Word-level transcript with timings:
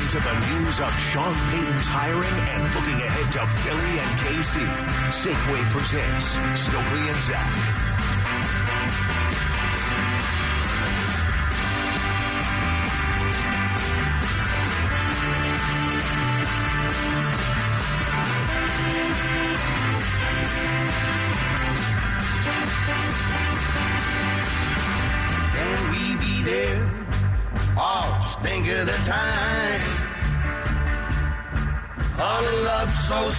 into 0.00 0.18
the 0.20 0.34
news 0.54 0.80
of 0.80 0.90
Sean 1.10 1.34
Payton's 1.50 1.86
hiring 1.86 2.38
and 2.54 2.62
looking 2.74 2.98
ahead 3.02 3.32
to 3.32 3.42
Philly 3.62 3.92
and 3.98 4.10
KC. 4.22 4.62
Safeway 5.10 5.62
presents 5.74 6.38
Stokley 6.60 7.08
and 7.08 7.18
Zach. 7.26 7.97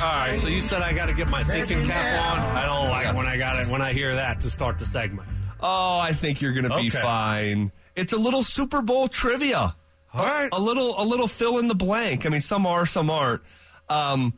All 0.01 0.05
right, 0.17 0.35
so 0.35 0.47
you 0.47 0.61
said 0.61 0.81
I 0.81 0.93
got 0.93 1.07
to 1.07 1.13
get 1.13 1.27
my 1.29 1.43
thinking 1.43 1.83
cap 1.83 2.31
on. 2.31 2.39
I 2.55 2.65
don't 2.65 2.89
like 2.89 3.03
Yes. 3.03 3.15
when 3.17 3.25
I 3.27 3.35
got 3.37 3.59
it 3.59 3.67
when 3.67 3.81
I 3.81 3.91
hear 3.93 4.15
that 4.15 4.39
to 4.41 4.49
start 4.49 4.79
the 4.79 4.85
segment. 4.85 5.27
Oh, 5.59 5.99
I 5.99 6.13
think 6.13 6.41
you're 6.41 6.53
going 6.53 6.63
to 6.63 6.69
be 6.77 6.87
Okay. 6.87 7.01
fine. 7.01 7.71
It's 7.95 8.13
a 8.13 8.17
little 8.17 8.43
Super 8.43 8.81
Bowl 8.81 9.09
trivia. 9.09 9.75
All 10.13 10.25
right. 10.25 10.47
A 10.53 10.59
little, 10.59 10.95
a 11.01 11.03
little 11.03 11.27
fill 11.27 11.57
in 11.59 11.67
the 11.67 11.75
blank. 11.75 12.25
I 12.25 12.29
mean, 12.29 12.39
some 12.41 12.65
are, 12.65 12.85
some 12.85 13.09
aren't. 13.09 13.41
Um, 13.89 14.33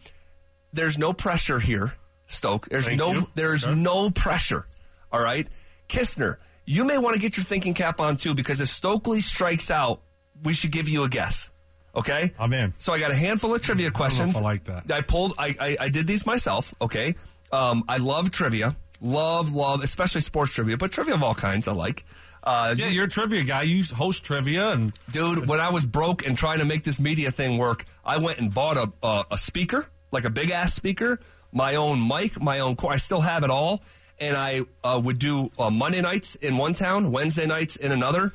there's 0.73 0.97
no 0.97 1.13
pressure 1.13 1.59
here, 1.59 1.93
Stoke. 2.25 2.67
There's 2.69 2.87
Thank 2.87 2.99
no, 2.99 3.11
you. 3.11 3.27
there's 3.35 3.61
Sure. 3.61 3.75
no 3.75 4.09
pressure. 4.09 4.65
All 5.11 5.21
right, 5.21 5.47
Kistner, 5.89 6.37
you 6.65 6.85
may 6.85 6.97
want 6.97 7.15
to 7.15 7.21
get 7.21 7.37
your 7.37 7.43
thinking 7.43 7.73
cap 7.75 7.99
on 7.99 8.15
too 8.15 8.33
because 8.33 8.61
if 8.61 8.69
Stokley 8.69 9.21
strikes 9.21 9.69
out, 9.69 10.01
we 10.43 10.53
should 10.53 10.71
give 10.71 10.89
you 10.89 11.03
a 11.03 11.09
guess. 11.09 11.49
Okay, 11.95 12.31
I'm 12.39 12.53
in. 12.53 12.73
So 12.79 12.93
I 12.93 12.99
got 12.99 13.11
a 13.11 13.15
handful 13.15 13.53
of 13.53 13.61
trivia 13.61 13.91
questions. 13.91 14.37
I 14.37 14.41
like 14.41 14.63
that. 14.65 14.89
I 14.91 15.01
pulled. 15.01 15.33
I, 15.37 15.55
I, 15.59 15.77
I 15.81 15.89
did 15.89 16.07
these 16.07 16.25
myself. 16.25 16.73
Okay. 16.81 17.15
Um, 17.51 17.83
I 17.89 17.97
love 17.97 18.31
trivia. 18.31 18.75
Love, 19.01 19.53
love, 19.53 19.83
especially 19.83 20.21
sports 20.21 20.53
trivia, 20.53 20.77
but 20.77 20.91
trivia 20.91 21.15
of 21.15 21.23
all 21.23 21.33
kinds 21.35 21.67
I 21.67 21.73
like. 21.73 22.05
Uh, 22.43 22.75
Yeah, 22.77 22.87
you're 22.87 23.05
a 23.05 23.09
trivia 23.09 23.43
guy. 23.43 23.63
You 23.63 23.83
host 23.95 24.23
trivia, 24.23 24.69
and 24.69 24.93
dude, 25.11 25.49
when 25.49 25.59
I 25.59 25.69
was 25.71 25.85
broke 25.85 26.25
and 26.25 26.37
trying 26.37 26.59
to 26.59 26.65
make 26.65 26.83
this 26.83 26.99
media 26.99 27.29
thing 27.31 27.57
work, 27.57 27.83
I 28.05 28.17
went 28.19 28.39
and 28.39 28.53
bought 28.53 28.77
a 28.77 28.91
a, 29.05 29.25
a 29.31 29.37
speaker, 29.37 29.89
like 30.11 30.23
a 30.23 30.29
big 30.29 30.49
ass 30.49 30.73
speaker, 30.73 31.19
my 31.51 31.75
own 31.75 32.07
mic, 32.07 32.39
my 32.39 32.59
own. 32.59 32.77
I 32.87 32.97
still 32.97 33.21
have 33.21 33.43
it 33.43 33.49
all, 33.49 33.81
and 34.19 34.37
I 34.37 34.61
uh, 34.83 35.01
would 35.03 35.19
do 35.19 35.51
uh, 35.59 35.69
Monday 35.69 36.01
nights 36.01 36.35
in 36.35 36.57
one 36.57 36.73
town, 36.73 37.11
Wednesday 37.11 37.47
nights 37.47 37.75
in 37.75 37.91
another. 37.91 38.33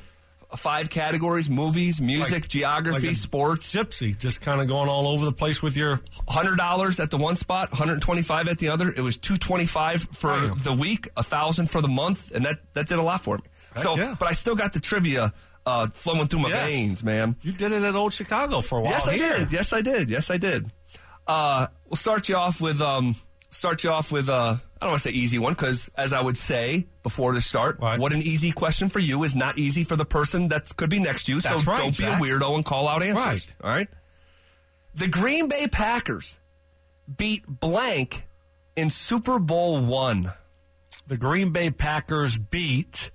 Five 0.55 0.89
categories: 0.89 1.49
movies, 1.49 1.99
music, 1.99 2.31
Like- 2.31 2.47
geography, 2.47 3.07
like 3.07 3.15
sports. 3.17 3.73
gypsy, 3.73 4.17
just 4.17 4.39
kind 4.39 4.61
of 4.61 4.67
going 4.69 4.87
all 4.87 5.07
over 5.09 5.25
the 5.25 5.33
place 5.33 5.61
with 5.61 5.75
your. 5.75 5.99
hundred 6.29 6.55
dollars 6.57 7.01
at 7.01 7.11
the 7.11 7.17
one 7.17 7.35
spot, 7.35 7.73
hundred 7.73 7.93
and 7.93 8.01
twenty 8.01 8.21
five 8.21 8.47
at 8.47 8.57
the 8.57 8.69
other. 8.69 8.89
It 8.89 9.01
was 9.01 9.17
two 9.17 9.35
twenty 9.35 9.65
five 9.65 10.07
for 10.13 10.29
Damn. 10.29 10.57
the 10.59 10.73
week, 10.73 11.09
a 11.17 11.23
thousand 11.23 11.69
for 11.69 11.81
the 11.81 11.89
month, 11.89 12.31
and 12.33 12.45
that 12.45 12.59
that 12.73 12.87
did 12.87 12.97
a 12.97 13.01
lot 13.03 13.21
for 13.23 13.37
me. 13.37 13.43
so, 13.75 13.97
yeah. 13.97 14.15
but 14.17 14.29
I 14.29 14.31
still 14.31 14.55
got 14.55 14.71
the 14.71 14.79
trivia 14.79 15.33
uh, 15.65 15.87
flowing 15.93 16.27
through 16.29 16.39
my 16.39 16.49
Yes. 16.49 16.65
veins, 16.71 17.03
man. 17.03 17.35
You 17.41 17.51
did 17.51 17.73
it 17.73 17.83
at 17.83 17.95
Old 17.95 18.13
Chicago 18.13 18.61
for 18.61 18.79
a 18.79 18.81
while. 18.83 18.91
Yes, 18.91 19.05
I 19.07 19.15
here. 19.17 19.37
did. 19.39 19.51
Yes, 19.51 19.73
I 19.73 19.81
did. 19.81 20.09
Yes, 20.09 20.29
I 20.31 20.37
did. 20.37 20.71
Uh, 21.27 21.67
we'll 21.89 21.97
start 21.97 22.29
you 22.29 22.37
off 22.37 22.61
with 22.61 22.79
um, 22.79 23.15
start 23.57 23.83
you 23.83 23.89
off 23.89 24.11
with 24.11 24.29
a, 24.29 24.31
I 24.31 24.59
don't 24.85 24.89
want 24.91 25.01
to 25.01 25.09
say 25.09 25.15
easy 25.15 25.39
one 25.39 25.53
because, 25.53 25.89
as 25.95 26.13
I 26.13 26.21
would 26.21 26.37
say 26.37 26.85
before 27.03 27.33
the 27.33 27.41
start, 27.41 27.79
Right. 27.81 27.99
what 27.99 28.13
an 28.13 28.21
easy 28.21 28.51
question 28.51 28.87
for 28.89 28.99
you 28.99 29.23
is 29.23 29.35
not 29.35 29.57
easy 29.57 29.83
for 29.83 29.95
the 29.95 30.05
person 30.05 30.49
that 30.49 30.75
could 30.77 30.89
be 30.89 30.99
next 30.99 31.23
to 31.25 31.33
you. 31.33 31.41
That's 31.41 31.63
so 31.63 31.71
right, 31.71 31.79
don't 31.79 31.97
be 31.97 32.03
a 32.05 32.11
weirdo 32.13 32.53
and 32.55 32.63
call 32.63 32.87
out 32.87 33.01
answers. 33.01 33.25
Right. 33.25 33.47
All 33.63 33.69
right. 33.71 33.87
The 34.93 35.07
Green 35.07 35.47
Bay 35.47 35.67
Packers 35.67 36.37
beat 37.17 37.43
blank 37.47 38.25
in 38.75 38.89
Super 38.89 39.39
Bowl 39.39 39.83
one. 39.83 40.31
The 41.07 41.17
Green 41.17 41.51
Bay 41.51 41.69
Packers 41.71 42.37
beat. 42.37 43.11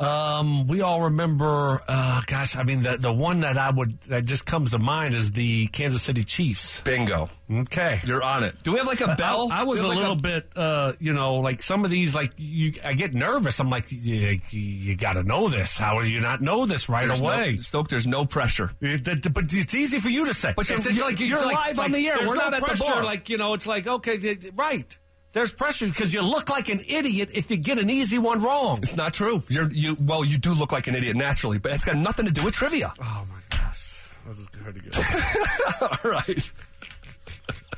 Um, 0.00 0.66
we 0.66 0.80
all 0.80 1.02
remember. 1.02 1.82
Uh, 1.86 2.22
gosh, 2.26 2.56
I 2.56 2.62
mean, 2.62 2.82
the 2.82 2.96
the 2.96 3.12
one 3.12 3.40
that 3.40 3.58
I 3.58 3.70
would 3.70 4.00
that 4.02 4.24
just 4.24 4.46
comes 4.46 4.70
to 4.70 4.78
mind 4.78 5.14
is 5.14 5.30
the 5.32 5.66
Kansas 5.68 6.02
City 6.02 6.24
Chiefs. 6.24 6.80
Bingo. 6.80 7.28
Okay. 7.52 8.00
You're 8.06 8.22
on 8.22 8.44
it. 8.44 8.62
Do 8.62 8.72
we 8.72 8.78
have 8.78 8.86
like 8.86 9.00
a 9.00 9.14
bell? 9.16 9.48
I, 9.50 9.60
I 9.60 9.62
was 9.64 9.80
a 9.82 9.86
have 9.88 9.96
little 9.96 10.14
like 10.14 10.22
bit, 10.22 10.48
uh, 10.56 10.92
you 11.00 11.12
know, 11.12 11.36
like 11.36 11.62
some 11.62 11.84
of 11.84 11.90
these, 11.90 12.14
like 12.14 12.30
you, 12.36 12.72
I 12.84 12.92
get 12.94 13.12
nervous. 13.12 13.58
I'm 13.58 13.68
like, 13.70 13.90
you, 13.90 14.40
you 14.50 14.96
got 14.96 15.14
to 15.14 15.24
know 15.24 15.48
this. 15.48 15.76
How 15.76 16.00
do 16.00 16.08
you 16.08 16.20
not 16.20 16.40
know 16.40 16.64
this 16.64 16.88
right 16.88 17.08
There's 17.08 17.20
away? 17.20 17.54
No, 17.56 17.62
Stoke, 17.62 17.88
there's 17.88 18.06
no 18.06 18.24
pressure. 18.24 18.70
It- 18.80 19.06
it- 19.06 19.34
but 19.34 19.52
it's 19.52 19.74
easy 19.74 19.98
for 19.98 20.08
you 20.08 20.26
to 20.26 20.34
say. 20.34 20.52
But 20.56 20.68
you're- 20.70 20.78
It's- 20.80 20.96
it's 20.96 21.18
you're- 21.20 21.26
you're 21.28 21.44
live 21.52 21.78
on 21.78 21.90
the 21.90 22.06
air. 22.08 22.16
We're 22.20 22.26
no 22.26 22.34
not 22.34 22.54
at 22.54 22.60
the 22.60 22.66
pressure. 22.68 22.84
bar. 22.84 23.04
Like 23.04 23.28
you 23.28 23.36
know, 23.36 23.54
it's 23.54 23.66
like 23.66 23.86
okay, 23.86 24.38
right. 24.54 24.96
There's 25.32 25.52
pressure 25.52 25.86
because 25.86 26.12
you 26.12 26.22
look 26.22 26.50
like 26.50 26.68
an 26.68 26.80
idiot 26.88 27.30
if 27.32 27.50
you 27.50 27.56
get 27.56 27.78
an 27.78 27.88
easy 27.88 28.18
one 28.18 28.42
wrong. 28.42 28.78
It's 28.82 28.96
not 28.96 29.14
true. 29.14 29.42
You're 29.48 29.70
you. 29.70 29.96
Well, 30.00 30.24
you 30.24 30.38
do 30.38 30.52
look 30.52 30.72
like 30.72 30.88
an 30.88 30.96
idiot 30.96 31.16
naturally, 31.16 31.58
but 31.58 31.72
it's 31.72 31.84
got 31.84 31.96
nothing 31.96 32.26
to 32.26 32.32
do 32.32 32.42
with 32.42 32.54
trivia. 32.54 32.92
Oh 33.00 33.26
my 33.30 33.56
gosh, 33.56 34.14
that 34.26 34.36
was 34.36 34.46
to 34.46 34.80
get. 34.80 36.04
All 36.04 36.10
right. 36.10 36.50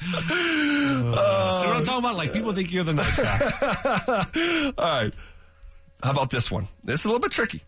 See 0.02 1.18
what 1.66 1.76
I'm 1.76 1.84
talking 1.84 1.98
about? 1.98 2.16
Like 2.16 2.32
people 2.32 2.52
think 2.52 2.72
you're 2.72 2.84
the 2.84 2.94
nice 2.94 3.16
guy. 3.18 4.72
All 4.78 5.02
right. 5.02 5.14
How 6.02 6.10
about 6.10 6.30
this 6.30 6.50
one? 6.50 6.66
This 6.82 7.00
is 7.00 7.04
a 7.04 7.08
little 7.08 7.20
bit 7.20 7.32
tricky. 7.32 7.62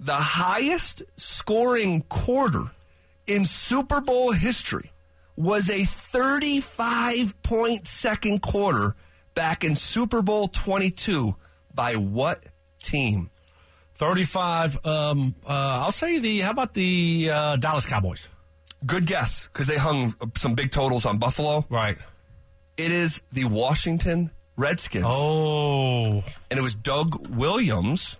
The 0.00 0.14
highest 0.14 1.02
scoring 1.16 2.02
quarter 2.08 2.70
in 3.26 3.44
Super 3.44 4.00
Bowl 4.00 4.32
history 4.32 4.92
was 5.36 5.70
a 5.70 5.84
35 5.84 7.40
point 7.42 7.86
second 7.86 8.42
quarter 8.42 8.96
back 9.38 9.62
in 9.62 9.76
Super 9.76 10.20
Bowl 10.20 10.48
22 10.48 11.36
by 11.72 11.94
what 11.94 12.44
team? 12.82 13.30
35. 13.94 14.84
Um, 14.84 15.36
uh, 15.46 15.52
I'll 15.84 15.92
say 15.92 16.18
the. 16.18 16.40
How 16.40 16.50
about 16.50 16.74
the 16.74 17.30
uh, 17.32 17.54
Dallas 17.56 17.86
Cowboys? 17.86 18.28
Good 18.84 19.06
guess 19.06 19.46
because 19.46 19.68
they 19.68 19.76
hung 19.76 20.16
some 20.36 20.56
big 20.56 20.72
totals 20.72 21.06
on 21.06 21.18
Buffalo. 21.18 21.64
Right. 21.70 21.98
It 22.76 22.90
is 22.90 23.20
the 23.30 23.44
Washington 23.44 24.32
Redskins. 24.56 25.04
Oh, 25.06 26.24
and 26.50 26.58
it 26.58 26.62
was 26.62 26.74
Doug 26.74 27.28
Williams 27.36 28.16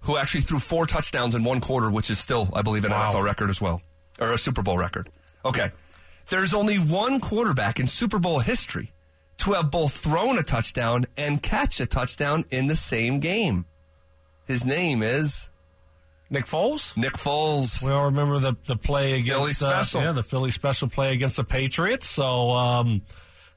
who 0.00 0.16
actually 0.16 0.40
threw 0.42 0.58
four 0.58 0.86
touchdowns 0.86 1.34
in 1.34 1.44
one 1.44 1.60
quarter, 1.60 1.90
which 1.90 2.08
is 2.08 2.18
still, 2.18 2.48
I 2.54 2.62
believe, 2.62 2.86
an 2.86 2.90
Wow. 2.90 3.12
NFL 3.12 3.22
record 3.24 3.50
as 3.50 3.60
well, 3.60 3.82
or 4.18 4.32
a 4.32 4.38
Super 4.38 4.62
Bowl 4.62 4.78
record. 4.78 5.10
Okay. 5.44 5.72
There's 6.30 6.54
only 6.54 6.76
one 6.76 7.20
quarterback 7.20 7.78
in 7.78 7.86
Super 7.86 8.18
Bowl 8.18 8.38
history 8.38 8.92
to 9.38 9.52
have 9.52 9.70
both 9.70 9.96
thrown 9.96 10.38
a 10.38 10.42
touchdown 10.42 11.06
and 11.16 11.42
catch 11.42 11.80
a 11.80 11.86
touchdown 11.86 12.44
in 12.50 12.66
the 12.66 12.76
same 12.76 13.20
game. 13.20 13.64
His 14.46 14.64
name 14.64 15.02
is 15.02 15.48
Nick 16.30 16.44
Foles. 16.44 16.96
Nick 16.96 17.14
Foles. 17.14 17.82
We 17.82 17.90
all 17.90 18.06
remember 18.06 18.38
the 18.38 18.56
the 18.66 18.76
play 18.76 19.22
Philly 19.22 19.50
against 19.50 19.62
uh, 19.62 19.84
yeah, 19.94 20.12
the 20.12 20.22
Philly 20.22 20.50
special 20.50 20.88
play 20.88 21.12
against 21.12 21.36
the 21.36 21.44
Patriots. 21.44 22.06
So, 22.06 22.50
um, 22.50 23.02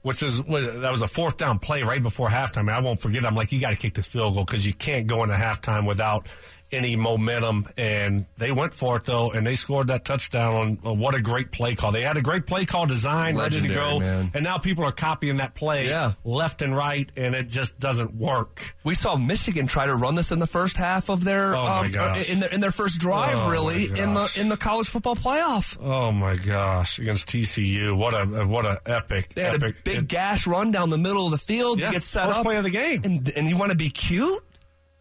which 0.01 0.23
is 0.23 0.43
that 0.43 0.91
was 0.91 1.01
a 1.01 1.07
fourth 1.07 1.37
down 1.37 1.59
play 1.59 1.83
right 1.83 2.01
before 2.01 2.29
halftime. 2.29 2.69
I 2.71 2.79
won't 2.79 2.99
forget. 2.99 3.25
I'm 3.25 3.35
like, 3.35 3.51
you 3.51 3.59
got 3.59 3.71
to 3.71 3.75
kick 3.75 3.93
this 3.93 4.07
field 4.07 4.35
goal 4.35 4.45
because 4.45 4.65
you 4.65 4.73
can't 4.73 5.07
go 5.07 5.23
into 5.23 5.35
halftime 5.35 5.85
without 5.85 6.27
any 6.71 6.95
momentum. 6.95 7.67
And 7.77 8.25
they 8.37 8.51
went 8.51 8.73
for 8.73 8.97
it 8.97 9.05
though, 9.05 9.31
and 9.31 9.45
they 9.45 9.55
scored 9.55 9.87
that 9.87 10.05
touchdown. 10.05 10.55
On, 10.55 10.79
on 10.83 10.99
what 10.99 11.15
a 11.15 11.21
great 11.21 11.51
play 11.51 11.75
call! 11.75 11.91
They 11.91 12.01
had 12.03 12.17
a 12.17 12.21
great 12.21 12.45
play 12.45 12.65
call 12.65 12.85
design, 12.85 13.37
ready 13.37 13.61
to 13.61 13.67
go, 13.67 13.99
man. 13.99 14.31
and 14.33 14.43
now 14.43 14.57
people 14.57 14.83
are 14.83 14.91
copying 14.91 15.37
that 15.37 15.55
play 15.55 15.87
Yeah. 15.87 16.13
left 16.23 16.61
and 16.61 16.75
right, 16.75 17.09
and 17.15 17.35
it 17.35 17.49
just 17.49 17.79
doesn't 17.79 18.15
work. 18.15 18.75
We 18.83 18.95
saw 18.95 19.15
Michigan 19.15 19.67
try 19.67 19.85
to 19.85 19.95
run 19.95 20.15
this 20.15 20.31
in 20.31 20.39
the 20.39 20.47
first 20.47 20.77
half 20.77 21.09
of 21.09 21.23
their 21.23 21.55
Oh, 21.55 21.65
um, 21.67 21.85
in 21.85 22.39
their 22.39 22.53
in 22.53 22.59
their 22.59 22.71
first 22.71 22.99
drive, 22.99 23.37
Oh, 23.39 23.49
really 23.49 23.85
in 23.85 24.13
the 24.13 24.37
in 24.39 24.49
the 24.49 24.57
college 24.57 24.87
football 24.87 25.15
playoff. 25.15 25.77
Oh 25.81 26.11
my 26.11 26.35
gosh! 26.35 26.99
Against 26.99 27.27
TCU, 27.27 27.95
what 27.97 28.13
a 28.13 28.25
what 28.45 28.65
a 28.65 28.81
epic! 28.85 29.29
They 29.33 29.43
had 29.43 29.55
epic, 29.55 29.75
a 29.79 29.81
big 29.83 29.97
it- 29.99 30.07
gash 30.07 30.47
run 30.47 30.71
down 30.71 30.89
the 30.89 30.97
middle 30.97 31.25
of 31.25 31.31
the 31.31 31.37
field 31.37 31.79
Yeah, 31.79 31.87
to 31.87 31.93
get 31.93 32.03
set 32.03 32.27
first 32.27 32.39
up. 32.39 32.45
play 32.45 32.57
of 32.57 32.63
the 32.63 32.69
game. 32.69 33.01
And, 33.03 33.29
and 33.35 33.47
you 33.49 33.57
want 33.57 33.71
to 33.71 33.77
be 33.77 33.89
cute? 33.89 34.43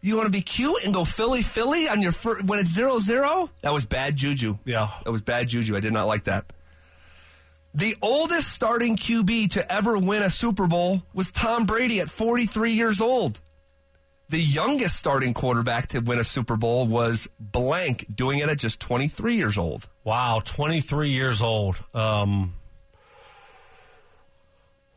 You 0.07 0.15
want 0.15 0.27
to 0.27 0.31
be 0.31 0.39
cute 0.39 0.85
and 0.85 0.93
go 0.93 1.03
Philly, 1.03 1.41
Philly 1.41 1.89
on 1.89 2.01
your 2.01 2.13
fir- 2.13 2.41
when 2.43 2.59
it's 2.59 2.69
zero 2.69 2.97
zero? 2.97 3.49
That 3.59 3.73
was 3.73 3.85
bad 3.85 4.15
juju. 4.15 4.57
Yeah. 4.63 4.89
That 5.03 5.11
was 5.11 5.21
bad 5.21 5.49
juju. 5.49 5.75
I 5.75 5.81
did 5.81 5.91
not 5.91 6.07
like 6.07 6.23
that. 6.23 6.45
The 7.73 7.93
oldest 8.01 8.53
starting 8.53 8.95
QB 8.95 9.51
to 9.51 9.69
ever 9.69 9.97
win 9.97 10.23
a 10.23 10.29
Super 10.29 10.65
Bowl 10.65 11.03
was 11.13 11.29
Tom 11.29 11.65
Brady 11.65 11.99
at 11.99 12.09
43 12.09 12.71
years 12.71 13.01
old. 13.01 13.41
The 14.29 14.39
youngest 14.39 14.95
starting 14.95 15.33
quarterback 15.33 15.87
to 15.89 15.99
win 15.99 16.19
a 16.19 16.23
Super 16.23 16.55
Bowl 16.55 16.87
was 16.87 17.27
blank, 17.37 18.05
doing 18.15 18.39
it 18.39 18.47
at 18.47 18.59
just 18.59 18.79
23 18.79 19.35
years 19.35 19.57
old. 19.57 19.89
Wow, 20.05 20.41
23 20.45 21.09
years 21.09 21.41
old. 21.41 21.81
Um, 21.93 22.53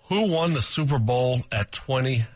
who 0.05 0.31
won 0.31 0.53
the 0.53 0.63
Super 0.63 1.01
Bowl 1.01 1.41
at 1.51 1.73
23? 1.73 2.27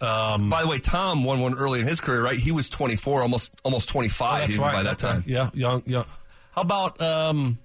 Um, 0.00 0.50
By 0.50 0.62
the 0.62 0.68
way, 0.68 0.78
Tom 0.78 1.24
won 1.24 1.40
one 1.40 1.54
early 1.54 1.80
in 1.80 1.86
his 1.86 2.00
career, 2.00 2.22
right? 2.22 2.38
He 2.38 2.52
was 2.52 2.68
24, 2.68 3.22
almost 3.22 3.52
almost 3.64 3.88
25 3.88 4.40
that's 4.40 4.56
right. 4.56 4.72
by 4.72 4.82
that 4.82 5.02
okay. 5.02 5.14
time. 5.14 5.24
Yeah, 5.26 5.50
young, 5.54 5.82
young. 5.86 6.04
How 6.52 6.62
about 6.62 7.00
um, 7.00 7.58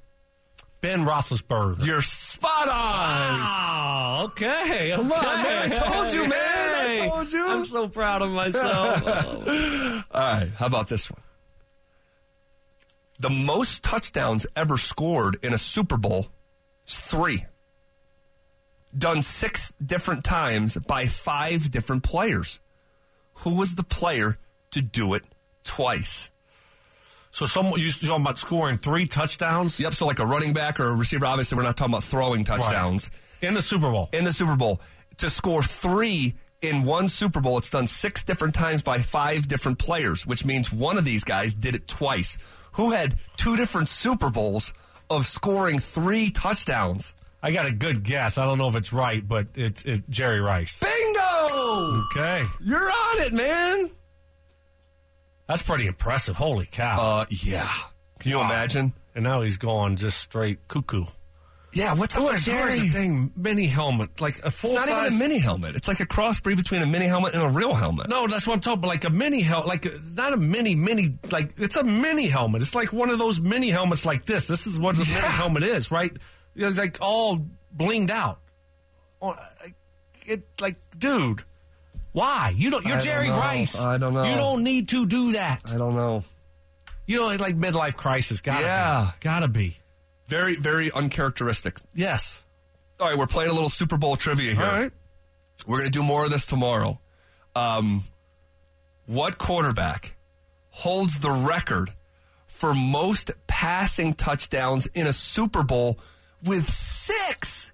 Ben 0.81 1.05
Roethlisberger. 1.05 1.85
You're 1.85 2.01
spot 2.01 2.67
on. 2.67 3.37
Oh, 3.39 4.23
okay. 4.25 4.93
Come 4.95 5.11
on, 5.11 5.43
man. 5.43 5.71
I 5.71 5.75
told 5.75 6.11
you, 6.11 6.27
man. 6.27 6.31
I 6.33 7.07
told 7.07 7.31
you. 7.31 7.47
I'm 7.47 7.65
so 7.65 7.87
proud 7.87 8.23
of 8.23 8.31
myself. 8.31 9.05
All 10.11 10.21
right, 10.21 10.51
how 10.57 10.65
about 10.65 10.89
this 10.89 11.09
one? 11.09 11.21
The 13.19 13.29
most 13.29 13.83
touchdowns 13.83 14.47
ever 14.55 14.79
scored 14.79 15.37
in 15.43 15.53
a 15.53 15.59
Super 15.59 15.97
Bowl 15.97 16.27
is 16.87 16.99
three. 16.99 17.45
Done 18.97 19.21
six 19.21 19.73
different 19.83 20.23
times 20.23 20.77
by 20.77 21.07
five 21.07 21.71
different 21.71 22.03
players. 22.03 22.59
Who 23.35 23.57
was 23.57 23.75
the 23.75 23.83
player 23.83 24.37
to 24.71 24.81
do 24.81 25.13
it 25.13 25.23
twice? 25.63 26.29
so, 27.31 27.45
someone 27.45 27.79
you 27.79 27.89
talking 27.91 28.21
about 28.21 28.37
scoring 28.37 28.77
three 28.77 29.05
touchdowns 29.07 29.79
Yep, 29.79 29.93
so 29.93 30.05
like 30.05 30.19
a 30.19 30.25
running 30.25 30.51
back 30.53 30.79
or 30.79 30.87
a 30.87 30.93
receiver. 30.93 31.25
Obviously, 31.25 31.55
we're 31.55 31.63
not 31.63 31.77
talking 31.77 31.93
about 31.93 32.03
throwing 32.03 32.43
touchdowns. 32.43 33.09
in 33.41 33.53
the 33.53 33.61
Super 33.61 33.89
Bowl? 33.89 34.09
in 34.11 34.25
the 34.25 34.33
Super 34.33 34.57
Bowl 34.57 34.81
to 35.17 35.29
score 35.29 35.63
three 35.63 36.35
in 36.61 36.83
one 36.83 37.07
Super 37.07 37.39
Bowl. 37.39 37.57
It's 37.57 37.71
done 37.71 37.87
six 37.87 38.23
different 38.23 38.53
times 38.53 38.83
by 38.83 38.97
five 38.99 39.47
different 39.47 39.79
players, 39.79 40.27
which 40.27 40.43
means 40.43 40.73
one 40.73 40.97
of 40.97 41.05
these 41.05 41.23
guys 41.23 41.53
did 41.53 41.73
it 41.75 41.87
twice. 41.87 42.37
Who 42.73 42.91
had 42.91 43.15
two 43.37 43.55
different 43.55 43.87
Super 43.87 44.29
Bowls 44.29 44.73
of 45.09 45.25
scoring 45.25 45.79
three 45.79 46.29
touchdowns? 46.29 47.13
I 47.43 47.51
got 47.51 47.65
a 47.67 47.71
good 47.71 48.03
guess. 48.03 48.37
I 48.37 48.45
don't 48.45 48.57
know 48.57 48.67
if 48.67 48.75
it's 48.75 48.93
right, 48.93 49.27
but 49.27 49.47
it's 49.55 49.83
it, 49.83 50.09
Jerry 50.09 50.39
Rice. 50.41 50.79
Bingo! 50.79 52.01
Okay, 52.11 52.43
You're 52.61 52.89
on 52.89 53.19
it, 53.19 53.33
man. 53.33 53.89
that's 55.47 55.61
pretty 55.63 55.87
impressive. 55.87 56.37
Holy 56.37 56.67
cow! 56.67 56.97
Uh, 56.99 57.25
yeah. 57.29 57.67
Can 58.19 58.31
you 58.31 58.39
imagine? 58.39 58.93
and 59.15 59.23
now 59.25 59.41
he's 59.41 59.57
going 59.57 59.95
just 59.97 60.19
straight 60.19 60.67
cuckoo. 60.69 61.05
Yeah, 61.73 61.93
what's 61.95 62.15
up 62.17 62.23
with 62.23 62.35
a 62.35 62.39
Jerry? 62.39 62.89
dang 62.89 63.31
mini 63.35 63.65
helmet, 63.65 64.19
like 64.21 64.39
a 64.39 64.51
full 64.51 64.71
It's 64.71 64.87
not 64.87 64.87
size. 64.87 65.07
even 65.13 65.21
a 65.21 65.23
mini 65.29 65.39
helmet. 65.39 65.75
It's 65.75 65.87
like 65.87 65.99
a 66.01 66.05
crossbreed 66.05 66.57
between 66.57 66.81
a 66.81 66.85
mini 66.85 67.05
helmet 67.07 67.33
and 67.33 67.41
a 67.43 67.49
real 67.49 67.73
helmet. 67.73 68.09
No, 68.09 68.27
that's 68.27 68.45
what 68.45 68.53
I'm 68.55 68.59
talking 68.59 68.79
about. 68.79 68.87
Like 68.89 69.03
a 69.05 69.09
mini 69.09 69.41
helmet, 69.41 69.67
like 69.67 69.85
a, 69.85 69.97
not 70.13 70.33
a 70.33 70.37
mini 70.37 70.75
mini, 70.75 71.17
like 71.31 71.53
it's 71.57 71.77
a 71.77 71.83
mini 71.83 72.27
helmet. 72.27 72.61
It's 72.61 72.75
like 72.75 72.91
one 72.93 73.09
of 73.09 73.19
those 73.19 73.39
mini 73.41 73.69
helmets 73.69 74.05
like 74.05 74.25
this. 74.25 74.47
This 74.47 74.67
is 74.67 74.77
what 74.77 74.95
a 74.97 74.99
mini 74.99 75.11
helmet 75.11 75.63
is, 75.63 75.91
right? 75.91 76.11
It's 76.55 76.77
like 76.77 76.97
all 77.01 77.45
blinged 77.75 78.09
out. 78.09 78.39
It 80.25 80.43
like, 80.59 80.75
dude, 80.97 81.43
why? 82.13 82.53
You 82.55 82.71
don't. 82.71 82.83
You're 82.85 82.93
I 82.93 82.97
don't 82.99 83.05
Jerry 83.05 83.27
know. 83.29 83.37
Rice. 83.37 83.81
I 83.81 83.97
don't 83.97 84.13
know. 84.13 84.23
You 84.23 84.35
don't 84.35 84.63
need 84.63 84.89
to 84.89 85.05
do 85.05 85.33
that. 85.33 85.61
I 85.73 85.77
don't 85.77 85.95
know. 85.95 86.23
You 87.07 87.19
know, 87.19 87.27
like 87.35 87.57
midlife 87.57 87.95
crisis. 87.95 88.41
Gotta 88.41 88.63
Yeah. 88.63 89.11
be. 89.13 89.17
Gotta 89.21 89.47
be. 89.47 89.77
Very, 90.27 90.55
very 90.55 90.91
uncharacteristic. 90.91 91.77
Yes. 91.93 92.43
All 92.99 93.09
right, 93.09 93.17
we're 93.17 93.27
playing 93.27 93.49
a 93.49 93.53
little 93.53 93.67
Super 93.69 93.97
Bowl 93.97 94.15
trivia 94.15 94.53
here. 94.53 94.63
All 94.63 94.71
right. 94.71 94.91
We're 95.67 95.79
going 95.79 95.91
to 95.91 95.99
do 95.99 96.03
more 96.03 96.23
of 96.23 96.31
this 96.31 96.45
tomorrow. 96.45 96.99
Um, 97.55 98.03
what 99.07 99.37
quarterback 99.37 100.15
holds 100.69 101.17
the 101.19 101.31
record 101.31 101.91
for 102.47 102.73
most 102.73 103.31
passing 103.47 104.13
touchdowns 104.13 104.85
in 104.87 105.05
a 105.07 105.13
Super 105.13 105.63
Bowl 105.63 105.99
with 106.43 106.69
six? 106.69 107.71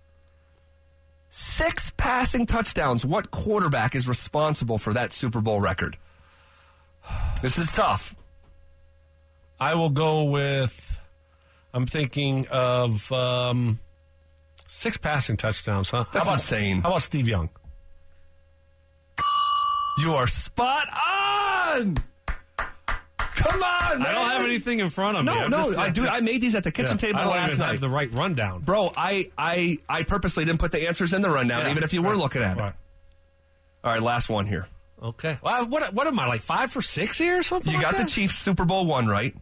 Six 1.30 1.92
passing 1.98 2.46
touchdowns. 2.46 3.06
What 3.06 3.32
quarterback 3.32 3.96
is 3.96 4.08
responsible 4.08 4.78
for 4.78 4.94
that 4.94 5.14
Super 5.14 5.42
Bowl 5.42 5.62
record? 5.62 5.98
This 7.42 7.58
is 7.58 7.72
tough. 7.72 8.16
I 9.60 9.76
will 9.76 9.90
go 9.90 10.26
with. 10.26 11.00
I'm 11.74 11.86
thinking 11.86 12.48
of 12.50 13.12
um, 13.12 13.80
six 14.68 14.98
passing 14.98 15.38
touchdowns. 15.38 15.92
Huh? 15.92 16.06
That's 16.12 16.26
how 16.26 16.32
about, 16.32 16.40
insane. 16.40 16.82
How 16.82 16.90
about 16.90 17.04
Steve 17.04 17.28
Young? 17.28 17.50
You 20.00 20.12
are 20.12 20.28
spot 20.28 20.88
on. 20.92 21.98
Come 23.60 23.92
on, 23.94 24.00
man. 24.00 24.08
I 24.08 24.12
don't 24.14 24.30
have 24.30 24.44
anything 24.46 24.80
in 24.80 24.90
front 24.90 25.18
of 25.18 25.26
me. 25.26 25.34
No, 25.34 25.40
I'm 25.40 25.50
no, 25.52 25.58
just- 25.66 25.78
I 25.78 25.90
do. 25.90 26.08
I 26.08 26.22
made 26.22 26.42
these 26.42 26.56
at 26.56 26.64
the 26.64 26.72
kitchen 26.72 26.94
Yeah, 27.00 27.08
table 27.08 27.20
I 27.20 27.24
don't 27.24 27.32
last 27.32 27.48
even 27.54 27.60
night. 27.60 27.72
have 27.72 27.80
the 27.82 27.90
right 27.90 28.12
rundown. 28.14 28.62
Bro, 28.62 28.92
I, 28.96 29.32
I, 29.38 29.78
I 29.90 30.04
purposely 30.04 30.46
didn't 30.46 30.60
put 30.60 30.72
the 30.72 30.88
answers 30.88 31.14
in 31.14 31.22
the 31.22 31.30
rundown, 31.30 31.62
Yeah. 31.66 31.72
even 31.72 31.84
if 31.84 31.94
you 31.94 32.02
were 32.04 32.10
Right. 32.12 32.18
looking 32.18 32.42
at 32.44 32.58
it. 32.58 32.62
All 32.62 32.74
right, 33.84 34.02
last 34.02 34.30
one 34.30 34.46
here. 34.46 34.68
Okay. 35.02 35.38
Well, 35.44 35.68
what 35.68 35.94
what 35.94 36.08
am 36.08 36.20
I 36.20 36.26
like 36.28 36.42
five 36.42 36.72
for 36.72 36.82
six 36.82 37.18
here 37.20 37.38
or 37.40 37.44
something? 37.44 37.72
You 37.72 37.78
like 37.80 37.92
got 37.92 37.98
the? 38.02 38.06
Chiefs 38.06 38.36
Super 38.36 38.66
Bowl 38.66 38.86
one 38.88 39.06
right. 39.08 39.36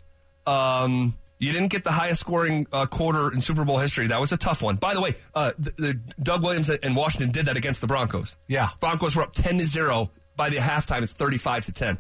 Um, 0.46 1.18
you 1.40 1.52
didn't 1.54 1.70
get 1.70 1.84
the 1.86 1.92
highest 1.94 2.20
scoring 2.22 2.68
uh, 2.74 2.86
quarter 2.88 3.32
in 3.34 3.40
Super 3.40 3.64
Bowl 3.64 3.78
history. 3.78 4.08
That 4.08 4.20
was 4.20 4.32
a 4.34 4.38
tough 4.38 4.62
one. 4.62 4.76
By 4.76 4.94
the 4.94 5.02
way, 5.02 5.16
uh, 5.34 5.52
the, 5.58 5.72
the 5.78 5.94
Doug 6.22 6.44
Williams 6.44 6.70
and 6.70 6.96
Washington 6.96 7.32
did 7.32 7.46
that 7.46 7.56
against 7.58 7.80
the 7.82 7.88
Broncos. 7.88 8.36
Yeah. 8.48 8.70
Broncos 8.82 9.16
were 9.16 9.24
up 9.24 9.32
ten 9.34 9.58
to 9.60 9.66
zero 9.66 10.12
by 10.36 10.50
the 10.50 10.58
halftime. 10.58 11.02
It's 11.04 11.14
thirty 11.14 11.38
five 11.38 11.64
to 11.66 11.72
ten. 11.72 11.98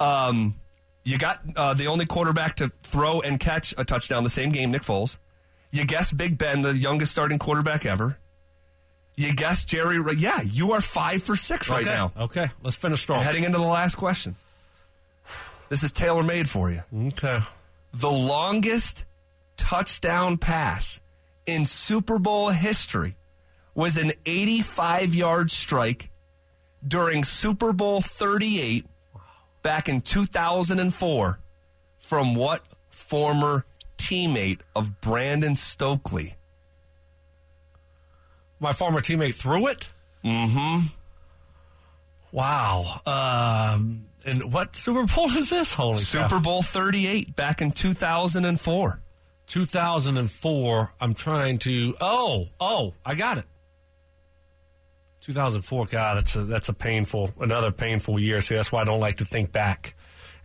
Um, 0.00 0.56
you 1.04 1.18
got 1.18 1.40
uh, 1.56 1.74
the 1.74 1.86
only 1.86 2.06
quarterback 2.06 2.56
to 2.56 2.68
throw 2.68 3.20
and 3.20 3.40
catch 3.40 3.74
a 3.76 3.84
touchdown 3.84 4.24
the 4.24 4.30
same 4.30 4.50
game, 4.50 4.70
Nick 4.70 4.82
Foles. 4.82 5.18
You 5.70 5.84
guessed 5.84 6.16
Big 6.16 6.38
Ben, 6.38 6.62
the 6.62 6.76
youngest 6.76 7.12
starting 7.12 7.38
quarterback 7.38 7.86
ever. 7.86 8.18
You 9.16 9.34
guessed 9.34 9.68
Jerry. 9.68 10.00
Yeah, 10.16 10.40
you 10.40 10.72
are 10.72 10.80
five 10.80 11.22
for 11.22 11.36
six 11.36 11.68
right 11.68 11.82
okay. 11.82 11.90
now. 11.90 12.12
Okay. 12.16 12.48
Let's 12.62 12.76
finish 12.76 13.00
strong. 13.00 13.22
Heading 13.22 13.44
into 13.44 13.58
the 13.58 13.64
last 13.64 13.96
question. 13.96 14.36
This 15.68 15.82
is 15.82 15.92
tailor 15.92 16.22
made 16.22 16.48
for 16.48 16.70
you. 16.70 16.82
Okay. 16.94 17.40
The 17.94 18.10
longest 18.10 19.04
touchdown 19.56 20.38
pass 20.38 21.00
in 21.46 21.64
Super 21.64 22.18
Bowl 22.18 22.50
history 22.50 23.14
was 23.74 23.96
an 23.96 24.12
85 24.26 25.14
yard 25.14 25.50
strike 25.50 26.10
during 26.86 27.24
Super 27.24 27.72
Bowl 27.72 28.00
38 28.00 28.86
back 29.62 29.88
in 29.88 30.00
2004 30.00 31.38
from 31.98 32.34
what 32.34 32.62
former 32.90 33.64
teammate 33.96 34.60
of 34.74 35.00
Brandon 35.00 35.56
Stokley? 35.56 36.34
My 38.60 38.72
former 38.72 39.00
teammate 39.00 39.34
threw 39.34 39.66
it. 39.66 39.88
Mm-hmm. 40.24 40.86
Wow. 42.30 43.00
Um, 43.06 44.06
and 44.24 44.52
what 44.52 44.76
Super 44.76 45.04
Bowl 45.04 45.30
is 45.36 45.50
this? 45.50 45.74
Holy 45.74 45.96
cow. 45.96 46.28
Super 46.28 46.40
Bowl 46.40 46.62
38 46.62 47.34
back 47.34 47.60
in 47.60 47.72
2004. 47.72 49.00
2004. 49.46 50.92
I'm 51.00 51.14
trying 51.14 51.58
to. 51.58 51.94
Oh, 52.00 52.48
oh, 52.60 52.94
I 53.04 53.14
got 53.14 53.38
it. 53.38 53.44
2004. 55.22 55.86
God, 55.86 56.16
that's 56.18 56.36
a 56.36 56.42
that's 56.44 56.68
a 56.68 56.72
painful, 56.74 57.30
another 57.40 57.70
painful 57.72 58.18
year. 58.18 58.40
See, 58.40 58.54
that's 58.54 58.70
why 58.70 58.82
I 58.82 58.84
don't 58.84 59.00
like 59.00 59.18
to 59.18 59.24
think 59.24 59.52
back 59.52 59.94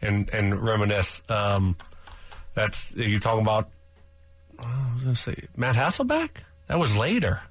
and 0.01 0.29
and 0.29 0.61
reminisce. 0.61 1.21
Um, 1.29 1.75
that's 2.53 2.93
you're 2.95 3.19
talking 3.19 3.41
about. 3.41 3.69
oh, 4.59 4.63
I 4.63 4.93
was 4.93 5.03
going 5.03 5.15
to 5.15 5.21
say 5.21 5.47
Matt 5.55 5.75
Hasselbeck. 5.75 6.43
That 6.67 6.79
was 6.79 6.95
later. 6.97 7.41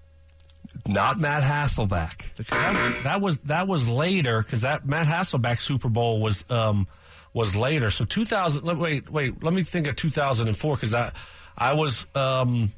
Not 0.87 1.18
Matt 1.18 1.42
Hasselbeck. 1.42 2.35
That, 2.37 3.00
that 3.04 3.21
was 3.21 3.38
that 3.38 3.66
was 3.66 3.88
later 3.88 4.42
because 4.42 4.62
that 4.62 4.87
Matt 4.87 5.06
Hasselbeck 5.06 5.59
Super 5.59 5.88
Bowl 5.88 6.21
was 6.21 6.45
um, 6.50 6.87
was 7.33 7.56
later. 7.56 7.90
So 7.90 8.04
2000. 8.04 8.62
Wait, 8.78 9.11
wait. 9.11 9.42
Let 9.42 9.52
me 9.52 9.62
think 9.62 9.87
of 9.88 9.97
2004 9.97 10.76
because 10.76 10.95
I 10.95 11.12
I 11.59 11.75
was 11.75 12.06
um, 12.14 12.73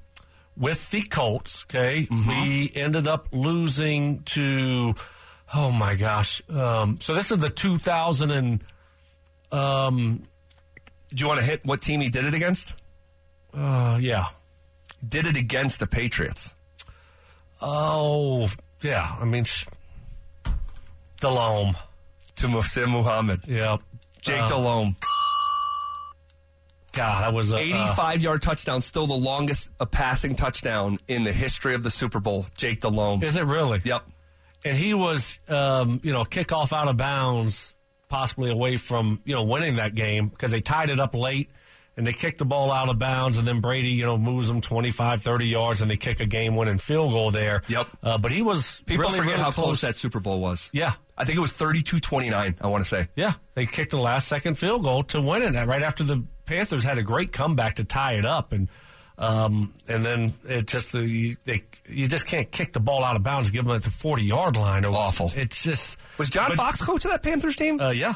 with 0.59 0.91
the 0.91 1.03
Colts. 1.03 1.65
Okay, 1.71 2.07
we 2.11 2.71
ended 2.75 3.07
up 3.07 3.29
losing 3.33 4.23
to. 4.25 4.95
Oh 5.55 5.71
my 5.71 5.95
gosh! 5.95 6.43
Um, 6.51 6.99
so 7.01 7.15
this 7.15 7.31
is 7.31 7.39
the 7.39 7.49
2000 7.51 8.31
and 8.31 8.63
Do 11.15 11.17
you 11.17 11.27
want 11.27 11.41
to 11.41 11.47
hit 11.47 11.65
what 11.65 11.81
team 11.81 12.01
he 12.03 12.09
did 12.11 12.25
it 12.27 12.35
against? 12.35 12.75
uh, 13.55 13.99
yeah. 14.01 14.27
Did 15.09 15.27
it 15.27 15.37
against 15.37 15.79
the 15.81 15.87
Patriots. 15.87 16.55
Oh 17.63 18.49
yeah. 18.83 19.17
I 19.21 19.25
mean, 19.25 19.45
sh- 19.45 19.65
Delhomme. 21.21 21.75
To 22.37 22.49
Muhammad. 22.87 23.41
Yep. 23.49 23.81
Jake 24.23 24.41
Uh, 24.43 24.49
Delhomme. 24.49 24.97
God, 26.93 27.23
that 27.25 27.33
was 27.35 27.53
a 27.53 27.57
uh, 27.57 27.61
85 27.61 28.23
yard 28.23 28.43
touchdown, 28.43 28.81
still 28.81 29.07
the 29.07 29.15
longest 29.15 29.71
uh, 29.79 29.85
passing 29.87 30.35
touchdown 30.35 30.99
in 31.07 31.25
the 31.25 31.33
history 31.33 31.75
of 31.75 31.83
the 31.83 31.91
Super 31.91 32.21
Bowl. 32.21 32.47
Jake 32.57 32.81
Delhomme. 32.81 33.23
Is 33.23 33.37
it 33.37 33.45
really? 33.45 33.81
Yep. 33.85 34.05
and 34.65 34.77
he 34.77 34.95
was, 34.95 35.39
um, 35.49 36.01
you 36.03 36.13
know, 36.13 36.25
kickoff 36.25 36.73
out 36.73 36.89
of 36.89 36.97
bounds, 36.97 37.75
possibly 38.09 38.51
away 38.51 38.77
from, 38.77 39.21
you 39.25 39.35
know, 39.35 39.45
winning 39.45 39.77
that 39.77 39.95
game 39.95 40.29
because 40.29 40.51
they 40.51 40.61
tied 40.61 40.89
it 40.91 40.99
up 40.99 41.15
late 41.15 41.51
and 41.97 42.07
they 42.07 42.13
kicked 42.13 42.39
the 42.39 42.45
ball 42.45 42.73
out 42.73 42.89
of 42.89 42.99
bounds 42.99 43.39
and 43.39 43.47
then 43.47 43.61
Brady, 43.61 43.89
you 43.89 44.07
know, 44.07 44.17
moves 44.17 44.49
them 44.49 44.61
25, 44.61 45.21
30 45.23 45.47
yards 45.47 45.83
and 45.83 45.91
they 45.91 45.97
kick 45.97 46.21
a 46.21 46.27
game 46.27 46.57
winning 46.57 46.79
field 46.79 47.13
goal 47.13 47.31
there. 47.31 47.63
Yep. 47.69 47.87
Uh, 48.03 48.19
but 48.19 48.33
he 48.33 48.41
was 48.41 48.83
People 48.87 49.05
really, 49.05 49.19
forget 49.19 49.33
really 49.35 49.45
how 49.45 49.51
close 49.51 49.83
that 49.83 49.97
Super 49.97 50.21
Bowl 50.21 50.41
was. 50.41 50.71
Yeah. 50.73 50.93
I 51.17 51.25
think 51.25 51.37
it 51.37 51.41
was 51.41 51.53
32 51.53 51.99
29, 51.99 52.57
I 52.61 52.67
want 52.69 52.85
to 52.85 52.89
say. 52.89 53.09
Yeah. 53.17 53.33
They 53.55 53.67
kicked 53.67 53.91
the 53.91 53.99
last 53.99 54.29
second 54.29 54.55
field 54.57 54.85
goal 54.85 55.03
to 55.05 55.21
win 55.21 55.43
it 55.43 55.67
right 55.67 55.83
after 55.83 56.05
the 56.05 56.25
Panthers 56.49 56.83
had 56.83 56.99
a 56.99 57.03
great 57.03 57.31
comeback 57.33 57.77
to 57.77 57.85
tie 57.85 58.15
it 58.15 58.25
up. 58.25 58.53
And, 58.53 58.69
Um, 59.19 59.75
and 59.89 60.05
then 60.07 60.35
it 60.49 60.69
just 60.69 60.95
uh, 60.95 61.01
you, 61.01 61.37
they, 61.45 61.65
you 61.89 62.07
just 62.07 62.27
can't 62.27 62.49
kick 62.51 62.73
the 62.73 62.79
ball 62.81 63.03
out 63.03 63.17
of 63.17 63.23
bounds, 63.25 63.51
give 63.51 63.65
them 63.65 63.75
at 63.75 63.83
the 63.83 63.91
forty 63.91 64.23
yard 64.23 64.57
line. 64.57 64.85
Or, 64.85 64.95
Awful. 64.95 65.33
It's 65.35 65.63
just 65.65 65.97
Was 66.19 66.31
John 66.31 66.51
but- 66.51 66.57
Fox 66.57 66.81
coach 66.81 67.05
of 67.05 67.11
that 67.11 67.23
Panthers 67.25 67.57
team? 67.57 67.81
Uh, 67.81 67.91
yeah, 67.91 68.15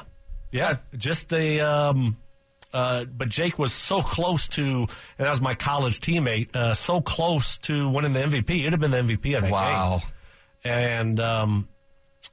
yeah. 0.52 0.76
Just 0.96 1.32
a. 1.32 1.58
Um, 1.60 2.16
uh, 2.72 3.04
but 3.04 3.28
Jake 3.28 3.58
was 3.58 3.72
so 3.72 4.00
close 4.00 4.46
to, 4.48 4.62
and 4.62 4.88
that 5.18 5.28
was 5.30 5.40
my 5.42 5.54
college 5.54 6.00
teammate, 6.00 6.54
uh, 6.56 6.72
so 6.72 7.00
close 7.02 7.58
to 7.58 7.90
winning 7.90 8.12
the 8.14 8.20
MVP. 8.20 8.60
It'd 8.60 8.72
have 8.72 8.80
been 8.80 8.92
the 8.92 9.02
MVP 9.02 9.36
of 9.36 9.42
that 9.42 9.50
wow. 9.50 9.98
game. 9.98 10.08
And 10.64 11.20
um, 11.20 11.68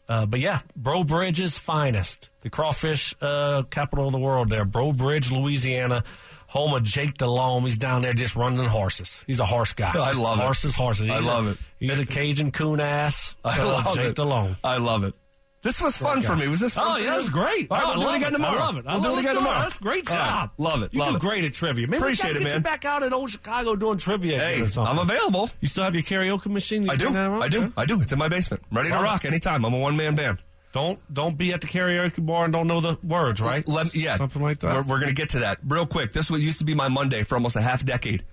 uh, 0.08 0.26
but 0.26 0.40
yeah, 0.40 0.60
Breaux 0.76 1.04
Bridge's 1.04 1.58
finest, 1.58 2.30
the 2.42 2.50
crawfish 2.50 3.16
uh, 3.22 3.64
capital 3.70 4.06
of 4.08 4.12
the 4.12 4.20
world. 4.20 4.50
There, 4.50 4.66
Breaux 4.66 4.94
Bridge, 4.94 5.32
Louisiana, 5.32 6.04
home 6.48 6.74
of 6.74 6.84
Jake 6.84 7.18
Delhomme. 7.18 7.64
He's 7.66 7.78
down 7.78 8.02
there 8.02 8.14
just 8.14 8.36
running 8.36 8.66
horses. 8.66 9.24
He's 9.28 9.40
a 9.40 9.46
horse 9.46 9.74
guy. 9.74 9.92
I 9.96 10.14
love 10.14 10.40
it. 10.40 10.44
horses, 10.44 10.76
horses. 10.76 11.10
I 11.10 11.18
He's 11.18 11.28
a- 11.28 11.30
love 11.30 11.48
it. 11.48 11.58
He's 11.80 12.00
a 12.00 12.06
Cajun 12.06 12.52
coon 12.52 12.80
ass. 12.80 13.36
I 13.46 13.60
uh, 13.62 13.66
love 13.66 13.96
Jake 13.96 14.08
it. 14.10 14.16
Delhomme. 14.16 14.58
I 14.64 14.78
love 14.78 15.04
it. 15.04 15.14
This 15.62 15.82
was 15.82 15.98
fun 15.98 16.22
for 16.22 16.38
me. 16.38 16.48
Was 16.48 16.62
this 16.62 16.74
fun? 16.74 16.86
Oh, 16.88 16.96
yeah, 16.98 17.04
you? 17.08 17.12
it 17.12 17.16
was 17.16 17.28
great. 17.30 17.68
All 17.70 17.78
right, 17.78 17.86
I 17.86 17.90
we'll 17.98 18.08
do 18.08 18.14
it 18.14 18.18
again 18.18 18.32
tomorrow. 18.32 18.58
I 18.58 18.66
love 18.66 18.78
it. 18.78 18.86
I 18.88 18.94
We'll 18.94 19.02
do 19.04 19.16
it 19.16 19.20
again 19.20 19.32
it. 19.32 19.36
tomorrow. 19.40 19.60
That's 19.60 19.78
a 19.78 19.82
great 19.82 20.10
All 20.10 20.18
right, 20.18 20.30
job. 20.30 20.52
Love 20.58 20.84
it. 20.84 20.94
You 20.94 21.00
love 21.02 21.10
do 21.12 21.16
it. 21.18 21.20
great 21.20 21.44
at 21.44 21.54
trivia. 21.54 21.86
Maybe 21.88 21.98
Appreciate 22.02 22.30
we 22.36 22.36
it, 22.36 22.40
get 22.40 22.46
man. 22.46 22.56
you 22.56 22.60
back 22.62 22.86
out 22.86 23.04
in 23.04 23.14
old 23.14 23.30
Chicago 23.30 23.76
doing 23.76 23.98
trivia. 23.98 24.40
Hey, 24.40 24.62
or 24.62 24.68
something. 24.70 24.90
I'm 24.92 25.00
available. 25.00 25.50
You 25.60 25.68
still 25.68 25.84
have 25.84 25.94
your 25.96 26.04
karaoke 26.04 26.48
machine? 26.48 26.84
You 26.84 26.92
I 26.92 26.96
do. 26.96 27.06
bring 27.06 27.16
that 27.16 27.28
around? 27.30 27.44
I 27.44 27.50
do. 27.50 27.74
I 27.76 27.86
do. 27.86 28.00
It's 28.02 28.14
in 28.14 28.20
my 28.20 28.30
basement. 28.30 28.64
Ready 28.72 28.88
to 28.90 28.96
Love 28.96 29.04
it. 29.04 29.08
rock 29.08 29.26
anytime. 29.26 29.66
I'm 29.66 29.74
a 29.74 29.80
one 29.80 29.98
man 29.98 30.16
band. 30.16 30.38
Don't 30.72 31.00
don't 31.14 31.38
be 31.38 31.52
at 31.52 31.60
the 31.62 31.68
karaoke 31.68 32.26
bar 32.26 32.46
and 32.46 32.54
don't 32.54 32.68
know 32.68 32.80
the 32.80 32.98
words, 33.04 33.42
right? 33.42 33.68
Let, 33.68 33.94
yeah, 33.96 34.16
something 34.16 34.42
like 34.42 34.60
that. 34.60 34.74
We're, 34.74 34.84
we're 34.84 35.00
going 35.00 35.10
to 35.10 35.16
get 35.16 35.30
to 35.30 35.40
that 35.40 35.58
real 35.68 35.86
quick. 35.88 36.14
This 36.14 36.30
was 36.32 36.42
used 36.42 36.60
to 36.60 36.64
be 36.66 36.74
my 36.76 36.88
Monday 36.88 37.24
for 37.24 37.36
almost 37.36 37.56
a 37.58 37.62
half 37.62 37.84
decade. 37.84 38.24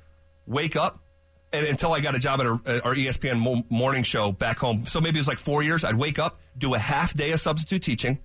Wake 0.46 0.76
up, 0.76 1.00
and 1.56 1.66
until 1.66 1.92
I 1.92 2.00
got 2.00 2.14
a 2.14 2.18
job 2.18 2.40
at 2.40 2.46
our, 2.46 2.52
our 2.84 2.94
ESPN 2.94 3.64
morning 3.70 4.02
show 4.02 4.32
back 4.32 4.58
home. 4.58 4.86
So 4.86 5.00
maybe 5.00 5.18
it 5.18 5.20
was 5.20 5.28
like 5.28 5.38
four 5.38 5.62
years. 5.62 5.84
I'd 5.84 5.94
wake 5.96 6.18
up, 6.18 6.38
do 6.56 6.74
a 6.74 6.78
half 6.78 7.14
day 7.14 7.32
of 7.32 7.40
substitute 7.40 7.82
teaching, 7.82 8.18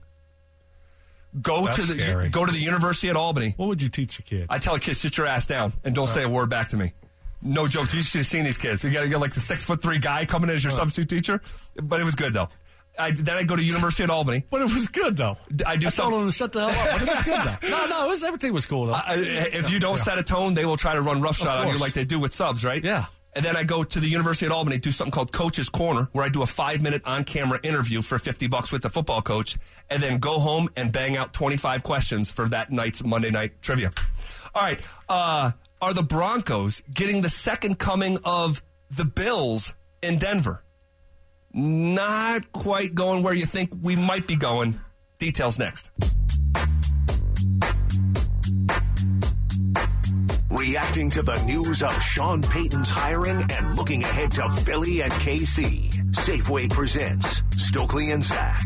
go 1.42 1.66
That's 1.66 1.78
to 1.78 1.94
the 1.94 2.02
scary. 2.04 2.30
go 2.30 2.46
to 2.46 2.52
the 2.52 2.60
University 2.60 3.10
at 3.10 3.16
Albany. 3.16 3.54
what 3.58 3.68
would 3.70 3.82
you 3.82 3.90
teach 3.90 4.20
a 4.20 4.24
kid? 4.24 4.48
I 4.50 4.58
tell 4.60 4.76
a 4.76 4.80
kid, 4.80 4.96
sit 4.96 5.18
your 5.18 5.28
ass 5.28 5.46
down 5.46 5.74
and 5.84 5.96
don't 5.96 6.10
uh. 6.10 6.12
say 6.12 6.24
a 6.24 6.30
word 6.30 6.50
back 6.50 6.70
to 6.70 6.78
me. 6.78 6.94
No 7.42 7.68
joke. 7.68 7.92
You 7.94 8.04
should 8.04 8.20
have 8.20 8.28
seen 8.28 8.44
these 8.44 8.58
kids. 8.58 8.84
You 8.84 8.92
got 8.92 9.02
to 9.02 9.10
get 9.10 9.20
like 9.20 9.34
the 9.34 9.40
six 9.40 9.64
foot 9.64 9.82
three 9.82 9.98
guy 9.98 10.26
coming 10.26 10.50
in 10.50 10.56
as 10.56 10.64
your 10.64 10.74
uh. 10.74 10.76
substitute 10.76 11.10
teacher. 11.10 11.42
But 11.82 12.00
it 12.00 12.04
was 12.04 12.16
good 12.16 12.34
though. 12.34 12.50
I, 13.00 13.12
then 13.12 13.38
I 13.38 13.44
go 13.44 13.56
to 13.56 13.64
University 13.64 14.04
at 14.04 14.10
Albany. 14.10 14.46
but 14.50 14.62
it 14.62 14.66
was 14.66 14.88
good 14.90 15.16
though. 15.16 15.38
I 15.66 15.78
do 15.78 15.88
I 15.88 15.90
told 15.90 15.92
some- 15.92 16.14
him 16.14 16.26
to 16.28 16.32
shut 16.32 16.52
the 16.52 16.70
hell 16.70 16.70
up. 16.94 17.00
But 17.00 17.02
it 17.02 17.10
was 17.10 17.24
good 17.24 17.42
though. 17.42 17.70
No, 17.70 17.86
no, 17.88 18.06
it 18.06 18.10
was 18.10 18.22
everything 18.24 18.54
was 18.54 18.66
cool 18.66 18.88
though. 18.88 18.94
I- 18.94 19.16
if 19.54 19.72
you 19.72 19.80
don't 19.80 19.98
set 19.98 20.20
a 20.20 20.24
tone, 20.24 20.54
they 20.54 20.66
will 20.66 20.76
try 20.78 20.94
to 20.94 21.02
run 21.02 21.22
roughshod 21.22 21.66
on 21.68 21.74
you 21.74 21.80
like 21.80 21.94
they 21.94 22.04
do 22.06 22.20
with 22.20 22.34
subs, 22.34 22.64
right? 22.66 22.84
Yeah. 22.84 23.06
And 23.34 23.46
then 23.46 23.56
I 23.56 23.64
go 23.64 23.84
to 23.84 24.00
the 24.00 24.08
University 24.10 24.46
at 24.46 24.52
Albany, 24.52 24.78
do 24.78 24.92
something 24.92 25.12
called 25.12 25.32
Coach's 25.32 25.70
Corner, 25.70 26.10
where 26.12 26.26
I 26.26 26.30
do 26.30 26.42
a 26.42 26.46
five 26.46 26.82
minute 26.82 27.02
on 27.06 27.24
camera 27.24 27.60
interview 27.64 28.02
for 28.02 28.20
50 28.20 28.48
bucks 28.48 28.72
with 28.72 28.82
the 28.82 28.90
football 28.90 29.22
coach, 29.22 29.58
and 29.90 30.04
then 30.04 30.20
go 30.20 30.40
home 30.40 30.70
and 30.76 30.92
bang 30.92 31.16
out 31.16 31.34
25 31.34 31.84
questions 31.84 32.30
for 32.30 32.50
that 32.50 32.72
night's 32.72 33.04
Monday 33.04 33.32
night 33.32 33.62
trivia. 33.62 33.92
All 34.54 34.62
right. 34.62 34.82
Uh, 35.08 35.52
are 35.82 35.94
the 35.94 36.04
Broncos 36.04 36.82
getting 36.94 37.22
the 37.22 37.30
second 37.30 37.80
coming 37.80 38.20
of 38.26 38.62
the 38.90 39.06
Bills 39.06 39.74
in 40.02 40.18
Denver? 40.18 40.64
Not 41.54 42.52
quite 42.52 42.96
going 42.96 43.24
where 43.24 43.34
you 43.34 43.46
think 43.46 43.72
we 43.82 43.96
might 43.96 44.28
be 44.28 44.36
going. 44.36 44.80
Details 45.20 45.58
next. 45.58 45.90
Reacting 50.72 51.10
to 51.10 51.22
the 51.22 51.36
news 51.44 51.84
of 51.84 51.92
Sean 52.02 52.42
Payton's 52.42 52.90
hiring 52.90 53.46
and 53.52 53.76
looking 53.76 54.04
ahead 54.04 54.32
to 54.32 54.50
Philly 54.50 55.02
and 55.02 55.12
KC. 55.12 55.92
Safeway 56.14 56.70
presents 56.70 57.44
Stokley 57.58 58.12
and 58.12 58.24
Zach. 58.24 58.62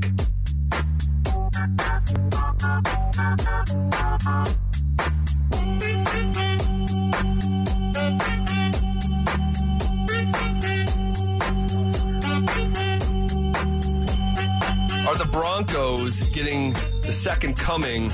Are 15.08 15.18
the 15.18 15.30
Broncos 15.32 16.22
getting 16.30 16.74
the 17.02 17.14
second 17.14 17.58
coming 17.58 18.12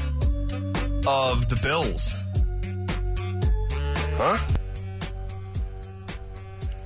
of 1.06 1.50
the 1.50 1.60
Bills? 1.62 2.16
Huh? 4.14 4.38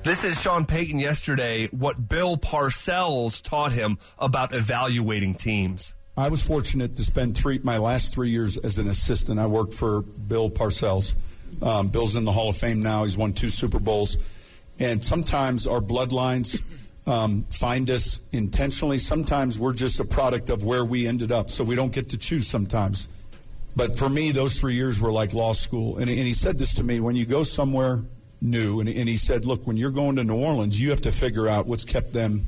This 0.02 0.24
is 0.24 0.40
Sean 0.40 0.64
Payton 0.64 1.00
yesterday, 1.00 1.66
what 1.68 2.08
Bill 2.08 2.36
Parcells 2.36 3.42
taught 3.42 3.72
him 3.72 3.98
about 4.18 4.54
evaluating 4.54 5.34
teams. 5.34 5.94
I 6.16 6.28
was 6.28 6.42
fortunate 6.42 6.96
to 6.96 7.02
spend 7.02 7.36
three 7.36 7.58
my 7.62 7.78
last 7.78 8.14
three 8.14 8.30
years 8.30 8.56
as 8.56 8.78
an 8.78 8.88
assistant. 8.88 9.40
I 9.40 9.46
worked 9.46 9.74
for 9.74 10.02
Bill 10.02 10.48
Parcells. 10.48 11.14
Um, 11.60 11.88
Bill's 11.88 12.16
in 12.16 12.24
the 12.24 12.32
Hall 12.32 12.50
of 12.50 12.56
Fame 12.56 12.82
now. 12.82 13.02
He's 13.02 13.18
won 13.18 13.32
two 13.32 13.48
Super 13.48 13.80
Bowls, 13.80 14.16
and 14.78 15.02
sometimes 15.02 15.66
our 15.66 15.80
bloodlines 15.80 16.62
um, 17.06 17.42
find 17.50 17.90
us 17.90 18.20
intentionally. 18.32 18.98
Sometimes 18.98 19.58
we're 19.58 19.72
just 19.72 20.00
a 20.00 20.04
product 20.04 20.50
of 20.50 20.64
where 20.64 20.84
we 20.84 21.06
ended 21.06 21.32
up, 21.32 21.50
so 21.50 21.64
we 21.64 21.74
don't 21.74 21.92
get 21.92 22.10
to 22.10 22.18
choose 22.18 22.46
sometimes. 22.46 23.08
But 23.76 23.98
for 23.98 24.08
me, 24.08 24.32
those 24.32 24.58
three 24.58 24.74
years 24.74 25.00
were 25.00 25.12
like 25.12 25.34
law 25.34 25.52
school. 25.52 25.98
And, 25.98 26.08
and 26.08 26.18
he 26.18 26.32
said 26.32 26.58
this 26.58 26.74
to 26.76 26.82
me 26.82 26.98
when 26.98 27.14
you 27.14 27.26
go 27.26 27.42
somewhere 27.42 28.02
new, 28.40 28.80
and, 28.80 28.88
and 28.88 29.08
he 29.08 29.18
said, 29.18 29.44
Look, 29.44 29.66
when 29.66 29.76
you're 29.76 29.90
going 29.90 30.16
to 30.16 30.24
New 30.24 30.36
Orleans, 30.36 30.80
you 30.80 30.90
have 30.90 31.02
to 31.02 31.12
figure 31.12 31.46
out 31.46 31.66
what's 31.66 31.84
kept 31.84 32.12
them 32.12 32.42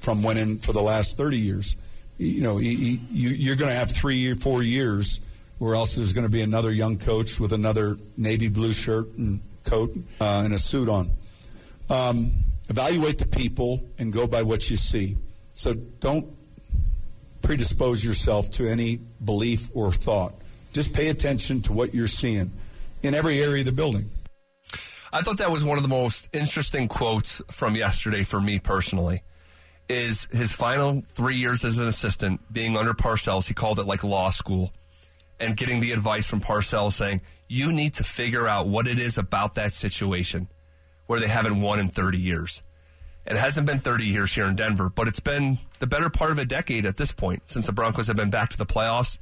from 0.00 0.22
winning 0.22 0.58
for 0.58 0.72
the 0.72 0.82
last 0.82 1.16
30 1.16 1.38
years. 1.38 1.76
You 2.18 2.42
know, 2.42 2.58
he, 2.58 2.74
he, 2.74 3.00
you, 3.10 3.30
you're 3.30 3.56
going 3.56 3.70
to 3.70 3.76
have 3.76 3.90
three 3.90 4.30
or 4.30 4.34
four 4.36 4.62
years, 4.62 5.20
or 5.60 5.74
else 5.74 5.96
there's 5.96 6.12
going 6.12 6.26
to 6.26 6.32
be 6.32 6.42
another 6.42 6.70
young 6.70 6.98
coach 6.98 7.40
with 7.40 7.52
another 7.52 7.96
navy 8.16 8.48
blue 8.48 8.72
shirt 8.72 9.08
and 9.16 9.40
coat 9.64 9.90
uh, 10.20 10.42
and 10.44 10.54
a 10.54 10.58
suit 10.58 10.88
on. 10.88 11.10
Um, 11.88 12.32
evaluate 12.68 13.18
the 13.18 13.26
people 13.26 13.84
and 13.98 14.12
go 14.12 14.26
by 14.26 14.42
what 14.42 14.70
you 14.70 14.76
see. 14.76 15.16
So 15.54 15.74
don't 15.74 16.26
predispose 17.42 18.04
yourself 18.04 18.50
to 18.52 18.66
any 18.66 18.98
belief 19.24 19.68
or 19.74 19.92
thought. 19.92 20.34
Just 20.76 20.92
pay 20.92 21.08
attention 21.08 21.62
to 21.62 21.72
what 21.72 21.94
you're 21.94 22.06
seeing 22.06 22.52
in 23.02 23.14
every 23.14 23.40
area 23.40 23.60
of 23.60 23.64
the 23.64 23.72
building. 23.72 24.10
I 25.10 25.22
thought 25.22 25.38
that 25.38 25.50
was 25.50 25.64
one 25.64 25.78
of 25.78 25.82
the 25.82 25.88
most 25.88 26.28
interesting 26.34 26.86
quotes 26.86 27.40
from 27.50 27.74
yesterday 27.74 28.24
for 28.24 28.42
me 28.42 28.58
personally. 28.58 29.22
Is 29.88 30.28
his 30.30 30.52
final 30.52 31.00
three 31.00 31.36
years 31.36 31.64
as 31.64 31.78
an 31.78 31.88
assistant 31.88 32.52
being 32.52 32.76
under 32.76 32.92
Parcells? 32.92 33.48
He 33.48 33.54
called 33.54 33.78
it 33.78 33.86
like 33.86 34.04
law 34.04 34.28
school, 34.28 34.70
and 35.40 35.56
getting 35.56 35.80
the 35.80 35.92
advice 35.92 36.28
from 36.28 36.42
Parcells 36.42 36.92
saying 36.92 37.22
you 37.48 37.72
need 37.72 37.94
to 37.94 38.04
figure 38.04 38.46
out 38.46 38.68
what 38.68 38.86
it 38.86 38.98
is 38.98 39.16
about 39.16 39.54
that 39.54 39.72
situation 39.72 40.46
where 41.06 41.20
they 41.20 41.28
haven't 41.28 41.62
won 41.62 41.78
in 41.78 41.88
30 41.88 42.18
years. 42.18 42.62
It 43.24 43.38
hasn't 43.38 43.66
been 43.66 43.78
30 43.78 44.04
years 44.04 44.34
here 44.34 44.44
in 44.44 44.56
Denver, 44.56 44.90
but 44.90 45.08
it's 45.08 45.20
been 45.20 45.56
the 45.78 45.86
better 45.86 46.10
part 46.10 46.32
of 46.32 46.38
a 46.38 46.44
decade 46.44 46.84
at 46.84 46.98
this 46.98 47.12
point 47.12 47.44
since 47.46 47.64
the 47.64 47.72
Broncos 47.72 48.08
have 48.08 48.16
been 48.16 48.28
back 48.28 48.50
to 48.50 48.58
the 48.58 48.66
playoffs. 48.66 49.16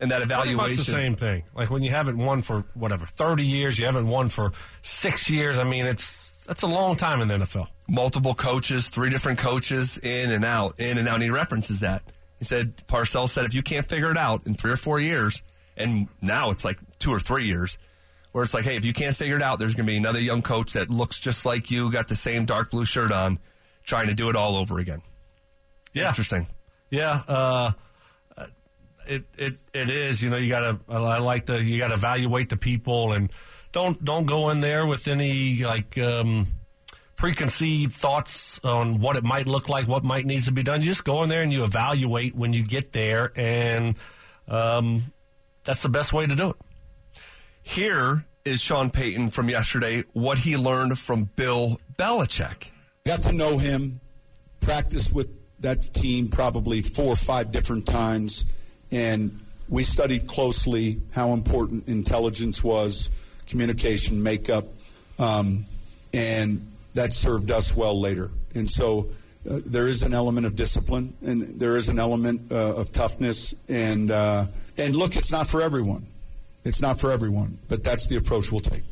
And 0.00 0.10
that 0.10 0.22
evaluation. 0.22 0.56
much 0.56 0.76
the 0.76 0.84
same 0.84 1.14
thing. 1.14 1.44
Like 1.54 1.70
when 1.70 1.82
you 1.82 1.90
haven't 1.90 2.16
won 2.16 2.40
for 2.42 2.64
whatever 2.74 3.04
thirty 3.06 3.44
years, 3.44 3.78
you 3.78 3.84
haven't 3.84 4.08
won 4.08 4.30
for 4.30 4.52
six 4.82 5.28
years. 5.28 5.58
I 5.58 5.64
mean, 5.64 5.84
it's 5.84 6.30
that's 6.46 6.62
a 6.62 6.66
long 6.66 6.96
time 6.96 7.20
in 7.20 7.28
the 7.28 7.34
NFL. 7.34 7.68
multiple 7.86 8.34
coaches, 8.34 8.88
three 8.88 9.10
different 9.10 9.38
coaches, 9.38 9.98
in 9.98 10.30
and 10.30 10.44
out, 10.44 10.80
in 10.80 10.98
and 10.98 11.06
out. 11.06 11.14
And 11.14 11.22
he 11.24 11.30
references 11.30 11.80
that. 11.80 12.02
He 12.38 12.44
said, 12.44 12.76
Parcells 12.88 13.28
said, 13.28 13.44
if 13.44 13.54
you 13.54 13.62
can't 13.62 13.86
figure 13.86 14.10
it 14.10 14.16
out 14.16 14.46
in 14.46 14.54
three 14.54 14.72
or 14.72 14.76
four 14.78 14.98
years, 14.98 15.42
and 15.76 16.08
now 16.22 16.50
it's 16.50 16.64
like 16.64 16.78
two 16.98 17.10
or 17.10 17.20
three 17.20 17.44
years, 17.44 17.76
where 18.32 18.42
it's 18.42 18.54
like, 18.54 18.64
hey, 18.64 18.76
if 18.76 18.84
you 18.84 18.92
can't 18.92 19.14
figure 19.14 19.36
it 19.36 19.42
out, 19.42 19.58
there's 19.58 19.74
going 19.74 19.86
to 19.86 19.92
be 19.92 19.96
another 19.96 20.20
young 20.20 20.40
coach 20.40 20.72
that 20.72 20.88
looks 20.88 21.20
just 21.20 21.44
like 21.44 21.70
you, 21.70 21.92
got 21.92 22.08
the 22.08 22.16
same 22.16 22.46
dark 22.46 22.70
blue 22.70 22.84
shirt 22.86 23.12
on, 23.12 23.38
trying 23.84 24.06
to 24.06 24.14
do 24.14 24.30
it 24.30 24.36
all 24.36 24.56
over 24.56 24.78
again. 24.78 25.02
Yeah. 25.92 26.08
Interesting. 26.08 26.46
Yeah, 26.90 27.22
uh, 27.28 27.72
it 29.10 29.24
it 29.36 29.54
it 29.74 29.90
is. 29.90 30.22
You 30.22 30.30
know, 30.30 30.36
you 30.36 30.48
gotta. 30.48 30.78
I 30.88 31.18
like 31.18 31.46
the 31.46 31.62
you 31.62 31.78
gotta 31.78 31.94
evaluate 31.94 32.48
the 32.48 32.56
people 32.56 33.12
and 33.12 33.30
don't 33.72 34.02
don't 34.04 34.26
go 34.26 34.50
in 34.50 34.60
there 34.60 34.86
with 34.86 35.08
any 35.08 35.64
like 35.64 35.98
um, 35.98 36.46
preconceived 37.16 37.92
thoughts 37.92 38.60
on 38.64 39.00
what 39.00 39.16
it 39.16 39.24
might 39.24 39.46
look 39.46 39.68
like, 39.68 39.86
what 39.88 40.04
might 40.04 40.26
needs 40.26 40.46
to 40.46 40.52
be 40.52 40.62
done. 40.62 40.80
You 40.80 40.86
just 40.86 41.04
go 41.04 41.22
in 41.22 41.28
there 41.28 41.42
and 41.42 41.52
you 41.52 41.64
evaluate 41.64 42.34
when 42.34 42.52
you 42.52 42.64
get 42.64 42.92
there, 42.92 43.32
and 43.36 43.96
um, 44.48 45.12
that's 45.64 45.82
the 45.82 45.88
best 45.88 46.12
way 46.12 46.26
to 46.26 46.34
do 46.34 46.50
it. 46.50 46.56
Here 47.62 48.24
is 48.44 48.60
Sean 48.60 48.90
Payton 48.90 49.30
from 49.30 49.48
yesterday, 49.48 50.04
what 50.12 50.38
he 50.38 50.56
learned 50.56 50.98
from 50.98 51.24
Bill 51.36 51.80
Belichick. 51.96 52.70
Got 53.06 53.22
to 53.22 53.32
know 53.32 53.58
him, 53.58 54.00
practiced 54.60 55.14
with 55.14 55.28
that 55.60 55.82
team 55.92 56.28
probably 56.28 56.80
four 56.80 57.12
or 57.12 57.16
five 57.16 57.52
different 57.52 57.86
times, 57.86 58.44
and 58.90 59.38
we 59.68 59.82
studied 59.82 60.26
closely 60.26 61.00
how 61.12 61.32
important 61.32 61.88
intelligence 61.88 62.64
was, 62.64 63.10
communication, 63.46 64.22
makeup. 64.22 64.64
um, 65.18 65.64
and 66.12 66.66
that 66.94 67.12
served 67.12 67.50
us 67.50 67.76
well 67.76 68.00
later. 68.00 68.30
And 68.54 68.68
so 68.68 69.10
uh, 69.48 69.60
there 69.64 69.86
is 69.86 70.02
an 70.02 70.12
element 70.12 70.46
of 70.46 70.56
discipline, 70.56 71.14
and 71.24 71.42
there 71.60 71.76
is 71.76 71.88
an 71.88 71.98
element 71.98 72.50
uh, 72.50 72.74
of 72.74 72.90
toughness. 72.90 73.54
And 73.68 74.10
uh, 74.10 74.46
and 74.76 74.96
look, 74.96 75.16
it's 75.16 75.30
not 75.30 75.46
for 75.46 75.62
everyone. 75.62 76.06
It's 76.64 76.82
not 76.82 76.98
for 77.00 77.10
everyone, 77.10 77.58
but 77.68 77.84
that's 77.84 78.06
the 78.06 78.16
approach 78.16 78.50
we'll 78.52 78.60
take. 78.60 78.82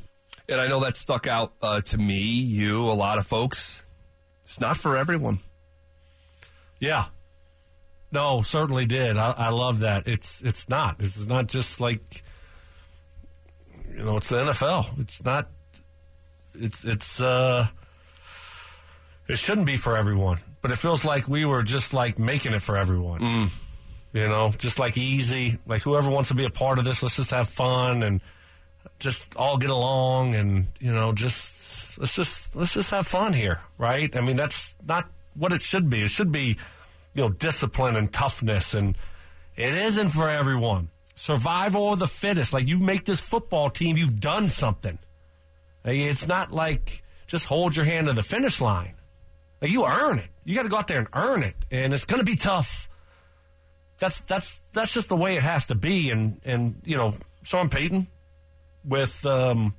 And 0.49 0.61
I 0.61 0.69
know 0.69 0.81
that 0.81 0.97
stuck 0.97 1.27
out 1.27 1.53
uh, 1.61 1.83
to 1.83 1.99
me, 1.99 2.21
you, 2.21 2.85
a 2.85 2.95
lot 2.95 3.19
of 3.19 3.27
folks. 3.27 3.85
It's 4.45 4.59
not 4.59 4.79
for 4.79 4.97
everyone. 4.97 5.41
Yeah. 6.81 7.07
No, 8.11 8.43
certainly 8.43 8.87
did. 8.87 9.17
I, 9.17 9.33
I 9.33 9.49
love 9.51 9.81
that. 9.81 10.07
It's 10.07 10.41
it's 10.43 10.69
not. 10.69 10.97
It's 10.99 11.27
not 11.27 11.47
just 11.47 11.81
like 11.81 12.23
you 13.95 14.05
know, 14.05 14.17
it's 14.17 14.29
the 14.29 14.37
NFL. 14.37 14.99
It's 15.01 15.25
not 15.25 15.49
it's 16.55 16.85
it's 16.85 17.21
uh 17.21 17.67
it 19.29 19.37
shouldn't 19.37 19.67
be 19.67 19.77
for 19.77 19.97
everyone. 19.97 20.39
But 20.61 20.71
it 20.71 20.77
feels 20.77 21.05
like 21.05 21.29
we 21.29 21.45
were 21.45 21.63
just 21.63 21.93
like 21.93 22.19
making 22.19 22.53
it 22.53 22.63
for 22.63 22.77
everyone. 22.77 23.21
Mm. 23.21 23.51
You 24.13 24.27
know, 24.27 24.53
just 24.57 24.79
like 24.79 24.97
easy. 24.97 25.59
Like 25.67 25.83
whoever 25.83 26.11
wants 26.11 26.31
to 26.31 26.35
be 26.35 26.45
a 26.45 26.51
part 26.51 26.79
of 26.79 26.85
this, 26.85 27.03
let's 27.03 27.17
just 27.17 27.31
have 27.31 27.49
fun 27.49 28.03
and 28.03 28.21
just 28.99 29.37
all 29.37 29.59
get 29.59 29.71
along 29.71 30.35
and, 30.35 30.67
you 30.81 30.93
know, 30.93 31.13
just 31.13 31.99
let's 31.99 32.15
just 32.15 32.57
let's 32.57 32.75
just 32.75 32.91
have 32.91 33.07
fun 33.07 33.33
here, 33.35 33.61
right? 33.77 34.15
I 34.17 34.21
mean, 34.21 34.37
that's 34.37 34.75
not 34.87 35.09
what 35.35 35.53
it 35.53 35.63
should 35.63 35.91
be. 35.91 36.03
It 36.03 36.11
should 36.11 36.33
be 36.33 36.57
you 37.15 37.23
know, 37.23 37.29
discipline 37.31 37.97
and 37.97 38.13
toughness. 38.13 38.75
And 38.75 38.97
it 39.57 39.75
isn't 39.75 40.11
for 40.11 40.29
everyone. 40.29 40.91
Survival 41.15 41.93
of 41.93 41.99
the 41.99 42.07
fittest. 42.07 42.53
Like 42.53 42.69
you 42.69 42.79
make 42.79 43.05
this 43.05 43.21
football 43.21 43.71
team, 43.71 43.97
you've 43.97 44.21
done 44.21 44.49
something. 44.49 44.99
It's 45.85 46.29
not 46.29 46.53
like 46.53 47.03
just 47.27 47.47
hold 47.47 47.75
your 47.75 47.85
hand 47.85 48.07
to 48.07 48.13
the 48.13 48.23
finish 48.23 48.61
line. 48.61 48.95
Like 49.61 49.71
you 49.71 49.85
earn 49.87 50.19
it. 50.19 50.29
You 50.45 50.55
got 50.55 50.63
to 50.63 50.69
go 50.69 50.77
out 50.79 50.89
there 50.89 50.99
and 50.99 51.09
earn 51.13 51.43
it, 51.43 51.57
and 51.71 51.93
it's 51.93 52.05
going 52.05 52.21
to 52.21 52.25
be 52.25 52.37
tough. 52.37 52.89
That's 53.99 54.21
that's 54.21 54.63
that's 54.73 54.95
just 54.95 55.09
the 55.09 55.17
way 55.17 55.37
it 55.37 55.43
has 55.43 55.67
to 55.67 55.75
be. 55.75 56.11
And 56.11 56.41
and 56.45 56.81
you 56.85 56.97
know, 56.97 57.15
Sean 57.43 57.69
Payton, 57.69 58.07
with 58.85 59.27
um, 59.27 59.75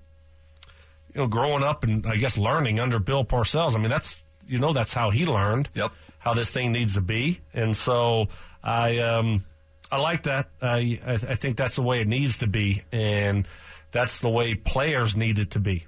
you 1.14 1.22
know, 1.22 1.28
growing 1.28 1.64
up 1.64 1.84
and 1.84 2.06
I 2.06 2.18
guess 2.18 2.38
learning 2.38 2.80
under 2.80 3.00
Bill 3.00 3.24
Parcells. 3.24 3.76
I 3.76 3.80
mean, 3.80 3.90
that's 3.90 4.24
you 4.50 4.60
know 4.60 4.74
that's 4.74 4.94
how 4.94 5.10
he 5.12 5.26
learned. 5.26 5.70
Yep 5.74 5.92
how 6.20 6.34
this 6.34 6.52
thing 6.52 6.72
needs 6.72 6.94
to 6.94 7.02
be, 7.02 7.40
and 7.54 7.76
so 7.76 8.28
I 8.64 9.00
um, 9.00 9.46
I 9.92 9.98
like 9.98 10.24
that. 10.24 10.50
I 10.62 11.00
I 11.04 11.36
think 11.36 11.58
that's 11.58 11.78
the 11.78 11.82
way 11.82 12.02
it 12.02 12.08
needs 12.08 12.40
to 12.40 12.48
be, 12.48 12.84
and 12.92 13.48
that's 13.92 14.20
the 14.20 14.30
way 14.30 14.54
players 14.54 15.16
need 15.16 15.40
it 15.40 15.52
to 15.52 15.60
be. 15.60 15.88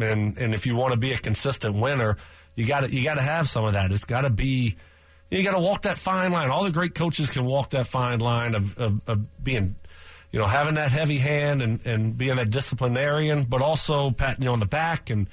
And 0.00 0.36
and 0.38 0.54
if 0.54 0.66
you 0.66 0.74
want 0.74 0.92
to 0.92 0.98
be 0.98 1.12
a 1.12 1.18
consistent 1.18 1.76
winner, 1.76 2.16
you 2.54 2.66
got 2.66 2.80
to 2.80 2.90
you 2.90 3.04
got 3.04 3.14
to 3.16 3.22
have 3.22 3.48
some 3.48 3.66
of 3.66 3.74
that. 3.74 3.92
It's 3.92 4.04
got 4.04 4.22
to 4.22 4.30
be 4.30 4.76
you 5.30 5.42
got 5.42 5.54
to 5.54 5.60
walk 5.60 5.82
that 5.82 5.98
fine 5.98 6.32
line. 6.32 6.50
All 6.50 6.64
the 6.64 6.72
great 6.72 6.94
coaches 6.94 7.30
can 7.30 7.44
walk 7.44 7.70
that 7.70 7.86
fine 7.86 8.20
line 8.20 8.54
of, 8.54 8.76
of, 8.76 9.08
of 9.08 9.44
being, 9.44 9.76
you 10.30 10.38
know, 10.38 10.46
having 10.46 10.74
that 10.74 10.92
heavy 10.92 11.16
hand 11.16 11.62
and, 11.62 11.80
and 11.86 12.18
being 12.18 12.38
a 12.38 12.44
disciplinarian, 12.44 13.44
but 13.44 13.62
also 13.62 14.10
patting 14.10 14.44
you 14.44 14.50
on 14.50 14.60
the 14.60 14.66
back 14.66 15.08
and 15.08 15.30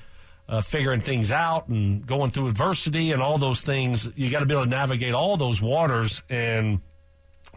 uh, 0.50 0.62
figuring 0.62 1.00
things 1.00 1.32
out 1.32 1.68
and 1.68 2.06
going 2.06 2.32
through 2.32 2.48
adversity 2.48 3.12
and 3.12 3.22
all 3.22 3.38
those 3.38 3.62
things. 3.62 4.10
You 4.16 4.32
got 4.32 4.40
to 4.40 4.48
be 4.48 4.54
able 4.54 4.64
to 4.64 4.70
navigate 4.70 5.14
all 5.14 5.38
those 5.38 5.62
waters, 5.62 6.24
and 6.28 6.82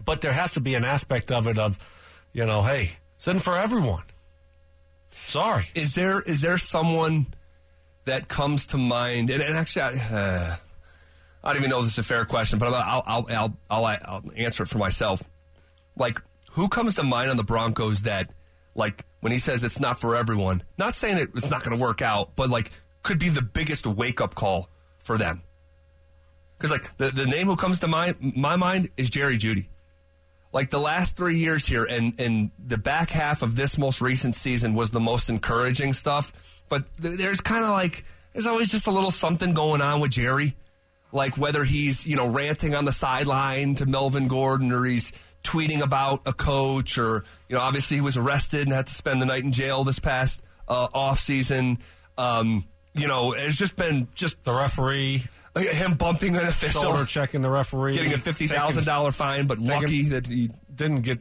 but 0.04 0.20
there 0.20 0.32
has 0.32 0.52
to 0.54 0.60
be 0.60 0.74
an 0.74 0.84
aspect 0.84 1.32
of 1.32 1.48
it 1.48 1.58
of, 1.58 1.78
you 2.34 2.44
know, 2.44 2.62
hey, 2.62 2.96
it's 3.16 3.26
in 3.26 3.38
for 3.38 3.56
everyone. 3.56 4.04
Sorry, 5.10 5.68
is 5.74 5.94
there 5.94 6.20
is 6.20 6.42
there 6.42 6.58
someone 6.58 7.28
that 8.04 8.28
comes 8.28 8.66
to 8.68 8.76
mind? 8.76 9.30
And, 9.30 9.42
and 9.42 9.56
actually, 9.56 9.82
I, 9.82 10.14
uh, 10.14 10.56
I 11.42 11.48
don't 11.48 11.62
even 11.62 11.70
know 11.70 11.78
if 11.78 11.84
this 11.84 11.92
is 11.94 11.98
a 11.98 12.02
fair 12.02 12.26
question, 12.26 12.58
but 12.58 12.74
I'll 12.74 13.02
I'll, 13.06 13.26
I'll 13.30 13.56
I'll 13.70 13.98
I'll 14.04 14.22
answer 14.36 14.64
it 14.64 14.68
for 14.68 14.78
myself. 14.78 15.22
Like, 15.96 16.20
who 16.52 16.68
comes 16.68 16.96
to 16.96 17.02
mind 17.02 17.30
on 17.30 17.38
the 17.38 17.44
Broncos 17.44 18.02
that? 18.02 18.30
like 18.74 19.04
when 19.20 19.32
he 19.32 19.38
says 19.38 19.64
it's 19.64 19.80
not 19.80 20.00
for 20.00 20.16
everyone, 20.16 20.62
not 20.78 20.94
saying 20.94 21.18
it, 21.18 21.30
it's 21.34 21.50
not 21.50 21.62
going 21.62 21.76
to 21.76 21.82
work 21.82 22.02
out, 22.02 22.34
but 22.36 22.48
like 22.50 22.70
could 23.02 23.18
be 23.18 23.28
the 23.28 23.42
biggest 23.42 23.86
wake 23.86 24.20
up 24.20 24.34
call 24.34 24.68
for 24.98 25.18
them. 25.18 25.42
Because 26.56 26.70
like 26.70 26.96
the, 26.96 27.08
the 27.08 27.26
name 27.26 27.46
who 27.46 27.56
comes 27.56 27.80
to 27.80 27.88
mind, 27.88 28.36
my 28.36 28.56
mind 28.56 28.90
is 28.96 29.10
Jerry 29.10 29.36
Jeudy. 29.36 29.66
Like 30.52 30.70
the 30.70 30.78
last 30.78 31.16
three 31.16 31.38
years 31.38 31.66
here, 31.66 31.84
and 31.84 32.18
and 32.20 32.50
the 32.58 32.76
back 32.76 33.10
half 33.10 33.42
of 33.42 33.56
this 33.56 33.78
most 33.78 34.00
recent 34.02 34.34
season 34.36 34.74
was 34.74 34.90
the 34.90 35.00
most 35.00 35.30
encouraging 35.30 35.94
stuff. 35.94 36.62
But 36.68 36.84
th- 37.00 37.18
there's 37.18 37.40
kind 37.40 37.64
of 37.64 37.70
like 37.70 38.04
there's 38.32 38.46
always 38.46 38.70
just 38.70 38.86
a 38.86 38.90
little 38.90 39.10
something 39.10 39.54
going 39.54 39.80
on 39.80 40.00
with 40.00 40.10
Jerry, 40.10 40.54
like 41.10 41.38
whether 41.38 41.64
he's 41.64 42.06
you 42.06 42.16
know 42.16 42.28
ranting 42.28 42.74
on 42.74 42.84
the 42.84 42.92
sideline 42.92 43.74
to 43.76 43.86
Melvin 43.86 44.28
Gordon 44.28 44.70
or 44.72 44.84
he's 44.84 45.10
tweeting 45.42 45.82
about 45.82 46.20
a 46.26 46.32
coach 46.32 46.98
or 46.98 47.24
you 47.48 47.56
know 47.56 47.62
obviously 47.62 47.96
he 47.96 48.00
was 48.02 48.18
arrested 48.18 48.62
and 48.62 48.72
had 48.72 48.86
to 48.86 48.94
spend 48.94 49.22
the 49.22 49.26
night 49.26 49.42
in 49.44 49.52
jail 49.52 49.84
this 49.84 49.98
past 49.98 50.44
uh, 50.68 50.88
off 50.92 51.18
season. 51.18 51.78
Um, 52.18 52.66
you 52.94 53.08
know, 53.08 53.32
it's 53.32 53.56
just 53.56 53.76
been 53.76 54.08
just 54.14 54.44
the 54.44 54.52
referee. 54.52 55.24
Him 55.54 55.94
bumping 55.94 56.34
an 56.34 56.46
official, 56.46 56.82
shoulder 56.82 57.04
checking 57.04 57.42
the 57.42 57.50
referee, 57.50 57.94
getting 57.94 58.14
a 58.14 58.18
fifty 58.18 58.46
thousand 58.46 58.84
dollar 58.84 59.12
fine, 59.12 59.46
but 59.46 59.58
lucky 59.58 60.04
that 60.04 60.26
he 60.26 60.48
didn't 60.74 61.02
get, 61.02 61.20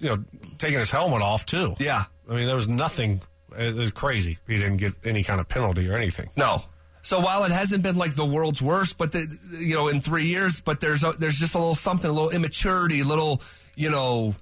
you 0.00 0.08
know, 0.08 0.24
taking 0.58 0.80
his 0.80 0.90
helmet 0.90 1.22
off 1.22 1.46
too. 1.46 1.76
Yeah, 1.78 2.04
I 2.28 2.34
mean 2.34 2.46
there 2.46 2.56
was 2.56 2.66
nothing. 2.66 3.20
It 3.56 3.74
was 3.76 3.92
crazy. 3.92 4.38
He 4.46 4.58
didn't 4.58 4.78
get 4.78 4.94
any 5.04 5.22
kind 5.22 5.40
of 5.40 5.48
penalty 5.48 5.88
or 5.88 5.94
anything. 5.94 6.30
No. 6.36 6.64
So 7.02 7.20
while 7.20 7.44
it 7.44 7.50
hasn't 7.50 7.82
been 7.82 7.96
like 7.96 8.14
the 8.14 8.26
world's 8.26 8.60
worst, 8.60 8.98
but 8.98 9.12
the, 9.12 9.26
you 9.58 9.74
know, 9.74 9.88
in 9.88 10.00
three 10.00 10.26
years, 10.26 10.60
but 10.60 10.80
there's 10.80 11.02
a, 11.02 11.12
there's 11.12 11.38
just 11.38 11.54
a 11.54 11.58
little 11.58 11.74
something, 11.74 12.10
a 12.10 12.12
little 12.12 12.30
immaturity, 12.30 13.00
a 13.00 13.04
little, 13.04 13.40
you 13.74 13.90
know, 13.90 14.34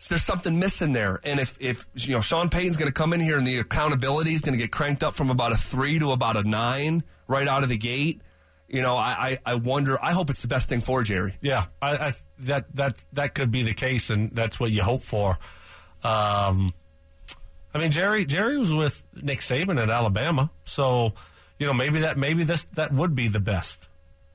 so 0.00 0.14
there's 0.14 0.24
something 0.24 0.58
missing 0.58 0.92
there. 0.92 1.20
And 1.24 1.38
if, 1.38 1.58
if 1.60 1.86
you 1.94 2.14
know 2.14 2.22
Sean 2.22 2.48
Payton's 2.48 2.78
going 2.78 2.88
to 2.88 2.92
come 2.92 3.12
in 3.12 3.20
here 3.20 3.36
and 3.36 3.46
the 3.46 3.58
accountability 3.58 4.32
is 4.32 4.40
going 4.40 4.54
to 4.54 4.58
get 4.58 4.72
cranked 4.72 5.04
up 5.04 5.14
from 5.14 5.28
about 5.28 5.52
a 5.52 5.56
three 5.56 5.98
to 5.98 6.12
about 6.12 6.38
a 6.38 6.42
nine 6.42 7.04
right 7.28 7.46
out 7.46 7.62
of 7.62 7.68
the 7.68 7.76
gate, 7.76 8.22
you 8.66 8.80
know, 8.80 8.96
I, 8.96 9.38
I, 9.44 9.52
I 9.52 9.54
wonder. 9.56 10.02
I 10.02 10.12
hope 10.12 10.30
it's 10.30 10.40
the 10.40 10.48
best 10.48 10.70
thing 10.70 10.80
for 10.80 11.02
Jerry. 11.02 11.34
Yeah, 11.42 11.66
I, 11.82 11.96
I, 11.96 12.12
that 12.40 12.74
that 12.76 13.04
that 13.12 13.34
could 13.34 13.50
be 13.50 13.62
the 13.62 13.74
case, 13.74 14.08
and 14.08 14.30
that's 14.30 14.58
what 14.58 14.70
you 14.70 14.82
hope 14.82 15.02
for. 15.02 15.38
Um, 16.02 16.72
I 17.74 17.78
mean, 17.78 17.90
Jerry 17.90 18.24
Jerry 18.24 18.56
was 18.56 18.72
with 18.72 19.02
Nick 19.20 19.40
Saban 19.40 19.80
at 19.80 19.90
Alabama, 19.90 20.50
so 20.64 21.12
you 21.58 21.66
know 21.66 21.74
maybe 21.74 22.00
that 22.00 22.16
maybe 22.16 22.42
this 22.44 22.64
that 22.76 22.90
would 22.90 23.14
be 23.14 23.28
the 23.28 23.40
best, 23.40 23.86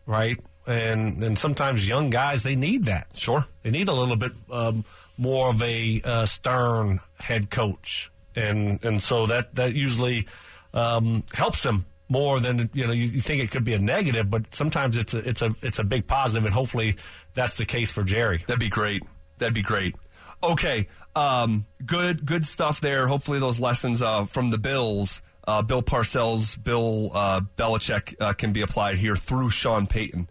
right? 0.05 0.39
And 0.67 1.23
and 1.23 1.39
sometimes 1.39 1.87
young 1.87 2.11
guys 2.11 2.43
they 2.43 2.55
need 2.55 2.83
that. 2.83 3.07
Sure, 3.15 3.47
they 3.63 3.71
need 3.71 3.87
a 3.87 3.93
little 3.93 4.15
bit. 4.15 4.33
Um, 4.51 4.85
more 5.17 5.49
of 5.49 5.61
a 5.61 6.01
uh, 6.03 6.25
stern 6.25 6.99
head 7.19 7.49
coach, 7.49 8.11
and 8.35 8.83
and 8.83 9.01
so 9.01 9.25
that 9.27 9.55
that 9.55 9.73
usually 9.73 10.27
um, 10.73 11.23
helps 11.33 11.63
them 11.63 11.85
more 12.09 12.39
than 12.39 12.69
you 12.73 12.85
know. 12.85 12.93
You, 12.93 13.05
you, 13.05 13.21
think 13.21 13.41
it 13.41 13.51
could 13.51 13.63
be 13.63 13.73
a 13.73 13.79
negative, 13.79 14.29
but 14.29 14.53
sometimes 14.53 14.97
it's 14.97 15.13
a 15.13 15.19
it's 15.19 15.41
a 15.41 15.55
it's 15.61 15.79
a 15.79 15.83
big 15.83 16.07
positive, 16.07 16.45
and 16.45 16.53
hopefully 16.53 16.97
that's 17.33 17.57
the 17.57 17.65
case 17.65 17.91
for 17.91 18.03
Jerry. 18.03 18.43
That'd 18.47 18.59
be 18.59 18.69
great. 18.69 19.03
That'd 19.37 19.53
be 19.53 19.61
great. 19.61 19.95
Okay, 20.43 20.87
um, 21.15 21.65
good 21.85 22.25
good 22.25 22.45
stuff 22.45 22.81
there. 22.81 23.07
Hopefully 23.07 23.39
those 23.39 23.59
lessons 23.59 24.01
uh, 24.01 24.25
from 24.25 24.51
the 24.51 24.57
Bills. 24.57 25.21
Uh, 25.47 25.61
Bill 25.61 25.83
Parcells, 25.83 26.61
Bill 26.61 27.11
uh, 27.13 27.41
Belichick 27.55 28.15
uh, 28.19 28.33
can 28.33 28.51
be 28.51 28.61
applied 28.61 28.97
here 28.97 29.15
through 29.15 29.51
Sean 29.51 29.85
Payton. 29.85 30.27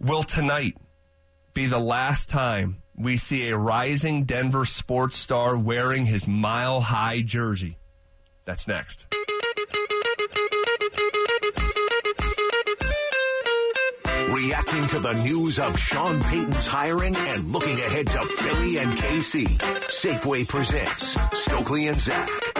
Will 0.00 0.24
tonight 0.24 0.76
be 1.54 1.66
the 1.66 1.78
last 1.78 2.28
time 2.28 2.82
we 2.98 3.16
see 3.16 3.48
a 3.48 3.56
rising 3.56 4.24
Denver 4.24 4.64
sports 4.64 5.16
star 5.16 5.56
wearing 5.56 6.04
his 6.04 6.26
mile 6.26 6.80
high 6.80 7.22
jersey. 7.22 7.78
That's 8.44 8.66
next. 8.66 9.06
Reacting 14.30 14.86
to 14.88 14.98
the 14.98 15.20
news 15.24 15.58
of 15.58 15.78
Sean 15.78 16.20
Payton's 16.22 16.66
hiring 16.66 17.14
and 17.16 17.50
looking 17.52 17.78
ahead 17.78 18.06
to 18.08 18.24
Philly 18.24 18.78
and 18.78 18.96
KC, 18.96 19.46
Safeway 19.46 20.46
presents 20.48 21.16
Stokley 21.32 21.88
and 21.88 21.96
Zach. 21.96 22.57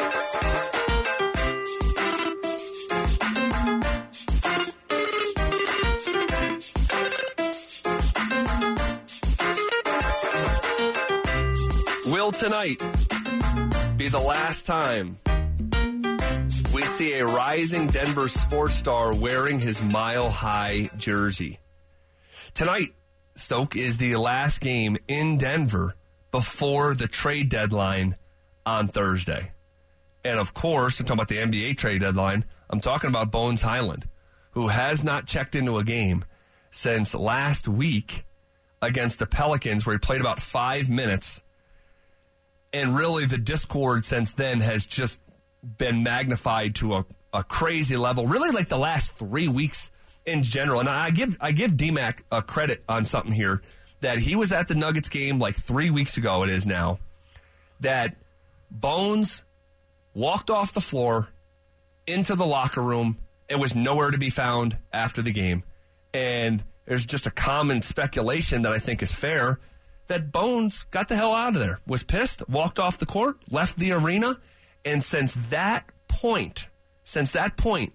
Will 12.10 12.32
tonight 12.32 12.78
be 13.98 14.08
the 14.08 14.18
last 14.18 14.64
time 14.64 15.18
we 16.74 16.80
see 16.82 17.12
a 17.12 17.26
rising 17.26 17.88
Denver 17.88 18.28
sports 18.28 18.76
star 18.76 19.14
wearing 19.14 19.58
his 19.58 19.82
mile 19.82 20.30
high 20.30 20.88
jersey. 20.96 21.58
Tonight, 22.54 22.94
Stoke 23.36 23.76
is 23.76 23.98
the 23.98 24.16
last 24.16 24.62
game 24.62 24.96
in 25.06 25.36
Denver 25.36 25.96
before 26.30 26.94
the 26.94 27.08
trade 27.08 27.50
deadline 27.50 28.16
on 28.64 28.88
Thursday. 28.88 29.52
And 30.24 30.38
of 30.38 30.54
course, 30.54 31.00
I'm 31.00 31.06
talking 31.06 31.18
about 31.18 31.28
the 31.28 31.36
NBA 31.36 31.76
trade 31.76 32.00
deadline. 32.00 32.46
I'm 32.70 32.80
talking 32.80 33.10
about 33.10 33.30
Bones 33.30 33.60
Hyland, 33.60 34.08
who 34.52 34.68
has 34.68 35.04
not 35.04 35.26
checked 35.26 35.54
into 35.54 35.76
a 35.76 35.84
game 35.84 36.24
since 36.70 37.14
last 37.14 37.68
week 37.68 38.24
against 38.80 39.18
the 39.18 39.26
Pelicans, 39.26 39.84
where 39.84 39.94
he 39.94 39.98
played 39.98 40.22
about 40.22 40.40
five 40.40 40.88
minutes. 40.88 41.42
And 42.72 42.96
really, 42.96 43.24
the 43.24 43.38
discord 43.38 44.04
since 44.04 44.32
then 44.32 44.60
has 44.60 44.86
just 44.86 45.20
been 45.62 46.02
magnified 46.02 46.74
to 46.76 46.94
a, 46.94 47.06
a 47.32 47.42
crazy 47.42 47.96
level. 47.96 48.26
Really, 48.26 48.50
like 48.50 48.68
the 48.68 48.78
last 48.78 49.14
three 49.14 49.48
weeks 49.48 49.90
in 50.26 50.42
general. 50.42 50.80
And 50.80 50.88
I 50.88 51.10
give 51.10 51.36
I 51.40 51.52
give 51.52 51.72
DMAC 51.72 52.22
a 52.30 52.42
credit 52.42 52.84
on 52.88 53.04
something 53.04 53.32
here 53.32 53.62
that 54.00 54.18
he 54.18 54.36
was 54.36 54.52
at 54.52 54.68
the 54.68 54.74
Nuggets 54.74 55.08
game 55.08 55.38
like 55.38 55.54
three 55.54 55.90
weeks 55.90 56.16
ago. 56.16 56.44
It 56.44 56.50
is 56.50 56.66
now 56.66 56.98
that 57.80 58.16
Bones 58.70 59.42
walked 60.14 60.50
off 60.50 60.72
the 60.72 60.80
floor 60.80 61.28
into 62.06 62.34
the 62.34 62.46
locker 62.46 62.82
room 62.82 63.18
and 63.48 63.60
was 63.60 63.74
nowhere 63.74 64.10
to 64.10 64.18
be 64.18 64.30
found 64.30 64.78
after 64.92 65.22
the 65.22 65.32
game. 65.32 65.62
And 66.12 66.62
there's 66.86 67.06
just 67.06 67.26
a 67.26 67.30
common 67.30 67.82
speculation 67.82 68.62
that 68.62 68.72
I 68.72 68.78
think 68.78 69.02
is 69.02 69.12
fair 69.12 69.58
that 70.08 70.32
Bones 70.32 70.84
got 70.84 71.08
the 71.08 71.16
hell 71.16 71.32
out 71.32 71.54
of 71.54 71.60
there, 71.60 71.80
was 71.86 72.02
pissed, 72.02 72.46
walked 72.48 72.78
off 72.78 72.98
the 72.98 73.06
court, 73.06 73.36
left 73.50 73.76
the 73.76 73.92
arena, 73.92 74.36
and 74.84 75.02
since 75.02 75.34
that 75.50 75.90
point, 76.08 76.68
since 77.04 77.32
that 77.32 77.56
point, 77.56 77.92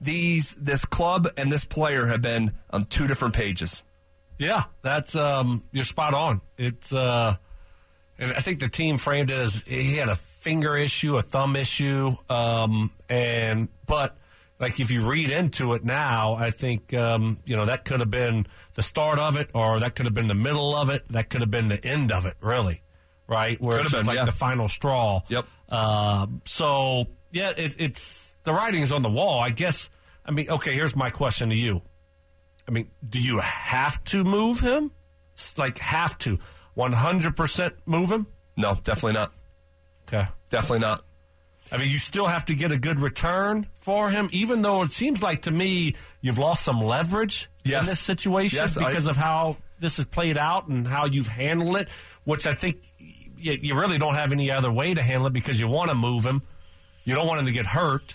these 0.00 0.54
this 0.54 0.84
club 0.84 1.28
and 1.36 1.50
this 1.50 1.64
player 1.64 2.06
have 2.06 2.20
been 2.20 2.52
on 2.70 2.84
two 2.84 3.06
different 3.06 3.34
pages. 3.34 3.82
Yeah, 4.38 4.64
that's 4.82 5.14
um, 5.14 5.62
you're 5.70 5.84
spot 5.84 6.14
on. 6.14 6.40
It's 6.58 6.92
uh, 6.92 7.36
and 8.18 8.32
I 8.32 8.40
think 8.40 8.60
the 8.60 8.68
team 8.68 8.98
framed 8.98 9.30
it 9.30 9.38
as 9.38 9.62
he 9.62 9.96
had 9.96 10.08
a 10.08 10.14
finger 10.14 10.76
issue, 10.76 11.16
a 11.16 11.22
thumb 11.22 11.56
issue, 11.56 12.16
um, 12.28 12.90
and 13.08 13.68
but 13.86 14.16
like 14.62 14.80
if 14.80 14.90
you 14.90 15.10
read 15.10 15.30
into 15.30 15.74
it 15.74 15.84
now, 15.84 16.34
I 16.34 16.50
think 16.50 16.94
um, 16.94 17.40
you 17.44 17.56
know 17.56 17.66
that 17.66 17.84
could 17.84 18.00
have 18.00 18.10
been 18.10 18.46
the 18.74 18.82
start 18.82 19.18
of 19.18 19.36
it, 19.36 19.50
or 19.52 19.80
that 19.80 19.96
could 19.96 20.06
have 20.06 20.14
been 20.14 20.28
the 20.28 20.34
middle 20.34 20.74
of 20.74 20.88
it, 20.88 21.06
that 21.08 21.28
could 21.28 21.40
have 21.42 21.50
been 21.50 21.68
the 21.68 21.84
end 21.84 22.12
of 22.12 22.24
it, 22.24 22.36
really, 22.40 22.80
right? 23.26 23.60
Where 23.60 23.78
Could 23.78 23.86
it's 23.86 23.94
been, 23.96 24.06
like 24.06 24.16
yeah. 24.16 24.24
the 24.24 24.32
final 24.32 24.68
straw. 24.68 25.20
Yep. 25.28 25.46
Um, 25.68 26.40
so 26.44 27.08
yeah, 27.32 27.50
it, 27.56 27.76
it's 27.78 28.36
the 28.44 28.52
writing's 28.52 28.92
on 28.92 29.02
the 29.02 29.10
wall. 29.10 29.40
I 29.40 29.50
guess. 29.50 29.90
I 30.24 30.30
mean, 30.30 30.48
okay. 30.48 30.72
Here's 30.72 30.94
my 30.94 31.10
question 31.10 31.48
to 31.48 31.56
you. 31.56 31.82
I 32.66 32.70
mean, 32.70 32.88
do 33.06 33.20
you 33.20 33.40
have 33.40 34.02
to 34.04 34.22
move 34.22 34.60
him? 34.60 34.92
Like 35.56 35.78
have 35.78 36.16
to, 36.18 36.38
one 36.74 36.92
hundred 36.92 37.36
percent 37.36 37.74
move 37.84 38.12
him? 38.12 38.28
No, 38.56 38.76
definitely 38.84 39.14
not. 39.14 39.32
Okay. 40.06 40.28
Definitely 40.50 40.80
not. 40.80 41.04
I 41.72 41.78
mean, 41.78 41.88
you 41.90 41.96
still 41.98 42.26
have 42.26 42.44
to 42.46 42.54
get 42.54 42.70
a 42.70 42.76
good 42.78 42.98
return 42.98 43.66
for 43.74 44.10
him, 44.10 44.28
even 44.30 44.60
though 44.62 44.82
it 44.82 44.90
seems 44.90 45.22
like 45.22 45.42
to 45.42 45.50
me 45.50 45.94
you've 46.20 46.36
lost 46.38 46.64
some 46.64 46.80
leverage 46.82 47.48
Yes. 47.64 47.80
in 47.82 47.86
this 47.88 48.00
situation 48.00 48.58
Yes, 48.58 48.76
I- 48.76 48.86
because 48.88 49.06
of 49.06 49.16
how 49.16 49.56
this 49.80 49.96
has 49.96 50.04
played 50.04 50.36
out 50.36 50.68
and 50.68 50.86
how 50.86 51.06
you've 51.06 51.28
handled 51.28 51.76
it, 51.76 51.88
which 52.24 52.46
I 52.46 52.52
think 52.54 52.76
you, 52.98 53.52
you 53.60 53.74
really 53.74 53.96
don't 53.98 54.14
have 54.14 54.32
any 54.32 54.50
other 54.50 54.70
way 54.70 54.92
to 54.94 55.00
handle 55.02 55.26
it 55.28 55.32
because 55.32 55.58
you 55.58 55.66
want 55.66 55.88
to 55.88 55.94
move 55.94 56.24
him. 56.24 56.42
You 57.04 57.14
don't 57.14 57.26
want 57.26 57.40
him 57.40 57.46
to 57.46 57.52
get 57.52 57.66
hurt. 57.66 58.14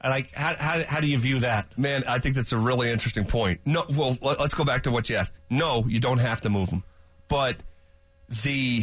And 0.00 0.10
like, 0.10 0.30
how, 0.32 0.54
how, 0.58 0.84
how 0.84 1.00
do 1.00 1.06
you 1.06 1.16
view 1.18 1.38
that? 1.40 1.78
Man, 1.78 2.02
I 2.08 2.18
think 2.18 2.34
that's 2.34 2.52
a 2.52 2.58
really 2.58 2.90
interesting 2.90 3.24
point. 3.24 3.60
No, 3.64 3.84
well, 3.88 4.18
let- 4.20 4.40
let's 4.40 4.52
go 4.54 4.64
back 4.64 4.82
to 4.82 4.90
what 4.90 5.08
you 5.08 5.16
asked. 5.16 5.32
No, 5.48 5.84
you 5.86 6.00
don't 6.00 6.18
have 6.18 6.40
to 6.42 6.50
move 6.50 6.70
them, 6.70 6.82
but 7.28 7.56
the 8.42 8.82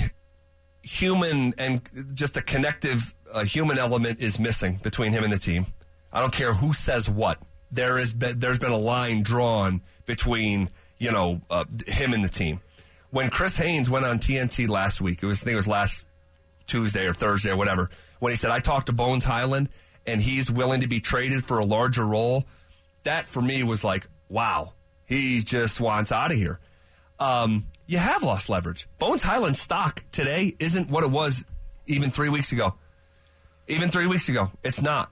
human 0.84 1.54
and 1.58 1.82
just 2.14 2.38
a 2.38 2.42
connective 2.42 3.14
uh, 3.32 3.44
human 3.44 3.78
element 3.78 4.20
is 4.20 4.40
missing 4.40 4.80
between 4.84 5.12
him 5.12 5.24
and 5.24 5.34
the 5.34 5.40
team. 5.40 5.66
I 6.12 6.20
don't 6.22 6.34
care 6.34 6.54
who 6.54 6.74
says 6.74 7.10
what. 7.10 7.40
There 7.72 7.98
is 7.98 8.14
been, 8.14 8.38
there's 8.40 8.60
been 8.60 8.72
a 8.72 8.78
line 8.78 9.24
drawn 9.24 9.82
between 10.06 10.70
you 11.00 11.12
know 11.12 11.42
uh, 11.50 11.66
him 11.88 12.14
and 12.14 12.24
the 12.24 12.30
team. 12.30 12.62
When 13.10 13.30
Chris 13.30 13.58
Haynes 13.58 13.90
went 13.90 14.06
on 14.06 14.20
TNT 14.20 14.68
last 14.68 15.02
week, 15.02 15.24
it 15.24 15.26
was 15.26 15.42
I 15.42 15.46
think 15.46 15.54
it 15.54 15.58
was 15.58 15.68
last 15.68 16.06
Tuesday 16.68 17.06
or 17.08 17.14
Thursday 17.14 17.52
or 17.52 17.58
whatever, 17.58 17.90
when 18.20 18.32
he 18.32 18.36
said, 18.36 18.52
I 18.52 18.60
talked 18.60 18.88
to 18.88 18.94
Bones 18.94 19.24
Hyland 19.24 19.70
and 20.06 20.22
he's 20.22 20.52
willing 20.52 20.82
to 20.82 20.88
be 20.88 21.00
traded 21.00 21.46
for 21.46 21.60
a 21.60 21.66
larger 21.66 22.06
role, 22.06 22.46
that 23.04 23.28
for 23.28 23.42
me 23.42 23.64
was 23.64 23.84
like, 23.84 24.08
wow, 24.30 24.74
he 25.06 25.42
just 25.42 25.80
wants 25.80 26.12
out 26.12 26.32
of 26.32 26.38
here. 26.38 26.60
Um, 27.20 27.68
you 27.86 27.98
have 27.98 28.24
lost 28.24 28.50
leverage. 28.50 28.88
Bones 29.00 29.24
Hyland's 29.24 29.60
stock 29.60 30.04
today 30.12 30.56
isn't 30.60 30.90
what 30.90 31.04
it 31.04 31.12
was 31.12 31.46
even 31.86 32.10
three 32.10 32.30
weeks 32.30 32.52
ago. 32.52 32.76
Even 33.68 33.90
three 33.90 34.08
weeks 34.08 34.30
ago, 34.30 34.52
it's 34.64 34.82
not. 34.82 35.12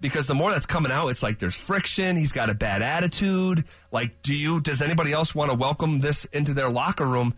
Because 0.00 0.26
the 0.26 0.34
more 0.34 0.50
that's 0.50 0.66
coming 0.66 0.90
out, 0.90 1.08
it's 1.08 1.22
like 1.22 1.38
there's 1.38 1.54
friction. 1.54 2.16
He's 2.16 2.32
got 2.32 2.50
a 2.50 2.54
bad 2.54 2.82
attitude. 2.82 3.64
Like, 3.92 4.20
do 4.22 4.34
you, 4.34 4.60
does 4.60 4.82
anybody 4.82 5.12
else 5.12 5.34
want 5.34 5.50
to 5.50 5.56
welcome 5.56 6.00
this 6.00 6.24
into 6.26 6.54
their 6.54 6.68
locker 6.68 7.06
room? 7.06 7.34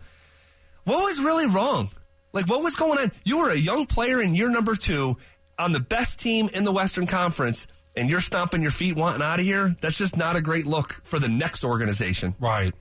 What 0.85 1.03
was 1.03 1.21
really 1.21 1.45
wrong? 1.45 1.89
Like, 2.33 2.49
what 2.49 2.63
was 2.63 2.75
going 2.75 2.99
on? 2.99 3.11
You 3.23 3.39
were 3.39 3.49
a 3.49 3.55
young 3.55 3.85
player 3.85 4.21
in 4.21 4.35
year 4.35 4.49
number 4.49 4.75
two 4.75 5.17
on 5.57 5.71
the 5.71 5.79
best 5.79 6.19
team 6.19 6.49
in 6.53 6.63
the 6.63 6.71
Western 6.71 7.07
Conference, 7.07 7.67
and 7.95 8.09
you're 8.09 8.19
stomping 8.19 8.61
your 8.61 8.71
feet 8.71 8.95
wanting 8.95 9.21
out 9.21 9.39
of 9.39 9.45
here? 9.45 9.75
That's 9.81 9.97
just 9.97 10.17
not 10.17 10.35
a 10.35 10.41
great 10.41 10.65
look 10.65 10.93
for 11.03 11.19
the 11.19 11.29
next 11.29 11.63
organization. 11.63 12.35
Right. 12.39 12.73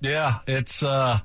Yeah, 0.00 0.38
it's 0.46 0.82
uh 0.82 1.20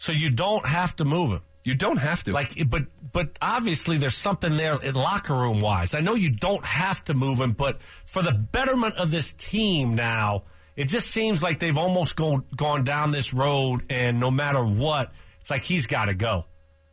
so 0.00 0.12
you 0.12 0.30
don't 0.30 0.64
have 0.64 0.96
to 0.96 1.04
move 1.04 1.30
him. 1.30 1.42
You 1.62 1.74
don't 1.74 1.98
have 1.98 2.24
to. 2.24 2.32
Like 2.32 2.54
but 2.70 2.84
but 3.12 3.38
obviously 3.42 3.98
there's 3.98 4.14
something 4.16 4.56
there 4.56 4.76
in 4.82 4.94
locker 4.94 5.34
room 5.34 5.60
wise. 5.60 5.94
I 5.94 6.00
know 6.00 6.14
you 6.14 6.30
don't 6.30 6.64
have 6.64 7.04
to 7.04 7.14
move 7.14 7.38
him, 7.38 7.52
but 7.52 7.82
for 8.06 8.22
the 8.22 8.32
betterment 8.32 8.96
of 8.96 9.10
this 9.10 9.34
team 9.34 9.94
now, 9.94 10.44
it 10.74 10.86
just 10.86 11.10
seems 11.10 11.42
like 11.42 11.58
they've 11.58 11.76
almost 11.76 12.16
gone 12.16 12.46
gone 12.56 12.82
down 12.82 13.10
this 13.10 13.34
road 13.34 13.82
and 13.90 14.18
no 14.18 14.30
matter 14.30 14.64
what, 14.64 15.12
it's 15.42 15.50
like 15.50 15.64
he's 15.64 15.86
got 15.86 16.06
to 16.06 16.14
go. 16.14 16.46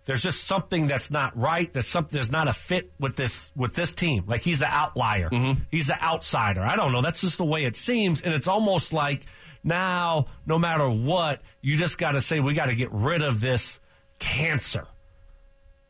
There's 0.04 0.24
just 0.24 0.44
something 0.44 0.88
that's 0.88 1.10
not 1.10 1.38
right. 1.38 1.72
There's 1.72 1.88
something 1.88 2.14
there's 2.14 2.32
not 2.32 2.50
a 2.50 2.54
fit 2.54 2.92
with 3.00 3.16
this 3.16 3.54
with 3.56 3.74
this 3.74 3.94
team. 3.94 4.26
Like 4.28 4.42
he's 4.42 4.62
an 4.62 4.70
outlier. 4.70 5.30
Mm-hmm. 5.30 5.62
He's 5.72 5.88
the 5.88 6.02
outsider. 6.04 6.62
I 6.62 6.76
don't 6.76 6.92
know. 6.92 7.02
That's 7.02 7.22
just 7.22 7.38
the 7.38 7.46
way 7.46 7.64
it 7.64 7.78
seems, 7.78 8.22
and 8.22 8.34
it's 8.34 8.50
almost 8.50 8.92
like 8.92 9.26
now, 9.68 10.28
no 10.46 10.58
matter 10.58 10.90
what, 10.90 11.42
you 11.62 11.76
just 11.76 11.98
got 11.98 12.14
to 12.14 12.22
say 12.22 12.40
we 12.40 12.54
got 12.54 12.68
to 12.68 12.76
get 12.76 12.90
rid 12.92 13.22
of 13.22 13.42
this 13.42 13.80
cancer 14.18 14.88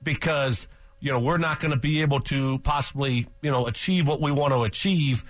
because 0.01 0.67
you 0.99 1.11
know 1.11 1.19
we're 1.19 1.37
not 1.37 1.59
going 1.59 1.71
to 1.71 1.79
be 1.79 2.01
able 2.01 2.19
to 2.21 2.57
possibly 2.59 3.27
you 3.41 3.51
know 3.51 3.67
achieve 3.67 4.07
what 4.07 4.19
we 4.19 4.31
want 4.31 4.53
to 4.53 4.63
achieve 4.63 5.23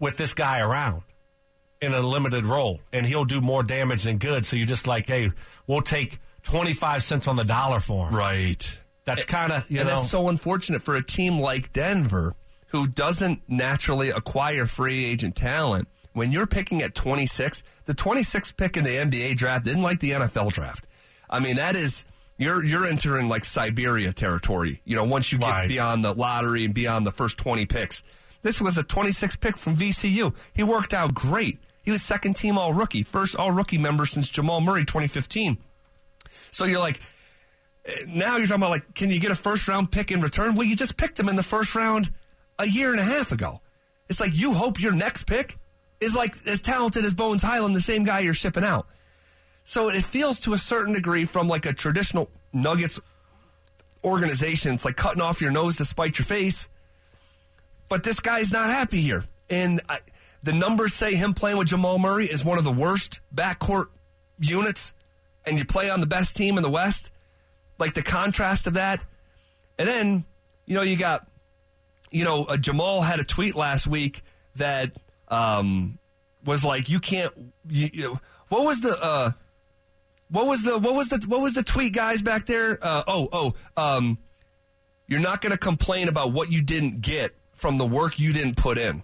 with 0.00 0.16
this 0.16 0.34
guy 0.34 0.60
around 0.60 1.02
in 1.80 1.94
a 1.94 2.00
limited 2.00 2.44
role, 2.44 2.80
and 2.92 3.06
he'll 3.06 3.24
do 3.24 3.40
more 3.40 3.62
damage 3.62 4.02
than 4.02 4.18
good. 4.18 4.44
So 4.44 4.56
you're 4.56 4.66
just 4.66 4.88
like, 4.88 5.06
hey, 5.06 5.30
we'll 5.68 5.80
take 5.80 6.18
twenty 6.42 6.74
five 6.74 7.04
cents 7.04 7.28
on 7.28 7.36
the 7.36 7.44
dollar 7.44 7.78
for 7.80 8.08
him. 8.08 8.14
right. 8.16 8.78
That's 9.04 9.24
kind 9.24 9.52
of 9.52 9.70
you 9.70 9.80
and 9.80 9.88
know 9.88 9.94
that's 9.96 10.10
so 10.10 10.28
unfortunate 10.28 10.82
for 10.82 10.96
a 10.96 11.02
team 11.02 11.38
like 11.38 11.72
Denver, 11.72 12.34
who 12.66 12.86
doesn't 12.88 13.42
naturally 13.48 14.10
acquire 14.10 14.66
free 14.66 15.04
agent 15.04 15.36
talent. 15.36 15.88
When 16.18 16.32
you're 16.32 16.48
picking 16.48 16.82
at 16.82 16.96
26, 16.96 17.62
the 17.84 17.94
26th 17.94 18.56
pick 18.56 18.76
in 18.76 18.82
the 18.82 18.90
NBA 18.90 19.36
draft 19.36 19.68
isn't 19.68 19.80
like 19.80 20.00
the 20.00 20.10
NFL 20.10 20.52
draft. 20.52 20.84
I 21.30 21.38
mean, 21.38 21.54
that 21.56 21.76
is 21.76 22.04
you're 22.38 22.64
you're 22.64 22.84
entering 22.84 23.28
like 23.28 23.44
Siberia 23.44 24.12
territory. 24.12 24.82
You 24.84 24.96
know, 24.96 25.04
once 25.04 25.30
you 25.30 25.38
get 25.38 25.68
beyond 25.68 26.04
the 26.04 26.12
lottery 26.12 26.64
and 26.64 26.74
beyond 26.74 27.06
the 27.06 27.12
first 27.12 27.38
20 27.38 27.66
picks. 27.66 28.02
This 28.42 28.60
was 28.60 28.76
a 28.76 28.82
26th 28.82 29.38
pick 29.38 29.56
from 29.56 29.76
VCU. 29.76 30.34
He 30.54 30.64
worked 30.64 30.92
out 30.92 31.14
great. 31.14 31.60
He 31.84 31.92
was 31.92 32.02
second 32.02 32.34
team 32.34 32.58
all 32.58 32.72
rookie, 32.72 33.04
first 33.04 33.36
all 33.36 33.52
rookie 33.52 33.78
member 33.78 34.04
since 34.04 34.28
Jamal 34.28 34.60
Murray 34.60 34.84
2015. 34.84 35.56
So 36.50 36.64
you're 36.64 36.80
like, 36.80 37.00
now 38.08 38.38
you're 38.38 38.48
talking 38.48 38.62
about 38.62 38.70
like, 38.70 38.92
can 38.96 39.08
you 39.10 39.20
get 39.20 39.30
a 39.30 39.36
first 39.36 39.68
round 39.68 39.92
pick 39.92 40.10
in 40.10 40.20
return? 40.20 40.56
Well, 40.56 40.66
you 40.66 40.74
just 40.74 40.96
picked 40.96 41.20
him 41.20 41.28
in 41.28 41.36
the 41.36 41.44
first 41.44 41.76
round 41.76 42.10
a 42.58 42.66
year 42.66 42.90
and 42.90 42.98
a 42.98 43.04
half 43.04 43.30
ago. 43.30 43.60
It's 44.08 44.20
like 44.20 44.34
you 44.34 44.54
hope 44.54 44.80
your 44.80 44.92
next 44.92 45.28
pick 45.28 45.58
is 46.00 46.14
like 46.14 46.34
as 46.46 46.60
talented 46.60 47.04
as 47.04 47.14
Bones 47.14 47.42
Hyland, 47.42 47.74
the 47.74 47.80
same 47.80 48.04
guy 48.04 48.20
you're 48.20 48.34
shipping 48.34 48.64
out. 48.64 48.86
So 49.64 49.90
it 49.90 50.02
feels 50.02 50.40
to 50.40 50.54
a 50.54 50.58
certain 50.58 50.94
degree 50.94 51.24
from 51.24 51.48
like 51.48 51.66
a 51.66 51.72
traditional 51.72 52.30
Nuggets 52.52 52.98
organization. 54.02 54.74
It's 54.74 54.84
like 54.84 54.96
cutting 54.96 55.20
off 55.20 55.40
your 55.40 55.50
nose 55.50 55.76
to 55.76 55.84
spite 55.84 56.18
your 56.18 56.24
face. 56.24 56.68
But 57.88 58.04
this 58.04 58.20
guy's 58.20 58.52
not 58.52 58.70
happy 58.70 59.00
here. 59.00 59.24
And 59.50 59.80
I, 59.88 59.98
the 60.42 60.52
numbers 60.52 60.94
say 60.94 61.14
him 61.14 61.34
playing 61.34 61.58
with 61.58 61.68
Jamal 61.68 61.98
Murray 61.98 62.26
is 62.26 62.44
one 62.44 62.58
of 62.58 62.64
the 62.64 62.72
worst 62.72 63.20
backcourt 63.34 63.88
units. 64.38 64.92
And 65.44 65.58
you 65.58 65.64
play 65.64 65.90
on 65.90 66.00
the 66.00 66.06
best 66.06 66.36
team 66.36 66.56
in 66.56 66.62
the 66.62 66.70
West. 66.70 67.10
Like 67.78 67.94
the 67.94 68.02
contrast 68.02 68.66
of 68.66 68.74
that. 68.74 69.02
And 69.78 69.88
then, 69.88 70.24
you 70.66 70.74
know, 70.74 70.82
you 70.82 70.96
got, 70.96 71.28
you 72.10 72.24
know, 72.24 72.44
uh, 72.44 72.56
Jamal 72.56 73.02
had 73.02 73.20
a 73.20 73.24
tweet 73.24 73.54
last 73.54 73.86
week 73.86 74.22
that 74.56 74.92
um, 75.28 75.98
was 76.44 76.64
like, 76.64 76.88
you 76.88 77.00
can't, 77.00 77.32
you, 77.68 77.90
you, 77.92 78.20
what 78.48 78.64
was 78.64 78.80
the, 78.80 78.96
uh, 79.00 79.32
what 80.30 80.46
was 80.46 80.62
the 80.62 80.78
what 80.78 80.94
was 80.94 81.08
the 81.08 81.24
what 81.26 81.40
was 81.40 81.54
the 81.54 81.62
tweet 81.62 81.94
guys 81.94 82.20
back 82.22 82.46
there? 82.46 82.78
Uh, 82.82 83.02
oh 83.06 83.28
oh 83.32 83.54
um, 83.76 84.18
You're 85.06 85.20
not 85.20 85.40
going 85.40 85.52
to 85.52 85.58
complain 85.58 86.08
about 86.08 86.32
what 86.32 86.52
you 86.52 86.62
didn't 86.62 87.00
get 87.00 87.34
from 87.54 87.78
the 87.78 87.86
work 87.86 88.18
you 88.18 88.32
didn't 88.32 88.56
put 88.56 88.78
in. 88.78 89.02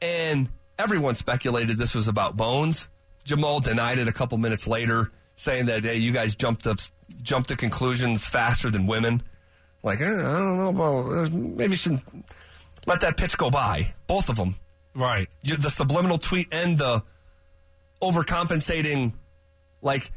And 0.00 0.48
everyone 0.78 1.14
speculated 1.14 1.76
this 1.76 1.94
was 1.94 2.08
about 2.08 2.36
Bones. 2.36 2.88
Jamal 3.24 3.60
denied 3.60 3.98
it 3.98 4.08
a 4.08 4.12
couple 4.12 4.38
minutes 4.38 4.66
later, 4.66 5.12
saying 5.36 5.66
that 5.66 5.84
hey, 5.84 5.96
you 5.96 6.10
guys 6.10 6.34
jumped 6.34 6.64
to 6.64 6.76
jumped 7.22 7.48
to 7.48 7.56
conclusions 7.56 8.24
faster 8.26 8.70
than 8.70 8.86
women. 8.86 9.22
Like 9.82 10.00
eh, 10.00 10.04
I 10.04 10.08
don't 10.08 10.56
know 10.56 10.68
about 10.68 11.32
maybe 11.32 11.76
should 11.76 12.00
let 12.86 13.02
that 13.02 13.18
pitch 13.18 13.36
go 13.36 13.50
by. 13.50 13.92
Both 14.06 14.30
of 14.30 14.36
them, 14.36 14.56
Right. 14.94 15.28
the 15.44 15.70
subliminal 15.70 16.18
tweet 16.18 16.48
and 16.52 16.76
the 16.78 17.02
overcompensating. 18.02 19.12
Like 19.82 20.10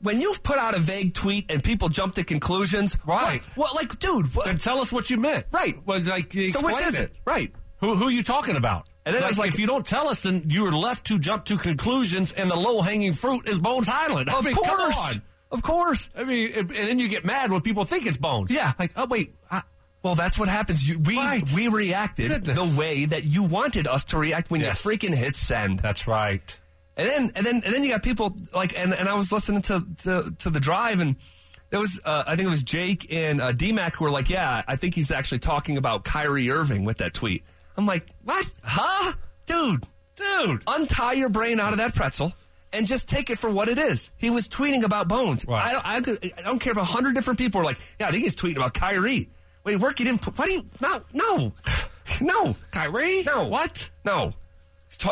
when 0.00 0.20
you 0.20 0.34
put 0.42 0.58
out 0.58 0.76
a 0.76 0.80
vague 0.80 1.14
tweet 1.14 1.50
and 1.50 1.62
people 1.62 1.88
jump 1.88 2.14
to 2.14 2.24
conclusions, 2.24 2.96
Right. 3.06 3.40
What, 3.54 3.72
what 3.72 3.74
like, 3.76 3.98
dude? 3.98 4.34
What, 4.34 4.46
Then 4.46 4.58
tell 4.58 4.80
us 4.80 4.92
what 4.92 5.10
you 5.10 5.16
meant. 5.16 5.46
Right. 5.52 5.74
Well, 5.86 6.00
like, 6.02 6.32
so 6.32 6.64
which 6.64 6.80
is 6.80 6.94
it. 6.94 7.00
it? 7.10 7.16
Right. 7.24 7.52
Who, 7.78 7.94
who 7.96 8.04
are 8.04 8.10
you 8.12 8.22
talking 8.22 8.56
about? 8.56 8.86
And 9.04 9.14
then 9.14 9.22
like, 9.22 9.26
I 9.26 9.30
was 9.30 9.38
like- 9.38 9.48
if 9.52 9.60
you 9.60 9.66
don't 9.66 9.86
tell 9.86 10.08
us, 10.08 10.24
then 10.24 10.44
you're 10.48 10.72
left 10.72 11.06
to 11.06 11.18
jump 11.18 11.44
to 11.46 11.56
conclusions, 11.56 12.32
and 12.32 12.50
the 12.50 12.56
low 12.56 12.80
hanging 12.82 13.12
fruit 13.12 13.46
is 13.48 13.58
Bones 13.58 13.86
Hyland. 13.86 14.28
I 14.30 14.38
Of 14.38 14.44
mean, 14.44 14.54
come 14.54 14.64
course. 14.64 15.14
on. 15.14 15.22
Of 15.52 15.62
course. 15.62 16.10
I 16.16 16.24
mean, 16.24 16.52
and 16.56 16.70
and 16.72 16.88
then 16.88 16.98
you 16.98 17.08
get 17.08 17.24
mad 17.24 17.52
when 17.52 17.60
people 17.60 17.84
think 17.84 18.04
it's 18.06 18.16
Bones. 18.16 18.50
Yeah. 18.50 18.72
Like, 18.80 18.90
oh 18.96 19.06
wait, 19.06 19.34
I, 19.48 19.62
Well, 20.06 20.14
that's 20.14 20.38
what 20.38 20.48
happens. 20.48 20.88
You, 20.88 21.00
we 21.00 21.16
Right. 21.18 21.42
we 21.52 21.66
reacted 21.66 22.30
Goodness. 22.30 22.56
the 22.56 22.78
way 22.78 23.06
that 23.06 23.24
you 23.24 23.42
wanted 23.42 23.88
us 23.88 24.04
to 24.04 24.18
react 24.18 24.52
when 24.52 24.60
Yes. 24.60 24.84
you 24.84 24.90
freaking 24.92 25.12
hit 25.12 25.34
send. 25.34 25.80
that's 25.80 26.06
right. 26.06 26.60
And 26.96 27.08
then 27.08 27.30
and 27.34 27.44
then 27.44 27.56
and 27.64 27.74
then 27.74 27.82
you 27.82 27.90
got 27.90 28.04
people 28.04 28.36
like 28.54 28.78
and, 28.78 28.94
and 28.94 29.08
I 29.08 29.14
was 29.14 29.32
listening 29.32 29.62
to, 29.62 29.84
to 30.04 30.32
to 30.38 30.48
the 30.50 30.60
drive 30.60 31.00
and 31.00 31.16
there 31.70 31.80
was 31.80 32.00
uh, 32.04 32.22
I 32.24 32.36
think 32.36 32.46
it 32.46 32.50
was 32.50 32.62
Jake 32.62 33.12
and 33.12 33.40
uh, 33.40 33.52
DMAC 33.52 33.96
who 33.96 34.04
were 34.04 34.10
like, 34.12 34.30
yeah, 34.30 34.62
I 34.68 34.76
think 34.76 34.94
he's 34.94 35.10
actually 35.10 35.40
talking 35.40 35.76
about 35.76 36.04
Kyrie 36.04 36.48
Irving 36.52 36.84
with 36.84 36.98
that 36.98 37.12
tweet. 37.12 37.42
I'm 37.76 37.84
like, 37.84 38.06
what? 38.22 38.46
Huh, 38.62 39.12
dude, 39.46 39.82
Dude. 40.14 40.62
untie 40.68 41.14
your 41.14 41.28
brain 41.30 41.58
out 41.58 41.72
of 41.72 41.78
that 41.78 41.96
pretzel. 41.96 42.32
And 42.72 42.86
just 42.86 43.08
take 43.08 43.30
it 43.30 43.38
for 43.38 43.50
what 43.50 43.68
it 43.68 43.78
is. 43.78 44.10
He 44.16 44.28
was 44.30 44.48
tweeting 44.48 44.82
about 44.84 45.08
Bones. 45.08 45.44
Right. 45.46 45.80
I, 45.84 46.00
don't, 46.00 46.18
I, 46.24 46.32
I 46.38 46.42
don't 46.42 46.58
care 46.60 46.72
if 46.72 46.76
a 46.78 46.84
hundred 46.84 47.14
different 47.14 47.38
people 47.38 47.60
are 47.60 47.64
like, 47.64 47.78
"Yeah, 47.98 48.08
I 48.08 48.10
think 48.10 48.22
he's 48.24 48.36
tweeting 48.36 48.56
about 48.56 48.74
Kyrie." 48.74 49.30
Wait, 49.66 49.76
work 49.80 50.00
it 50.00 50.06
in. 50.06 50.16
What 50.18 50.46
do 50.46 50.52
you? 50.52 50.64
No, 50.80 51.00
no, 51.12 51.52
no. 52.20 52.56
Kyrie? 52.70 53.24
No. 53.24 53.48
What? 53.48 53.90
No. 54.04 54.32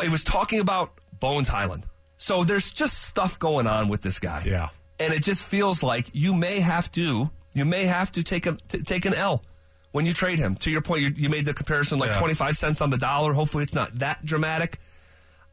He 0.01 0.09
was 0.09 0.23
talking 0.23 0.61
about 0.61 0.93
Bones 1.19 1.49
Hyland. 1.49 1.83
So 2.19 2.45
there's 2.45 2.71
just 2.71 3.03
stuff 3.03 3.37
going 3.39 3.67
on 3.67 3.89
with 3.89 4.01
this 4.03 4.21
guy. 4.21 4.45
Yeah. 4.47 4.69
And 5.01 5.13
it 5.13 5.25
just 5.25 5.45
feels 5.45 5.83
like 5.83 6.07
you 6.13 6.33
may 6.33 6.61
have 6.61 6.91
to, 6.93 7.29
you 7.53 7.65
may 7.65 7.85
have 7.87 8.13
to 8.13 8.23
take 8.23 8.47
a 8.47 8.53
t- 8.69 8.79
take 8.83 9.05
an 9.07 9.13
L 9.13 9.43
when 9.91 10.07
you 10.07 10.13
trade 10.13 10.39
him. 10.39 10.55
To 10.57 10.71
your 10.71 10.83
point, 10.83 11.03
you, 11.03 11.11
you 11.17 11.29
made 11.29 11.45
the 11.47 11.53
comparison 11.53 11.99
like 11.99 12.11
Yeah. 12.11 12.19
25 12.21 12.57
cents 12.57 12.81
on 12.81 12.91
the 12.91 12.97
dollar. 12.97 13.33
Hopefully, 13.33 13.65
it's 13.65 13.75
not 13.75 13.99
that 13.99 14.25
dramatic. 14.25 14.79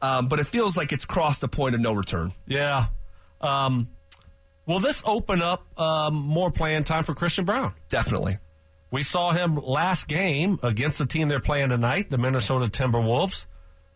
Um, 0.00 0.28
but 0.28 0.38
it 0.38 0.46
feels 0.46 0.76
like 0.76 0.92
it's 0.92 1.04
crossed 1.04 1.42
a 1.42 1.48
point 1.48 1.74
of 1.74 1.80
no 1.80 1.92
return. 1.92 2.32
Yeah. 2.46 2.86
Um, 3.40 3.88
will 4.66 4.78
this 4.80 5.02
open 5.04 5.42
up 5.42 5.66
um, 5.78 6.14
more 6.14 6.52
playing 6.52 6.84
time 6.84 7.02
for 7.02 7.14
Christian 7.14 7.44
Braun? 7.44 7.72
Definitely. 7.88 8.38
We 8.92 9.02
saw 9.02 9.32
him 9.32 9.56
last 9.56 10.06
game 10.06 10.60
against 10.62 10.98
the 10.98 11.06
team 11.06 11.28
they're 11.28 11.40
playing 11.40 11.70
tonight, 11.70 12.10
the 12.10 12.18
Minnesota 12.18 12.66
Timberwolves. 12.66 13.46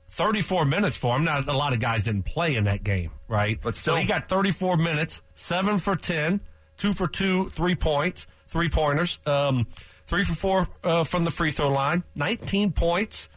34 0.08 0.64
minutes 0.64 0.96
for 0.96 1.14
him. 1.14 1.24
Now, 1.24 1.40
a 1.46 1.52
lot 1.52 1.74
of 1.74 1.80
guys 1.80 2.04
didn't 2.04 2.24
play 2.24 2.56
in 2.56 2.64
that 2.64 2.82
game, 2.82 3.10
right? 3.28 3.58
But 3.62 3.76
so 3.76 3.92
still. 3.92 3.96
he 3.96 4.06
got 4.06 4.28
34 4.28 4.78
minutes, 4.78 5.20
7 5.34 5.78
for 5.80 5.96
10, 5.96 6.40
2 6.78 6.92
for 6.94 7.06
2, 7.08 7.50
3 7.50 7.74
points, 7.74 8.26
3 8.46 8.68
pointers, 8.70 9.18
um, 9.26 9.66
3 10.06 10.24
for 10.24 10.34
4 10.34 10.68
uh, 10.84 11.04
from 11.04 11.24
the 11.24 11.30
free 11.30 11.50
throw 11.50 11.68
line, 11.68 12.02
19 12.14 12.72
points, 12.72 13.28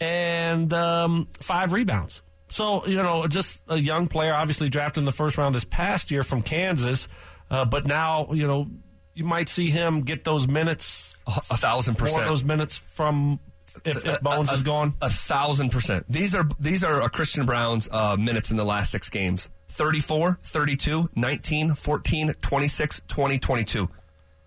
and 0.00 0.72
um, 0.72 1.28
5 1.40 1.72
rebounds. 1.74 2.22
So, 2.48 2.86
you 2.86 2.96
know, 2.96 3.26
just 3.26 3.60
a 3.68 3.76
young 3.76 4.06
player, 4.08 4.32
obviously 4.32 4.70
drafted 4.70 5.02
in 5.02 5.04
the 5.04 5.12
first 5.12 5.36
round 5.36 5.54
this 5.54 5.64
past 5.64 6.10
year 6.10 6.22
from 6.22 6.40
Kansas, 6.40 7.08
uh, 7.50 7.66
but 7.66 7.84
now, 7.84 8.28
you 8.32 8.46
know, 8.46 8.70
you 9.14 9.24
might 9.24 9.48
see 9.48 9.70
him 9.70 10.02
get 10.02 10.24
those 10.24 10.46
minutes 10.48 11.14
A, 11.26 11.30
a 11.50 11.56
thousand 11.56 11.96
percent. 11.96 12.24
those 12.24 12.44
minutes 12.44 12.78
from 12.78 13.38
if, 13.84 14.04
if 14.04 14.20
Bones 14.20 14.50
a, 14.50 14.54
is 14.54 14.62
gone. 14.62 14.94
A 15.02 15.10
thousand 15.10 15.70
percent. 15.70 16.04
These 16.08 16.34
are 16.34 16.46
these 16.60 16.84
are 16.84 17.02
uh, 17.02 17.08
Christian 17.08 17.46
Braun's 17.46 17.88
uh, 17.90 18.16
minutes 18.16 18.50
in 18.50 18.56
the 18.56 18.64
last 18.64 18.90
six 18.90 19.08
games. 19.08 19.48
34, 19.68 20.38
32, 20.42 21.08
19, 21.16 21.74
14, 21.74 22.34
26, 22.40 23.00
20, 23.08 23.38
22. 23.38 23.88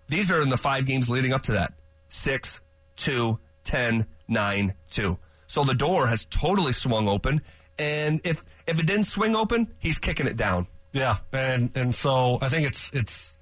These 0.08 0.30
are 0.32 0.40
in 0.40 0.48
the 0.48 0.56
five 0.56 0.86
games 0.86 1.10
leading 1.10 1.34
up 1.34 1.42
to 1.42 1.52
that. 1.52 1.74
6, 2.08 2.62
2, 2.96 3.38
10, 3.64 4.06
9, 4.26 4.74
2. 4.90 5.18
So 5.46 5.64
the 5.64 5.74
door 5.74 6.06
has 6.06 6.24
totally 6.24 6.72
swung 6.72 7.08
open. 7.08 7.42
And 7.78 8.20
if 8.24 8.44
if 8.66 8.80
it 8.80 8.86
didn't 8.86 9.04
swing 9.04 9.36
open, 9.36 9.68
he's 9.78 9.98
kicking 9.98 10.26
it 10.26 10.36
down. 10.36 10.66
Yeah, 10.92 11.16
and 11.32 11.70
and 11.74 11.94
so 11.94 12.38
I 12.40 12.48
think 12.48 12.66
it's 12.66 12.90
it's 12.92 13.36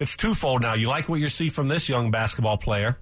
it's 0.00 0.16
twofold 0.16 0.62
now. 0.62 0.74
You 0.74 0.88
like 0.88 1.08
what 1.08 1.20
you 1.20 1.28
see 1.28 1.48
from 1.48 1.68
this 1.68 1.88
young 1.88 2.10
basketball 2.10 2.56
player, 2.56 2.98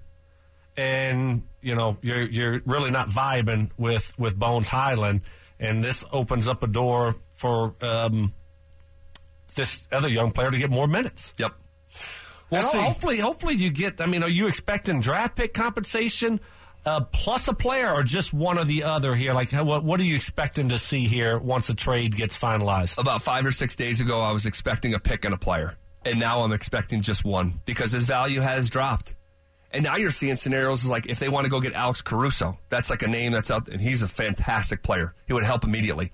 and 0.75 1.43
you 1.61 1.75
know 1.75 1.97
you're 2.01 2.23
you're 2.23 2.61
really 2.65 2.91
not 2.91 3.09
vibing 3.09 3.71
with 3.77 4.13
with 4.17 4.37
Bones 4.37 4.67
Hyland, 4.69 5.21
and 5.59 5.83
this 5.83 6.03
opens 6.11 6.47
up 6.47 6.63
a 6.63 6.67
door 6.67 7.15
for 7.33 7.75
um, 7.81 8.33
this 9.55 9.85
other 9.91 10.07
young 10.07 10.31
player 10.31 10.51
to 10.51 10.57
get 10.57 10.69
more 10.69 10.87
minutes. 10.87 11.33
Yep. 11.37 11.53
We'll 12.49 12.61
And 12.61 12.69
see. 12.69 12.79
Hopefully, 12.79 13.19
hopefully 13.19 13.55
you 13.55 13.71
get. 13.71 13.99
I 14.01 14.05
mean, 14.05 14.23
are 14.23 14.29
you 14.29 14.47
expecting 14.47 15.01
draft 15.01 15.35
pick 15.35 15.53
compensation 15.53 16.39
uh, 16.85 17.01
plus 17.01 17.47
a 17.49 17.53
player, 17.53 17.91
or 17.91 18.03
just 18.03 18.33
one 18.33 18.57
or 18.57 18.63
the 18.63 18.83
other 18.83 19.15
here? 19.15 19.33
Like, 19.33 19.51
what 19.51 19.83
what 19.83 19.99
are 19.99 20.03
you 20.03 20.15
expecting 20.15 20.69
to 20.69 20.77
see 20.77 21.05
here 21.05 21.37
once 21.37 21.67
the 21.67 21.73
trade 21.73 22.15
gets 22.15 22.37
finalized? 22.37 22.97
about 22.97 23.21
five 23.21 23.45
or 23.45 23.51
six 23.51 23.75
days 23.75 23.99
ago, 23.99 24.21
I 24.21 24.31
was 24.31 24.45
expecting 24.45 24.93
a 24.93 24.99
pick 24.99 25.25
and 25.25 25.33
a 25.33 25.37
player. 25.37 25.75
And 26.07 26.19
now 26.21 26.41
I'm 26.41 26.53
expecting 26.53 27.01
just 27.01 27.25
one 27.25 27.59
because 27.65 27.91
his 27.91 28.03
value 28.03 28.39
has 28.39 28.69
dropped. 28.69 29.13
And 29.71 29.83
now 29.83 29.97
you're 29.97 30.11
seeing 30.11 30.37
scenarios 30.37 30.85
like 30.85 31.07
if 31.07 31.19
they 31.19 31.27
want 31.27 31.43
to 31.43 31.51
go 31.51 31.59
get 31.59 31.73
Alex 31.73 32.01
Caruso, 32.01 32.57
that's 32.69 32.89
like 32.89 33.03
a 33.03 33.07
name 33.07 33.33
that's 33.33 33.51
out, 33.51 33.67
and 33.67 33.81
he's 33.81 34.01
a 34.01 34.07
fantastic 34.07 34.81
player. 34.81 35.13
He 35.25 35.33
would 35.33 35.43
help 35.43 35.65
immediately. 35.65 36.11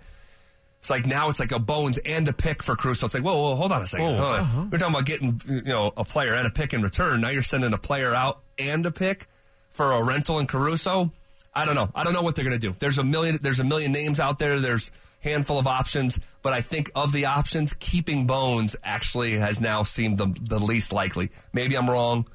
It's 0.79 0.89
like 0.89 1.05
now 1.05 1.29
it's 1.29 1.39
like 1.39 1.51
a 1.51 1.59
bones 1.59 1.99
and 1.99 2.27
a 2.27 2.33
pick 2.33 2.63
for 2.63 2.75
Caruso. 2.75 3.05
It's 3.05 3.13
like, 3.15 3.23
whoa, 3.23 3.37
whoa, 3.37 3.55
hold 3.55 3.71
on 3.71 3.81
a 3.83 3.87
second. 3.87 4.07
Oh, 4.07 4.23
on. 4.23 4.39
uh-huh. 4.39 4.65
We're 4.71 4.79
talking 4.79 4.95
about 4.95 5.05
getting 5.05 5.39
you 5.47 5.61
know 5.61 5.93
a 5.95 6.03
player 6.03 6.33
and 6.33 6.47
a 6.47 6.49
pick 6.49 6.73
in 6.73 6.81
return. 6.81 7.21
Now 7.21 7.29
you're 7.29 7.43
sending 7.43 7.71
a 7.71 7.77
player 7.77 8.13
out 8.13 8.41
and 8.57 8.85
a 8.85 8.91
pick 8.91 9.27
for 9.69 9.91
a 9.91 10.03
rental 10.03 10.39
in 10.39 10.47
Caruso. 10.47 11.11
I 11.53 11.65
don't 11.65 11.75
know. 11.75 11.91
I 11.93 12.03
don't 12.03 12.13
know 12.13 12.23
what 12.23 12.35
they're 12.35 12.43
going 12.43 12.59
to 12.59 12.67
do. 12.67 12.75
There's 12.79 12.97
a 12.97 13.03
million. 13.03 13.37
There's 13.41 13.59
a 13.59 13.63
million 13.63 13.91
names 13.91 14.19
out 14.19 14.39
there. 14.39 14.59
There's 14.59 14.89
handful 15.23 15.57
of 15.57 15.65
options, 15.67 16.19
but 16.41 16.53
I 16.53 16.61
think 16.61 16.91
of 16.95 17.11
the 17.13 17.25
options, 17.25 17.73
keeping 17.79 18.27
Bones 18.27 18.75
actually 18.83 19.33
has 19.33 19.59
now 19.61 19.83
seemed 19.83 20.17
the, 20.17 20.35
the 20.41 20.59
least 20.59 20.91
likely. 20.93 21.31
Maybe 21.53 21.75
I'm 21.75 21.89
wrong. 21.89 22.27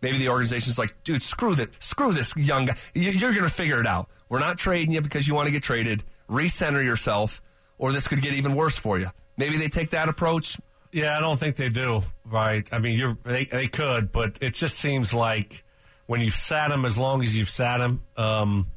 Maybe 0.00 0.18
the 0.18 0.28
organization's 0.28 0.78
like, 0.78 1.02
dude, 1.04 1.22
screw 1.22 1.54
this, 1.54 1.68
screw 1.80 2.12
this 2.12 2.34
young 2.36 2.66
guy. 2.66 2.76
You- 2.94 3.10
You're 3.10 3.32
going 3.32 3.44
to 3.44 3.50
figure 3.50 3.80
it 3.80 3.86
out. 3.86 4.08
We're 4.28 4.40
not 4.40 4.58
trading 4.58 4.92
you 4.94 5.00
because 5.00 5.26
you 5.26 5.34
want 5.34 5.46
to 5.46 5.52
get 5.52 5.62
traded. 5.62 6.04
Recenter 6.28 6.84
yourself, 6.84 7.40
or 7.78 7.92
this 7.92 8.08
could 8.08 8.20
get 8.22 8.34
even 8.34 8.54
worse 8.54 8.76
for 8.78 8.98
you. 8.98 9.08
Maybe 9.36 9.56
they 9.58 9.68
take 9.68 9.90
that 9.90 10.08
approach. 10.08 10.56
Yeah, 10.92 11.16
I 11.16 11.20
don't 11.20 11.38
think 11.38 11.56
they 11.56 11.68
do. 11.68 12.02
Right? 12.24 12.68
I 12.72 12.78
mean, 12.78 12.98
you're 12.98 13.16
they 13.22 13.44
they 13.44 13.68
could, 13.68 14.10
but 14.12 14.38
it 14.40 14.54
just 14.54 14.78
seems 14.78 15.12
like 15.14 15.62
when 16.06 16.20
you've 16.20 16.34
sat 16.34 16.70
him 16.72 16.84
as 16.84 16.96
long 16.98 17.22
as 17.22 17.36
you've 17.36 17.48
sat 17.50 17.80
him, 17.80 18.02
um, 18.16 18.68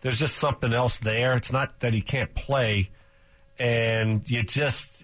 there's 0.00 0.18
just 0.18 0.36
something 0.36 0.72
else 0.72 0.98
there. 0.98 1.34
It's 1.34 1.52
not 1.52 1.80
that 1.80 1.94
he 1.94 2.02
can't 2.02 2.34
play, 2.34 2.90
and 3.58 4.28
you 4.30 4.42
just 4.42 5.02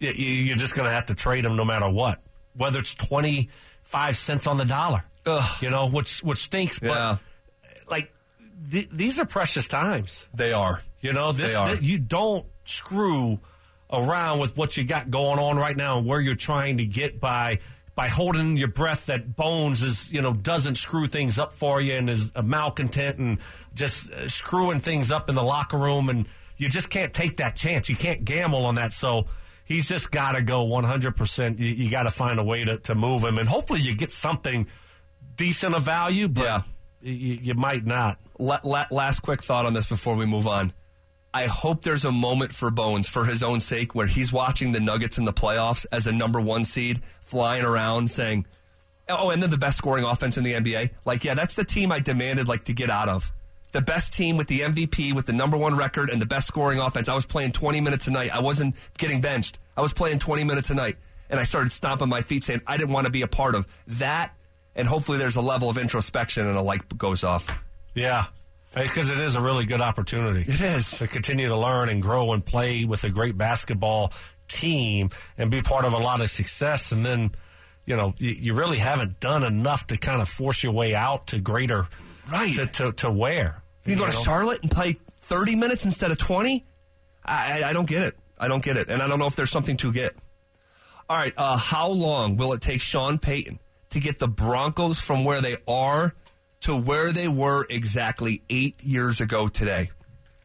you- 0.00 0.10
you're 0.12 0.56
just 0.56 0.74
going 0.74 0.88
to 0.88 0.92
have 0.94 1.06
to 1.06 1.14
trade 1.14 1.44
him 1.44 1.56
no 1.56 1.64
matter 1.64 1.88
what, 1.88 2.20
whether 2.54 2.78
it's 2.78 2.94
twenty 2.94 3.50
five 3.82 4.16
cents 4.16 4.46
on 4.46 4.56
the 4.56 4.64
dollar. 4.64 5.04
Ugh. 5.26 5.62
You 5.62 5.70
know, 5.70 5.88
which 5.88 6.20
which 6.22 6.38
stinks, 6.38 6.78
but 6.78 6.88
Yeah. 6.90 7.16
like 7.88 8.12
th- 8.70 8.88
these 8.92 9.18
are 9.18 9.24
precious 9.26 9.68
times. 9.68 10.26
They 10.34 10.52
are. 10.52 10.82
You 11.00 11.12
know, 11.12 11.32
this, 11.32 11.50
They 11.50 11.56
are. 11.56 11.68
th- 11.68 11.82
you 11.82 11.98
don't 11.98 12.46
screw 12.64 13.38
around 13.92 14.40
with 14.40 14.56
what 14.56 14.76
you 14.76 14.84
got 14.84 15.10
going 15.10 15.38
on 15.38 15.56
right 15.56 15.76
now 15.76 15.98
and 15.98 16.06
where 16.06 16.20
you're 16.20 16.34
trying 16.34 16.78
to 16.78 16.84
get 16.86 17.20
by 17.20 17.58
by 17.94 18.08
holding 18.08 18.56
your 18.56 18.66
breath 18.68 19.06
that 19.06 19.36
Bones 19.36 19.80
is, 19.82 20.12
you 20.12 20.20
know, 20.20 20.32
doesn't 20.32 20.74
screw 20.74 21.06
things 21.06 21.38
up 21.38 21.52
for 21.52 21.80
you 21.80 21.94
and 21.94 22.10
is 22.10 22.32
a 22.34 22.42
malcontent 22.42 23.18
and 23.18 23.38
just 23.74 24.10
uh, 24.10 24.28
screwing 24.28 24.80
things 24.80 25.12
up 25.12 25.28
in 25.28 25.36
the 25.36 25.44
locker 25.44 25.78
room 25.78 26.08
and 26.08 26.26
you 26.56 26.68
just 26.68 26.90
can't 26.90 27.12
take 27.12 27.38
that 27.38 27.56
chance. 27.56 27.88
You 27.88 27.96
can't 27.96 28.24
gamble 28.24 28.64
on 28.66 28.76
that. 28.76 28.92
So 28.92 29.26
he's 29.64 29.88
just 29.88 30.10
got 30.10 30.32
to 30.32 30.42
go 30.42 30.66
100%. 30.66 31.58
You, 31.58 31.66
you 31.66 31.90
got 31.90 32.04
to 32.04 32.10
find 32.10 32.38
a 32.38 32.44
way 32.44 32.64
to, 32.64 32.78
to 32.78 32.94
move 32.94 33.22
him 33.24 33.38
and 33.38 33.48
hopefully 33.48 33.80
you 33.80 33.94
get 33.96 34.12
something 34.12 34.66
decent 35.36 35.74
of 35.74 35.82
value, 35.82 36.28
but 36.28 36.44
Yeah. 36.44 36.62
you, 37.02 37.38
you 37.42 37.54
might 37.54 37.84
not. 37.84 38.18
La- 38.38 38.60
la- 38.64 38.86
last 38.90 39.20
quick 39.20 39.42
thought 39.42 39.66
on 39.66 39.72
this 39.74 39.86
before 39.86 40.16
we 40.16 40.26
move 40.26 40.46
on. 40.46 40.72
I 41.32 41.46
hope 41.46 41.82
there's 41.82 42.04
a 42.04 42.12
moment 42.12 42.52
for 42.52 42.70
Bones 42.70 43.08
for 43.08 43.24
his 43.24 43.42
own 43.42 43.58
sake 43.58 43.92
where 43.94 44.06
he's 44.06 44.32
watching 44.32 44.70
the 44.70 44.78
Nuggets 44.78 45.18
in 45.18 45.24
the 45.24 45.32
playoffs 45.32 45.84
as 45.90 46.06
a 46.06 46.12
number 46.12 46.40
one 46.40 46.64
seed 46.64 47.02
flying 47.22 47.64
around 47.64 48.10
saying, 48.10 48.46
Oh, 49.08 49.30
and 49.30 49.42
then 49.42 49.50
the 49.50 49.58
best 49.58 49.76
scoring 49.76 50.04
offense 50.04 50.36
in 50.38 50.44
the 50.44 50.52
NBA. 50.54 50.90
Like, 51.04 51.24
yeah, 51.24 51.34
that's 51.34 51.56
the 51.56 51.64
team 51.64 51.90
I 51.92 51.98
demanded 52.00 52.46
like 52.48 52.64
to 52.64 52.72
get 52.72 52.88
out 52.88 53.08
of. 53.08 53.32
The 53.74 53.82
best 53.82 54.14
team 54.14 54.36
with 54.36 54.46
the 54.46 54.60
MVP, 54.60 55.12
with 55.16 55.26
the 55.26 55.32
number 55.32 55.56
one 55.56 55.76
record, 55.76 56.08
and 56.08 56.22
the 56.22 56.26
best 56.26 56.46
scoring 56.46 56.78
offense. 56.78 57.08
I 57.08 57.14
was 57.16 57.26
playing 57.26 57.50
20 57.50 57.80
minutes 57.80 58.06
a 58.06 58.12
night. 58.12 58.30
I 58.32 58.40
wasn't 58.40 58.76
getting 58.98 59.20
benched. 59.20 59.58
I 59.76 59.82
was 59.82 59.92
playing 59.92 60.20
20 60.20 60.44
minutes 60.44 60.70
a 60.70 60.74
night. 60.74 60.96
And 61.28 61.40
I 61.40 61.42
started 61.42 61.72
stomping 61.72 62.08
my 62.08 62.22
feet 62.22 62.44
saying 62.44 62.60
I 62.68 62.76
didn't 62.76 62.92
want 62.92 63.06
to 63.06 63.10
be 63.10 63.22
a 63.22 63.26
part 63.26 63.56
of 63.56 63.66
that. 63.88 64.32
And 64.76 64.86
hopefully 64.86 65.18
there's 65.18 65.34
a 65.34 65.40
level 65.40 65.68
of 65.70 65.76
introspection 65.76 66.46
and 66.46 66.56
a 66.56 66.62
light 66.62 66.96
goes 66.96 67.24
off. 67.24 67.58
Yeah. 67.96 68.26
Because 68.76 69.10
it 69.10 69.18
is 69.18 69.34
a 69.34 69.40
really 69.40 69.66
good 69.66 69.80
opportunity. 69.80 70.42
It 70.42 70.60
is. 70.60 70.98
To 70.98 71.08
continue 71.08 71.48
to 71.48 71.56
learn 71.56 71.88
and 71.88 72.00
grow 72.00 72.32
and 72.32 72.46
play 72.46 72.84
with 72.84 73.02
a 73.02 73.10
great 73.10 73.36
basketball 73.36 74.12
team 74.46 75.10
and 75.36 75.50
be 75.50 75.62
part 75.62 75.84
of 75.84 75.94
a 75.94 75.98
lot 75.98 76.22
of 76.22 76.30
success. 76.30 76.92
And 76.92 77.04
then, 77.04 77.32
you 77.86 77.96
know, 77.96 78.14
you, 78.18 78.30
you 78.30 78.54
really 78.54 78.78
haven't 78.78 79.18
done 79.18 79.42
enough 79.42 79.88
to 79.88 79.96
kind 79.96 80.22
of 80.22 80.28
force 80.28 80.62
your 80.62 80.72
way 80.72 80.94
out 80.94 81.26
to 81.28 81.40
greater, 81.40 81.88
Right. 82.30 82.54
To, 82.54 82.66
to, 82.66 82.92
to 82.92 83.10
where? 83.10 83.63
You 83.84 83.96
go 83.96 84.06
to? 84.06 84.12
Charlotte 84.12 84.62
and 84.62 84.70
play 84.70 84.96
30 85.20 85.56
minutes 85.56 85.84
instead 85.84 86.10
of 86.10 86.18
20? 86.18 86.64
I, 87.24 87.62
I, 87.62 87.70
I 87.70 87.72
don't 87.72 87.88
get 87.88 88.02
it. 88.02 88.16
I 88.38 88.48
don't 88.48 88.62
get 88.62 88.76
it. 88.76 88.88
And 88.88 89.02
I 89.02 89.08
don't 89.08 89.18
know 89.18 89.26
if 89.26 89.36
there's 89.36 89.50
something 89.50 89.76
to 89.78 89.92
get. 89.92 90.14
All 91.08 91.16
right. 91.16 91.32
Uh, 91.36 91.56
how 91.56 91.88
long 91.88 92.36
will 92.36 92.52
it 92.52 92.60
take 92.60 92.80
Sean 92.80 93.18
Payton 93.18 93.60
to 93.90 94.00
get 94.00 94.18
the 94.18 94.28
Broncos 94.28 95.00
from 95.00 95.24
where 95.24 95.40
they 95.40 95.56
are 95.68 96.14
to 96.62 96.76
where 96.76 97.12
they 97.12 97.28
were 97.28 97.66
exactly 97.68 98.42
eight 98.48 98.82
years 98.82 99.20
ago 99.20 99.48
today? 99.48 99.90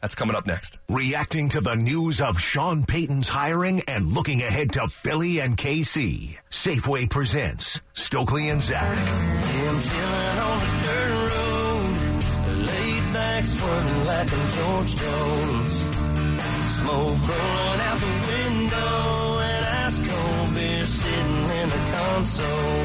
That's 0.01 0.15
coming 0.15 0.35
up 0.35 0.47
next. 0.47 0.77
Reacting 0.89 1.49
to 1.49 1.61
the 1.61 1.75
news 1.75 2.21
of 2.21 2.39
Sean 2.39 2.85
Payton's 2.85 3.27
hiring 3.27 3.81
and 3.81 4.13
looking 4.13 4.41
ahead 4.41 4.71
to 4.73 4.87
Philly 4.87 5.39
and 5.39 5.57
KC. 5.57 6.37
Safeway 6.49 7.09
presents 7.09 7.81
Stokely 7.93 8.47
and 8.47 8.61
Zach. 8.61 8.97
Swerving 13.69 14.05
like 14.05 14.33
I'm 14.33 14.45
George 14.57 14.95
Jones. 14.95 15.73
Smoke 16.79 17.21
rolling 17.29 17.81
out 17.89 17.99
the 17.99 18.13
window, 18.29 18.93
and 19.51 19.65
ice 19.85 19.99
cold 20.07 20.55
beer 20.55 20.85
sitting 20.85 21.43
in 21.59 21.67
the 21.75 21.81
console. 21.93 22.83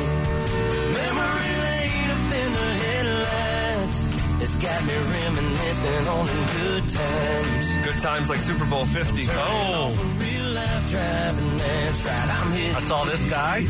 Memory 0.98 1.52
lane 1.64 2.10
up 2.16 2.26
in 2.42 2.50
the 2.60 2.70
headlights, 2.84 4.00
it's 4.44 4.56
got 4.56 4.80
me 4.88 4.96
reminiscing 5.16 6.06
on 6.16 6.26
the 6.26 6.40
good 6.58 6.84
times. 7.00 7.66
Good 7.84 8.00
times 8.02 8.28
like 8.30 8.40
Super 8.40 8.66
Bowl 8.66 8.84
50. 8.84 9.26
Oh, 9.30 9.94
Real 10.20 10.50
life 10.52 10.90
driving, 10.90 11.56
that's 11.56 12.04
right. 12.04 12.28
I'm 12.40 12.76
I 12.76 12.80
saw 12.80 13.04
this 13.04 13.24
guy 13.24 13.64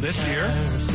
this 0.00 0.18
year 0.28 0.85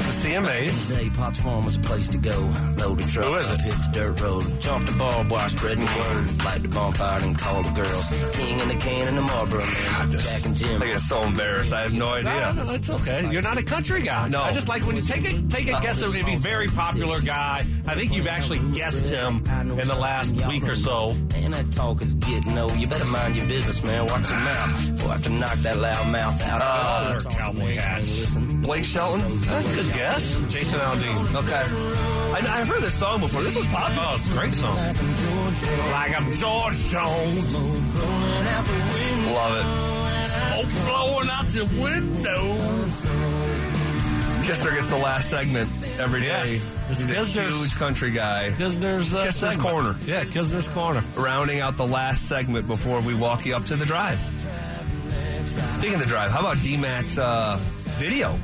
at 0.00 0.06
the 0.06 0.28
CMAs. 0.28 0.88
Day 0.96 1.10
Potts 1.10 1.40
Farm 1.40 1.64
was 1.64 1.76
a 1.76 1.80
place 1.80 2.08
to 2.08 2.18
go. 2.18 2.36
Load 2.78 2.98
the 2.98 3.10
truck 3.10 3.26
Who 3.26 3.34
is 3.34 3.50
up, 3.50 3.58
it? 3.58 3.62
hit 3.62 3.72
the 3.72 3.90
dirt 3.92 4.20
road. 4.20 4.44
Jump 4.60 4.86
the 4.86 4.96
barbed 4.98 5.30
wire, 5.30 5.48
spreading 5.48 5.84
word. 5.84 6.44
Light 6.44 6.62
the 6.62 6.68
bonfire 6.68 7.22
and 7.22 7.38
call 7.38 7.62
the 7.62 7.70
girls. 7.70 8.36
King 8.36 8.60
and 8.60 8.70
the 8.70 8.74
can 8.76 9.08
and 9.08 9.18
the 9.18 9.22
Marlboro 9.22 9.60
man. 9.60 10.10
Jack 10.10 10.46
and 10.46 10.56
Jim. 10.56 10.82
I 10.82 10.86
get 10.86 11.00
so 11.00 11.22
embarrassed. 11.22 11.72
I 11.72 11.82
have 11.82 11.92
no 11.92 12.08
idea. 12.10 12.52
No, 12.54 12.64
no, 12.64 12.72
it's 12.72 12.90
okay. 12.90 13.30
You're 13.30 13.42
not 13.42 13.58
a 13.58 13.62
country 13.62 14.02
guy. 14.02 14.28
No. 14.28 14.42
I 14.42 14.52
just 14.52 14.68
like 14.68 14.86
when 14.86 14.96
you 14.96 15.02
take 15.02 15.24
a 15.24 15.42
take 15.48 15.66
a 15.68 15.80
guess 15.80 16.02
at 16.02 16.14
a 16.14 16.36
very 16.36 16.66
popular 16.68 17.20
guy. 17.20 17.64
I 17.86 17.94
think 17.94 18.12
you've 18.12 18.28
actually 18.28 18.60
guessed 18.70 19.08
him 19.08 19.36
in 19.36 19.88
the 19.88 19.98
last 19.98 20.34
week 20.46 20.68
or 20.68 20.74
so. 20.74 21.16
And 21.34 21.52
that 21.52 21.70
talk 21.72 22.02
is 22.02 22.14
getting 22.14 22.56
old. 22.58 22.74
You 22.76 22.86
better 22.86 23.04
mind 23.06 23.36
your 23.36 23.46
business, 23.46 23.82
man. 23.82 24.06
Watch 24.06 24.28
your 24.28 24.38
mouth. 24.38 24.99
Before 25.00 25.12
I 25.12 25.14
have 25.14 25.22
to 25.22 25.30
knock 25.30 25.54
that 25.60 25.78
loud 25.78 26.12
mouth 26.12 26.42
out. 26.42 26.60
Uh, 26.62 27.20
Talk 27.20 27.32
cowboy 27.32 27.78
hats. 27.78 28.34
Blake 28.36 28.84
Shelton? 28.84 29.22
That's 29.48 29.72
a 29.72 29.74
good 29.82 29.94
guess. 29.94 30.38
Jason 30.52 30.78
Aldean. 30.78 31.36
Okay. 31.36 31.64
I, 32.36 32.60
I've 32.60 32.68
heard 32.68 32.82
this 32.82 32.98
song 32.98 33.20
before. 33.20 33.40
This 33.42 33.56
was 33.56 33.66
popular. 33.68 34.04
Oh, 34.10 34.16
it's 34.16 34.28
a 34.28 34.32
great 34.32 34.52
song. 34.52 34.76
Like 35.92 36.14
I'm 36.20 36.30
George 36.32 36.84
Jones. 36.88 37.56
Love 39.32 39.56
it. 39.56 39.66
Smoke 40.28 40.70
blowing 40.84 41.30
out 41.30 41.46
the 41.46 41.64
window. 41.80 42.56
Kisser 44.44 44.70
gets 44.72 44.90
the 44.90 44.98
last 44.98 45.30
segment 45.30 45.70
every 45.98 46.20
day. 46.20 46.26
Yes. 46.26 46.76
It's 46.90 47.02
He's 47.10 47.36
a 47.36 47.42
huge 47.42 47.74
country 47.76 48.10
guy. 48.10 48.50
Kisner's, 48.50 49.14
uh, 49.14 49.24
Kisner's 49.24 49.36
segment. 49.36 49.60
Corner. 49.62 49.96
Yeah, 50.04 50.24
Kisner's 50.24 50.68
Corner. 50.68 51.02
Rounding 51.16 51.60
out 51.60 51.78
the 51.78 51.86
last 51.86 52.28
segment 52.28 52.66
before 52.66 53.00
we 53.00 53.14
walk 53.14 53.46
you 53.46 53.56
up 53.56 53.64
to 53.66 53.76
the 53.76 53.86
drive. 53.86 54.20
Speaking 55.50 55.94
of 55.94 56.00
the 56.00 56.06
drive, 56.06 56.30
how 56.30 56.40
about 56.40 56.62
D-Max 56.62 57.18
uh, 57.18 57.58
video? 57.98 58.36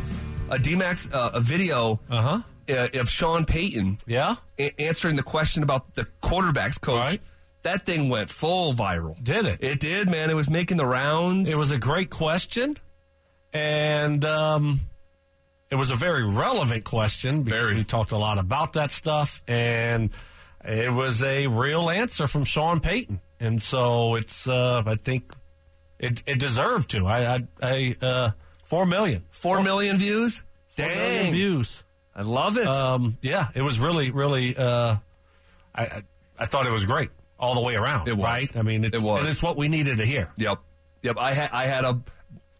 A 0.50 0.58
D-Max 0.58 1.08
uh, 1.12 1.30
a 1.34 1.40
video 1.40 2.00
Uh-huh. 2.10 2.40
uh, 2.68 2.88
of 3.00 3.08
Sean 3.08 3.44
Payton 3.44 3.98
Yeah? 4.06 4.36
a- 4.58 4.80
answering 4.80 5.16
the 5.16 5.22
question 5.22 5.62
about 5.62 5.94
the 5.94 6.06
quarterbacks 6.22 6.80
coach. 6.80 6.96
Right. 6.98 7.20
That 7.62 7.84
thing 7.84 8.08
went 8.08 8.30
full 8.30 8.72
viral. 8.74 9.22
Did 9.22 9.44
it? 9.46 9.58
It 9.62 9.80
did, 9.80 10.08
man. 10.08 10.30
It 10.30 10.34
was 10.36 10.48
making 10.48 10.76
the 10.76 10.86
rounds. 10.86 11.50
It 11.50 11.56
was 11.56 11.70
a 11.72 11.78
great 11.78 12.10
question, 12.10 12.76
and 13.52 14.24
um, 14.24 14.80
it 15.70 15.74
was 15.76 15.90
a 15.90 15.96
very 15.96 16.24
relevant 16.24 16.84
question 16.84 17.42
because 17.42 17.58
Very. 17.60 17.74
we 17.76 17.84
talked 17.84 18.12
a 18.12 18.18
lot 18.18 18.38
about 18.38 18.74
that 18.74 18.92
stuff, 18.92 19.42
and 19.48 20.10
it 20.64 20.92
was 20.92 21.22
a 21.24 21.48
real 21.48 21.90
answer 21.90 22.28
from 22.28 22.44
Sean 22.44 22.78
Payton, 22.78 23.20
and 23.40 23.60
so 23.60 24.14
it's 24.14 24.46
uh, 24.48 24.84
I 24.86 24.94
think 24.94 25.32
it, 25.98 26.22
it 26.26 26.38
deserved 26.38 26.90
to. 26.90 27.06
I, 27.06 27.34
I, 27.34 27.40
I 27.62 27.96
uh, 28.02 28.30
four 28.62 28.86
million, 28.86 29.24
four 29.30 29.62
million 29.62 29.96
views. 29.98 30.42
four 30.68 30.86
million 30.86 31.22
Dang, 31.24 31.32
views. 31.32 31.82
I 32.14 32.22
love 32.22 32.56
it. 32.56 32.66
Um, 32.66 33.18
yeah, 33.22 33.48
it 33.54 33.62
was 33.62 33.78
really, 33.78 34.10
really. 34.10 34.56
Uh, 34.56 34.96
I, 35.74 36.02
I 36.38 36.46
thought 36.46 36.66
it 36.66 36.72
was 36.72 36.84
great 36.86 37.10
all 37.38 37.54
the 37.54 37.60
way 37.66 37.74
around. 37.76 38.08
It 38.08 38.16
was. 38.16 38.24
right. 38.24 38.56
I 38.56 38.62
mean, 38.62 38.84
it's, 38.84 38.96
It 38.96 39.02
was. 39.02 39.20
and 39.20 39.28
it's 39.28 39.42
what 39.42 39.56
we 39.56 39.68
needed 39.68 39.98
to 39.98 40.04
hear. 40.06 40.30
Yep, 40.38 40.58
yep. 41.02 41.16
I 41.18 41.32
had 41.34 41.50
I 41.52 41.64
had 41.64 41.84
a 41.84 42.00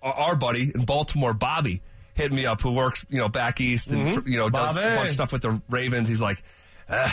our 0.03 0.37
buddy 0.37 0.70
in 0.75 0.85
Baltimore, 0.85 1.33
Bobby, 1.35 1.81
hit 2.14 2.31
me 2.33 2.44
up 2.46 2.61
who 2.61 2.75
works 2.75 3.05
you 3.09 3.18
know 3.18 3.29
back 3.29 3.61
east 3.61 3.88
and 3.90 4.07
Mhm. 4.09 4.27
you 4.27 4.37
know 4.37 4.51
does 4.51 4.77
a 4.77 4.81
Bobby. 4.81 4.94
bunch 4.96 5.09
of 5.09 5.14
stuff 5.14 5.33
with 5.33 5.42
the 5.42 5.61
Ravens. 5.70 6.09
He's 6.09 6.20
like, 6.20 6.42
eh, 6.88 7.09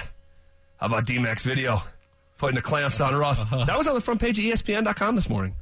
how 0.77 0.85
about 0.87 1.05
D-Max 1.05 1.43
video 1.45 1.81
putting 2.37 2.55
the 2.55 2.61
clamps 2.61 2.99
on 2.99 3.15
Russ? 3.15 3.43
That 3.45 3.77
was 3.77 3.87
on 3.87 3.95
the 3.95 4.01
front 4.01 4.19
page 4.21 4.37
of 4.37 4.43
ESPN.com 4.45 5.15
this 5.15 5.29
morning. 5.29 5.55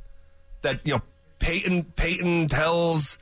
That 0.62 0.82
you 0.86 0.96
know 0.96 1.02
Peyton 1.40 1.84
Peyton 1.96 2.48
tells 2.48 3.18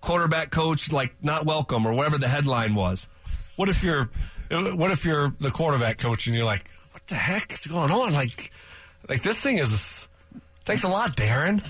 quarterback 0.00 0.50
coach 0.50 0.92
like 0.92 1.14
not 1.22 1.46
welcome 1.46 1.86
or 1.86 1.92
whatever 1.94 2.18
the 2.18 2.28
headline 2.28 2.74
was. 2.74 3.08
What 3.56 3.68
if 3.68 3.82
you're, 3.84 4.10
what 4.50 4.90
if 4.90 5.04
you're 5.04 5.32
the 5.38 5.50
quarterback 5.50 5.98
coach 5.98 6.26
and 6.26 6.34
you're 6.34 6.44
like, 6.46 6.64
what 6.90 7.06
the 7.06 7.14
heck 7.14 7.52
is 7.52 7.66
going 7.66 7.90
on? 7.92 8.12
Like, 8.12 8.50
like 9.08 9.22
this 9.22 9.40
thing 9.42 9.58
is. 9.58 10.08
Thanks 10.64 10.84
a 10.84 10.88
lot, 10.88 11.16
Darren. 11.16 11.60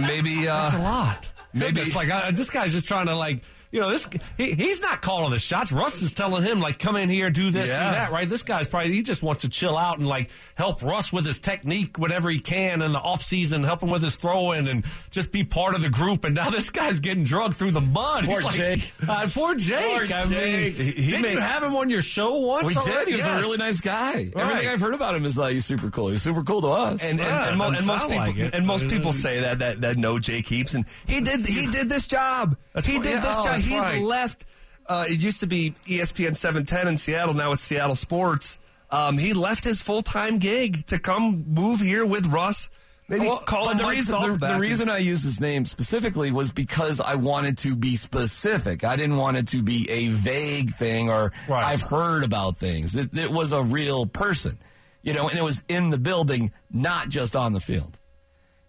Maybe 0.00 0.46
uh, 0.48 0.62
Thanks 0.70 0.76
a 0.76 0.82
lot. 0.82 1.28
maybe- 1.54 1.80
it's 1.80 1.96
like 1.96 2.10
uh, 2.10 2.30
this 2.32 2.50
guy's 2.50 2.72
just 2.72 2.86
trying 2.86 3.06
to 3.06 3.16
like. 3.16 3.42
You 3.76 3.82
know, 3.82 3.90
this 3.90 4.08
he, 4.38 4.52
he's 4.54 4.80
not 4.80 5.02
calling 5.02 5.30
the 5.32 5.38
shots. 5.38 5.70
Russ 5.70 6.00
is 6.00 6.14
telling 6.14 6.42
him 6.42 6.60
like, 6.60 6.78
"Come 6.78 6.96
in 6.96 7.10
here, 7.10 7.28
do 7.28 7.50
this, 7.50 7.68
Yeah. 7.68 7.90
do 7.90 7.94
that." 7.96 8.10
Right? 8.10 8.26
This 8.26 8.42
guy's 8.42 8.66
probably 8.66 8.94
he 8.94 9.02
just 9.02 9.22
wants 9.22 9.42
to 9.42 9.50
chill 9.50 9.76
out 9.76 9.98
and 9.98 10.08
like 10.08 10.30
help 10.54 10.80
Russ 10.82 11.12
with 11.12 11.26
his 11.26 11.40
technique, 11.40 11.98
whatever 11.98 12.30
he 12.30 12.40
can 12.40 12.80
in 12.80 12.92
the 12.92 12.98
off 12.98 13.20
season, 13.22 13.62
help 13.64 13.82
him 13.82 13.90
with 13.90 14.02
his 14.02 14.16
throwing, 14.16 14.66
and 14.66 14.86
just 15.10 15.30
be 15.30 15.44
part 15.44 15.74
of 15.74 15.82
the 15.82 15.90
group. 15.90 16.24
And 16.24 16.34
now 16.34 16.48
this 16.56 16.70
guy's 16.70 17.00
getting 17.00 17.22
drugged 17.24 17.54
through 17.56 17.72
the 17.72 17.82
mud. 17.82 18.24
Poor 18.24 18.36
He's 18.36 18.44
like, 18.44 18.54
Jake. 18.54 18.92
Uh, 19.06 19.28
poor 19.30 19.54
Jake. 19.56 20.08
Poor 20.08 20.16
I 20.16 20.24
mean, 20.24 20.72
he, 20.74 20.90
He 20.92 21.10
didn't 21.10 21.20
made- 21.22 21.34
you 21.34 21.40
have 21.40 21.62
him 21.62 21.76
on 21.76 21.90
your 21.90 22.00
show 22.00 22.38
once? 22.38 22.66
We 22.66 22.72
did. 22.72 22.82
already? 22.82 23.10
He 23.10 23.16
was 23.18 23.26
Yes. 23.26 23.38
a 23.38 23.42
really 23.42 23.58
nice 23.58 23.80
guy. 23.82 24.30
Right. 24.34 24.36
Everything 24.36 24.68
I've 24.68 24.80
heard 24.80 24.94
about 24.94 25.14
him 25.14 25.26
is 25.26 25.36
like 25.36 25.52
he's 25.52 25.66
super 25.66 25.90
cool. 25.90 26.08
He's 26.08 26.22
super 26.22 26.42
cool 26.42 26.62
to 26.62 26.68
us. 26.68 27.02
and 27.04 27.20
and, 27.20 27.28
Yeah, 27.28 27.48
and, 27.50 27.58
mo- 27.58 27.72
and 27.76 27.86
most 27.86 28.08
people 28.08 28.16
like 28.16 28.54
and 28.54 28.66
most 28.66 28.88
people 28.88 29.12
say 29.12 29.40
that 29.40 29.58
that 29.58 29.82
that 29.82 29.96
know 29.98 30.18
Jake 30.18 30.46
Heaps 30.48 30.72
and 30.72 30.86
he 31.06 31.20
did 31.20 31.44
he 31.44 31.66
did 31.66 31.90
this 31.90 32.06
job. 32.06 32.56
That's 32.72 32.86
he 32.86 32.94
right. 32.94 33.02
did 33.02 33.10
Yeah, 33.12 33.20
this 33.20 33.36
oh, 33.38 33.42
job. 33.44 33.60
He 33.66 33.78
right. 33.78 34.02
left. 34.02 34.44
Uh, 34.88 35.04
it 35.08 35.20
used 35.20 35.40
to 35.40 35.46
be 35.46 35.74
ESPN 35.86 36.36
seven 36.36 36.64
ten 36.64 36.88
in 36.88 36.96
Seattle. 36.96 37.34
Now 37.34 37.52
it's 37.52 37.62
Seattle 37.62 37.96
Sports. 37.96 38.58
Um, 38.90 39.18
he 39.18 39.32
left 39.34 39.64
his 39.64 39.82
full 39.82 40.02
time 40.02 40.38
gig 40.38 40.86
to 40.86 40.98
come 40.98 41.44
move 41.48 41.80
here 41.80 42.06
with 42.06 42.26
Russ. 42.26 42.68
Maybe 43.08 43.26
Well, 43.26 43.38
call 43.38 43.68
him 43.68 43.78
the 43.78 43.84
Mike 43.84 43.96
reason, 43.96 44.20
the, 44.20 44.48
the 44.48 44.58
reason 44.58 44.88
I 44.88 44.98
used 44.98 45.24
his 45.24 45.40
name 45.40 45.64
specifically 45.64 46.32
was 46.32 46.50
because 46.50 47.00
I 47.00 47.14
wanted 47.14 47.56
to 47.58 47.76
be 47.76 47.94
specific. 47.94 48.82
I 48.82 48.96
didn't 48.96 49.16
want 49.16 49.36
it 49.36 49.46
to 49.48 49.62
be 49.62 49.88
a 49.88 50.08
vague 50.08 50.72
thing 50.72 51.08
or 51.08 51.32
Right. 51.48 51.64
I've 51.64 51.82
heard 51.82 52.24
about 52.24 52.58
things. 52.58 52.96
It, 52.96 53.16
it 53.16 53.30
was 53.30 53.52
a 53.52 53.62
real 53.62 54.06
person, 54.06 54.58
you 55.02 55.12
know, 55.12 55.28
and 55.28 55.38
it 55.38 55.42
was 55.42 55.62
in 55.68 55.90
the 55.90 55.98
building, 55.98 56.52
not 56.70 57.08
just 57.08 57.36
on 57.36 57.52
the 57.52 57.60
field. 57.60 57.98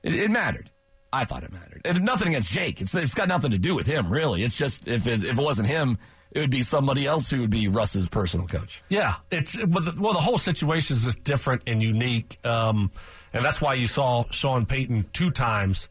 It, 0.04 0.14
it 0.14 0.30
mattered. 0.30 0.70
I 1.12 1.26
thought 1.26 1.44
it 1.44 1.52
mattered. 1.52 1.82
And 1.86 2.04
nothing 2.04 2.30
against 2.30 2.52
Jake. 2.52 2.82
It's, 2.82 2.94
it's 2.94 3.14
got 3.14 3.28
nothing 3.28 3.52
to 3.52 3.58
do 3.58 3.76
with 3.76 3.88
him, 3.88 4.12
really. 4.12 4.44
It's 4.44 4.58
just 4.58 4.88
if 4.88 5.08
it, 5.08 5.24
if 5.24 5.38
it 5.38 5.42
wasn't 5.42 5.70
him, 5.70 5.98
it 6.32 6.42
would 6.42 6.52
be 6.52 6.64
somebody 6.64 7.06
else 7.06 7.30
who 7.30 7.42
would 7.42 7.50
be 7.50 7.68
Russ's 7.68 8.08
personal 8.08 8.48
coach. 8.48 8.84
Yeah, 8.90 9.16
it's 9.32 9.58
well 9.58 9.84
the, 9.84 9.96
well, 10.00 10.14
the 10.14 10.20
whole 10.20 10.38
situation 10.38 10.96
is 10.96 11.06
just 11.06 11.24
different 11.24 11.64
and 11.68 11.82
unique, 11.82 12.38
um, 12.46 12.92
and 13.34 13.44
that's 13.44 13.62
why 13.62 13.76
you 13.76 13.88
saw 13.88 14.26
Sean 14.32 14.66
Payton 14.66 15.06
two 15.14 15.32
times 15.32 15.88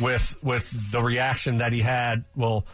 with 0.00 0.36
with 0.42 0.92
the 0.92 1.02
reaction 1.02 1.58
that 1.58 1.72
he 1.72 1.80
had. 1.80 2.24
Well, 2.36 2.66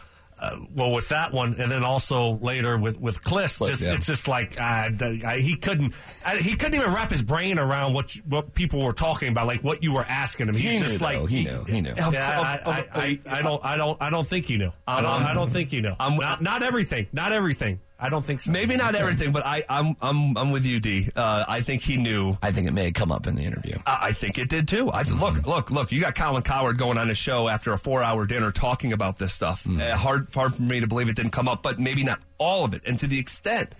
well, 0.73 0.91
with 0.91 1.09
that 1.09 1.33
one, 1.33 1.55
and 1.59 1.71
then 1.71 1.83
also 1.83 2.37
later 2.37 2.77
with 2.77 2.99
with 2.99 3.23
Cliff, 3.23 3.57
Cliff, 3.57 3.71
just 3.71 3.83
yeah. 3.83 3.93
it's 3.95 4.05
just 4.05 4.27
like 4.27 4.59
uh, 4.59 4.89
I, 5.01 5.39
he 5.41 5.55
couldn't 5.55 5.93
I, 6.25 6.37
he 6.37 6.55
couldn't 6.55 6.75
even 6.79 6.93
wrap 6.93 7.09
his 7.09 7.21
brain 7.23 7.57
around 7.59 7.93
what 7.93 8.15
you, 8.15 8.21
what 8.27 8.53
people 8.53 8.81
were 8.83 8.93
talking 8.93 9.29
about, 9.29 9.47
like 9.47 9.63
what 9.63 9.83
you 9.83 9.93
were 9.93 10.05
asking 10.07 10.49
him. 10.49 10.55
He 10.55 10.67
He's 10.69 10.79
knew, 10.81 10.87
just 10.87 10.99
though. 10.99 11.05
like 11.05 11.29
He 11.29 11.43
knew. 11.43 11.63
He 11.63 11.81
knew. 11.81 11.93
Yeah, 11.95 12.07
Of- 12.07 12.15
I, 12.15 12.57
of- 12.57 12.67
I, 12.67 12.79
of- 12.79 12.87
I, 12.93 13.19
I 13.39 13.41
don't 13.41 13.65
I 13.65 13.77
don't 13.77 13.97
I 14.01 14.09
don't 14.09 14.27
think 14.27 14.49
you 14.49 14.57
knew. 14.59 14.71
I 14.87 15.01
don't 15.01 15.23
I 15.23 15.33
don't 15.33 15.49
think 15.49 15.73
you 15.73 15.81
know. 15.81 15.95
I'm- 15.99 16.17
not, 16.17 16.41
not 16.41 16.63
everything. 16.63 17.07
Not 17.11 17.31
everything. 17.33 17.79
I 17.99 18.09
don't 18.09 18.23
think 18.23 18.41
so. 18.41 18.51
Maybe 18.51 18.75
not 18.77 18.93
everything, 18.93 19.31
but 19.31 19.43
I, 19.43 19.63
I'm 19.67 19.95
I'm 20.01 20.37
I'm 20.37 20.51
with 20.51 20.65
you, 20.67 20.79
D. 20.79 21.09
Uh, 21.15 21.45
I 21.47 21.61
think 21.61 21.81
he 21.81 21.97
knew. 21.97 22.37
I 22.43 22.51
think 22.51 22.67
it 22.67 22.71
may 22.71 22.85
have 22.85 22.93
come 22.93 23.11
up 23.11 23.25
in 23.25 23.33
the 23.35 23.41
interview. 23.43 23.75
I 23.87 23.97
I 24.09 24.11
think 24.11 24.37
it 24.37 24.49
did 24.49 24.67
too. 24.67 24.91
I, 24.91 25.01
look, 25.01 25.47
look, 25.47 25.71
look! 25.71 25.91
You 25.91 25.99
got 26.01 26.13
Colin 26.13 26.43
Coward 26.43 26.77
going 26.77 26.99
on 26.99 27.09
a 27.09 27.15
show 27.15 27.47
after 27.47 27.73
a 27.73 27.77
four-hour 27.77 28.27
dinner 28.27 28.51
talking 28.51 28.93
about 28.93 29.17
this 29.17 29.33
stuff. 29.33 29.65
Uh, 29.67 29.95
hard, 29.97 30.27
hard 30.33 30.53
for 30.53 30.61
me 30.61 30.79
to 30.79 30.87
believe 30.87 31.09
it 31.09 31.15
didn't 31.15 31.31
come 31.31 31.47
up, 31.47 31.63
but 31.63 31.79
maybe 31.79 32.03
not 32.03 32.19
all 32.37 32.63
of 32.63 32.75
it, 32.75 32.83
and 32.85 32.99
to 32.99 33.07
the 33.07 33.17
extent. 33.17 33.73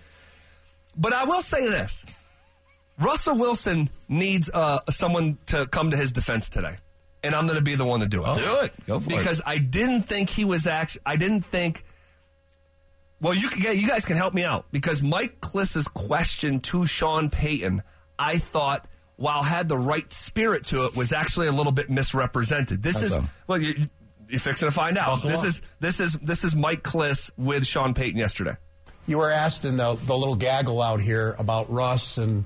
But 0.96 1.12
I 1.12 1.24
will 1.24 1.42
say 1.42 1.68
this: 1.68 2.04
Russell 2.98 3.38
Wilson 3.38 3.88
needs 4.08 4.50
uh, 4.52 4.80
someone 4.90 5.38
to 5.46 5.66
come 5.66 5.92
to 5.92 5.96
his 5.96 6.10
defense 6.10 6.48
today, 6.48 6.76
and 7.22 7.36
I'm 7.36 7.46
going 7.46 7.58
to 7.58 7.64
be 7.64 7.76
the 7.76 7.84
one 7.86 8.00
to 8.00 8.06
do 8.06 8.26
it. 8.26 8.34
Do 8.34 8.56
it. 8.62 8.72
Go 8.86 8.98
for 8.98 9.12
it. 9.12 9.16
because 9.16 9.40
I 9.46 9.58
didn't 9.58 10.02
think 10.02 10.28
he 10.28 10.44
was 10.44 10.66
actually. 10.66 11.02
I 11.06 11.14
didn't 11.14 11.42
think. 11.42 11.84
Well, 13.20 13.34
you 13.34 13.48
can 13.48 13.60
get 13.60 13.76
you 13.76 13.88
guys 13.88 14.04
can 14.04 14.16
help 14.16 14.34
me 14.34 14.44
out 14.44 14.66
because 14.70 15.02
Mike 15.02 15.40
Kliss's 15.40 15.88
question 15.88 16.60
to 16.60 16.86
Sean 16.86 17.30
Payton, 17.30 17.82
I 18.18 18.38
thought, 18.38 18.86
while 19.16 19.42
had 19.42 19.68
the 19.68 19.76
right 19.76 20.10
spirit 20.12 20.66
to 20.66 20.84
it, 20.84 20.96
was 20.96 21.12
actually 21.12 21.48
a 21.48 21.52
little 21.52 21.72
bit 21.72 21.90
misrepresented. 21.90 22.82
This 22.82 23.00
How 23.00 23.06
is 23.06 23.12
so? 23.14 23.24
well, 23.48 23.58
you, 23.60 23.86
you're 24.28 24.38
fixing 24.38 24.68
to 24.68 24.74
find 24.74 24.96
out. 24.96 25.16
Buckle 25.16 25.30
this 25.30 25.40
up. 25.40 25.46
is 25.46 25.62
this 25.80 26.00
is 26.00 26.12
this 26.14 26.44
is 26.44 26.54
Mike 26.54 26.82
Kliss 26.82 27.30
with 27.36 27.66
Sean 27.66 27.92
Payton 27.92 28.18
yesterday. 28.18 28.56
You 29.08 29.18
were 29.18 29.30
asked 29.30 29.64
in 29.64 29.78
the, 29.78 29.98
the 30.04 30.16
little 30.16 30.36
gaggle 30.36 30.82
out 30.82 31.00
here 31.00 31.34
about 31.38 31.72
Russ 31.72 32.18
and 32.18 32.44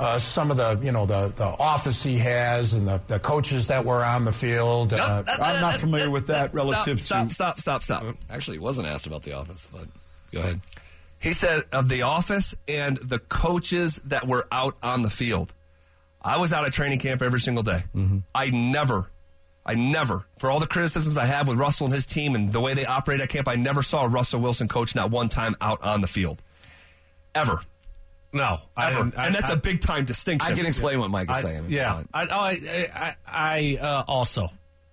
uh, 0.00 0.18
some 0.18 0.50
of 0.50 0.56
the 0.56 0.80
you 0.82 0.92
know 0.92 1.04
the, 1.04 1.32
the 1.36 1.44
office 1.44 2.02
he 2.02 2.16
has 2.16 2.72
and 2.72 2.88
the, 2.88 3.00
the 3.06 3.18
coaches 3.18 3.68
that 3.68 3.84
were 3.84 4.02
on 4.02 4.24
the 4.24 4.32
field. 4.32 4.94
Uh, 4.94 5.22
I'm 5.26 5.60
not 5.60 5.74
familiar 5.78 6.10
with 6.10 6.28
that 6.28 6.54
relative 6.54 7.00
stop, 7.00 7.28
to. 7.28 7.34
Stop, 7.34 7.58
stop, 7.60 7.82
stop, 7.82 8.02
stop. 8.02 8.16
Actually, 8.30 8.56
he 8.56 8.60
wasn't 8.60 8.88
asked 8.88 9.06
about 9.06 9.22
the 9.22 9.34
office, 9.34 9.68
but 9.70 9.84
go 10.32 10.40
ahead. 10.40 10.60
He 11.18 11.34
said 11.34 11.64
of 11.70 11.90
the 11.90 12.00
office 12.02 12.54
and 12.66 12.96
the 12.96 13.18
coaches 13.18 14.00
that 14.06 14.26
were 14.26 14.48
out 14.50 14.74
on 14.82 15.02
the 15.02 15.10
field. 15.10 15.52
I 16.22 16.38
was 16.38 16.52
out 16.54 16.64
at 16.64 16.72
training 16.72 16.98
camp 17.00 17.20
every 17.20 17.40
single 17.40 17.62
day. 17.62 17.84
I 18.34 18.48
never, 18.48 19.10
I 19.66 19.74
never, 19.74 20.26
for 20.38 20.50
all 20.50 20.60
the 20.60 20.66
criticisms 20.66 21.18
I 21.18 21.26
have 21.26 21.46
with 21.46 21.58
Russell 21.58 21.86
and 21.86 21.94
his 21.94 22.06
team 22.06 22.34
and 22.34 22.52
the 22.52 22.60
way 22.60 22.72
they 22.72 22.86
operate 22.86 23.20
at 23.20 23.28
camp, 23.28 23.48
I 23.48 23.56
never 23.56 23.82
saw 23.82 24.04
a 24.06 24.08
Russell 24.08 24.40
Wilson 24.40 24.66
coach 24.66 24.94
not 24.94 25.10
one 25.10 25.28
time 25.28 25.56
out 25.60 25.82
on 25.82 26.00
the 26.00 26.06
field. 26.06 26.42
Ever. 27.34 27.60
No, 28.32 28.60
I 28.76 28.88
Ever. 28.90 29.04
didn't- 29.04 29.18
I- 29.18 29.26
and 29.26 29.34
that's 29.34 29.50
I- 29.50 29.54
a 29.54 29.56
big 29.56 29.80
time 29.80 30.04
distinction. 30.04 30.52
I 30.52 30.56
can 30.56 30.66
explain 30.66 30.98
what 31.00 31.10
Mike 31.10 31.30
is 31.30 31.36
I- 31.38 31.42
saying. 31.42 31.66
yeah. 31.68 32.02
I, 32.14 32.26
oh, 32.26 32.28
I, 32.30 32.90
I, 32.94 33.14
I 33.26 33.78
uh, 33.80 34.04
also 34.06 34.50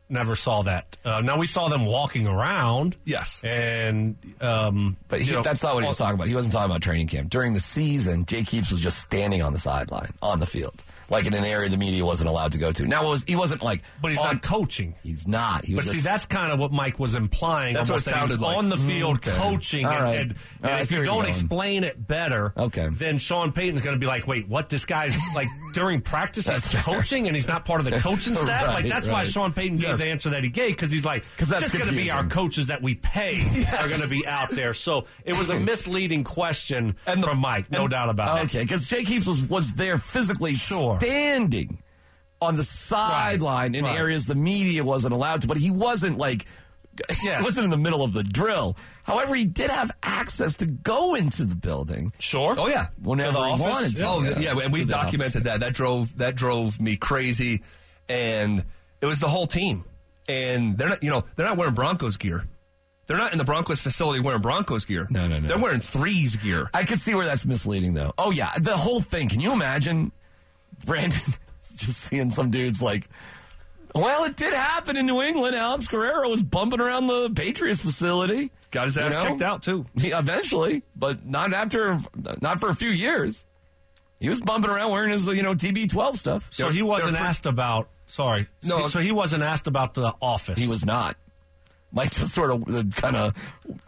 never 0.09 0.35
saw 0.37 0.63
that. 0.63 0.95
Uh, 1.03 1.19
now 1.21 1.37
we 1.37 1.45
saw 1.47 1.67
them 1.69 1.85
walking 1.85 2.25
around. 2.27 2.95
Yes. 3.05 3.43
and 3.43 4.15
um, 4.41 4.95
But 5.09 5.21
he, 5.21 5.27
you 5.27 5.33
know, 5.33 5.41
that's 5.41 5.61
not 5.63 5.75
what 5.75 5.83
he 5.83 5.87
was 5.87 5.97
talking 5.97 6.15
about. 6.15 6.29
He 6.29 6.33
wasn't 6.35 6.53
talking 6.53 6.71
about 6.71 6.81
training 6.81 7.07
camp. 7.07 7.29
During 7.29 7.53
the 7.53 7.59
season, 7.59 8.25
Jay 8.25 8.43
Keeps 8.43 8.71
was 8.71 8.79
just 8.81 8.99
standing 8.99 9.41
on 9.41 9.51
the 9.53 9.59
sideline, 9.59 10.13
on 10.21 10.39
the 10.39 10.45
field, 10.45 10.81
like 11.09 11.25
in 11.25 11.33
an 11.33 11.43
area 11.45 11.69
the 11.69 11.77
media 11.77 12.03
wasn't 12.05 12.29
allowed 12.29 12.51
to 12.53 12.57
go 12.57 12.71
to. 12.71 12.85
Now, 12.85 13.05
it 13.05 13.09
was 13.09 13.23
he 13.23 13.35
wasn't 13.35 13.63
like, 13.63 13.81
But 14.01 14.11
he's 14.11 14.19
on- 14.19 14.25
not 14.35 14.41
coaching. 14.41 14.95
He's 15.03 15.27
not. 15.27 15.65
He 15.65 15.73
But 15.75 15.85
was 15.85 15.91
see, 15.93 15.99
that's 16.07 16.25
kind 16.25 16.51
of 16.51 16.59
what 16.59 16.71
Mike 16.71 16.99
was 16.99 17.15
implying. 17.15 17.73
That's 17.75 17.89
what 17.89 18.01
it 18.01 18.05
that 18.05 18.15
he 18.15 18.21
was 18.21 18.29
sounded 18.31 18.41
like. 18.45 18.57
on 18.57 18.69
the 18.69 18.77
field 18.77 19.21
mm, 19.21 19.27
Okay. 19.29 19.37
coaching, 19.37 19.85
All 19.85 19.91
and, 19.93 20.03
right. 20.03 20.19
and, 20.19 20.31
All 20.31 20.37
and 20.61 20.63
right, 20.71 20.73
I 20.73 20.81
if 20.81 20.91
you 20.91 21.03
don't 21.03 21.27
explain 21.27 21.83
it 21.83 22.05
better, 22.07 22.53
Okay. 22.57 22.87
then 22.91 23.17
Sean 23.17 23.51
Payton's 23.51 23.81
going 23.81 23.95
to 23.95 23.99
be 23.99 24.05
like, 24.07 24.27
"Wait, 24.27 24.47
what? 24.47 24.69
This 24.69 24.85
guy's 24.85 25.17
like 25.35 25.47
during 25.73 26.01
practice 26.01 26.47
he's 26.47 26.67
fair. 26.71 26.81
coaching, 26.81 27.27
and 27.27 27.35
he's 27.35 27.47
not 27.47 27.65
part 27.65 27.79
of 27.79 27.85
the 27.89 27.99
coaching 27.99 28.35
staff. 28.35 28.67
like 28.67 28.83
Right, 28.83 28.89
that's 28.89 29.07
why. 29.07 29.23
Sean 29.23 29.53
Payton 29.53 29.77
gave 29.77 29.97
the 29.97 30.09
answer 30.09 30.29
that 30.31 30.43
he 30.43 30.49
gave 30.49 30.75
because 30.75 30.91
he's 30.91 31.05
like, 31.05 31.23
because 31.35 31.49
that's 31.49 31.63
just 31.63 31.77
going 31.77 31.89
to 31.89 31.95
be 31.95 32.11
our 32.11 32.25
coaches 32.25 32.67
that 32.67 32.81
we 32.81 32.95
pay 32.95 33.41
are 33.79 33.87
going 33.87 34.01
to 34.01 34.07
be 34.07 34.25
out 34.27 34.49
there. 34.49 34.73
So 34.73 35.05
it 35.25 35.37
was 35.37 35.49
a 35.49 35.59
misleading 35.59 36.23
question 36.23 36.95
And 37.05 37.23
the- 37.23 37.27
from 37.27 37.39
Mike, 37.39 37.71
no 37.71 37.81
and- 37.81 37.89
doubt 37.91 38.09
about 38.09 38.39
it. 38.39 38.43
Okay, 38.45 38.61
because 38.63 38.87
Jay 38.87 39.03
Keeps 39.03 39.25
was, 39.27 39.41
was 39.43 39.73
there 39.73 39.97
physically 39.97 40.55
Sure. 40.55 40.96
Standing 40.99 41.81
on 42.41 42.55
the 42.55 42.63
sideline 42.63 43.75
in 43.75 43.83
right. 43.85 43.97
areas 43.97 44.25
the 44.25 44.35
media 44.35 44.83
wasn't 44.83 45.13
allowed 45.13 45.41
to, 45.41 45.47
but 45.47 45.57
he 45.57 45.71
wasn't 45.71 46.17
like 46.17 46.45
Yes. 47.23 47.39
he 47.39 47.43
wasn't 47.45 47.65
in 47.65 47.69
the 47.69 47.77
middle 47.77 48.03
of 48.03 48.13
the 48.13 48.23
drill. 48.23 48.75
However, 49.03 49.35
he 49.35 49.45
did 49.45 49.69
have 49.69 49.91
access 50.01 50.57
to 50.57 50.65
go 50.65 51.13
into 51.15 51.45
the 51.45 51.55
building. 51.55 52.11
Sure. 52.19 52.55
Oh 52.57 52.67
yeah, 52.67 52.87
Whenever 53.01 53.29
To 53.31 53.37
the 53.37 53.43
he 53.43 53.51
office? 53.51 53.65
wanted 53.65 53.95
to. 53.97 54.03
Oh 54.07 54.21
yeah, 54.39 54.55
and 54.63 54.73
we 54.73 54.83
documented 54.85 55.41
office. 55.47 55.51
that. 55.51 55.59
That 55.59 55.73
drove 55.73 56.17
that 56.17 56.35
drove 56.35 56.81
me 56.81 56.95
crazy, 56.97 57.61
and 58.09 58.63
it 59.01 59.05
was 59.05 59.19
the 59.19 59.27
whole 59.27 59.45
team. 59.47 59.83
And 60.29 60.77
they're 60.77 60.89
not, 60.89 61.03
you 61.03 61.09
know, 61.09 61.23
they're 61.35 61.45
not 61.45 61.55
wearing 61.57 61.73
Broncos 61.75 62.17
gear. 62.17 62.45
They're 63.05 63.15
not 63.17 63.31
in 63.31 63.37
the 63.37 63.45
Broncos 63.45 63.79
facility 63.79 64.19
wearing 64.19 64.41
Broncos 64.41 64.83
gear. 64.83 65.07
No, 65.09 65.25
no, 65.27 65.39
no. 65.39 65.47
They're 65.47 65.57
wearing 65.57 65.79
threes 65.79 66.35
gear. 66.35 66.69
I 66.73 66.83
could 66.83 66.99
see 66.99 67.15
where 67.15 67.25
that's 67.25 67.45
misleading, 67.45 67.93
though. 67.93 68.11
Oh 68.17 68.31
yeah, 68.31 68.51
the 68.59 68.75
whole 68.75 68.99
thing. 69.01 69.29
Can 69.29 69.39
you 69.39 69.53
imagine, 69.53 70.11
Brandon, 70.85 71.19
just 71.59 71.97
seeing 72.01 72.29
some 72.29 72.51
dudes 72.51 72.81
like, 72.81 73.07
well, 73.95 74.25
it 74.25 74.35
did 74.35 74.53
happen 74.53 74.95
in 74.97 75.05
New 75.05 75.21
England. 75.21 75.55
Alex 75.55 75.87
Guerrero 75.87 76.29
was 76.29 76.41
bumping 76.43 76.79
around 76.81 77.07
the 77.07 77.29
Patriots 77.35 77.81
facility. 77.81 78.51
Got 78.71 78.85
his 78.85 78.95
You 78.97 79.03
ass 79.03 79.13
know? 79.15 79.25
kicked 79.25 79.41
out 79.41 79.63
too. 79.63 79.85
Yeah, 79.95 80.19
eventually, 80.19 80.83
but 80.95 81.25
not 81.25 81.53
after, 81.53 81.99
not 82.41 82.59
for 82.59 82.69
a 82.69 82.75
few 82.75 82.89
years. 82.89 83.45
He 84.19 84.29
was 84.29 84.41
bumping 84.41 84.69
around 84.71 84.91
wearing 84.91 85.11
his, 85.11 85.27
you 85.27 85.43
know, 85.43 85.53
TB12 85.53 86.15
stuff. 86.15 86.49
So 86.53 86.63
They're- 86.63 86.73
he 86.73 86.81
wasn't 86.81 87.13
they're 87.13 87.23
asked 87.23 87.45
about. 87.45 87.87
Sorry. 88.07 88.47
No. 88.63 88.81
So, 88.83 88.87
so 88.87 88.99
he 88.99 89.11
wasn't 89.11 89.43
asked 89.43 89.67
about 89.67 89.93
the 89.93 90.13
office. 90.21 90.57
He 90.59 90.67
was 90.67 90.85
not. 90.85 91.15
Mike 91.91 92.11
just 92.11 92.33
sort 92.33 92.51
of 92.51 92.63
uh, 92.73 92.83
kind 92.95 93.15
of, 93.15 93.33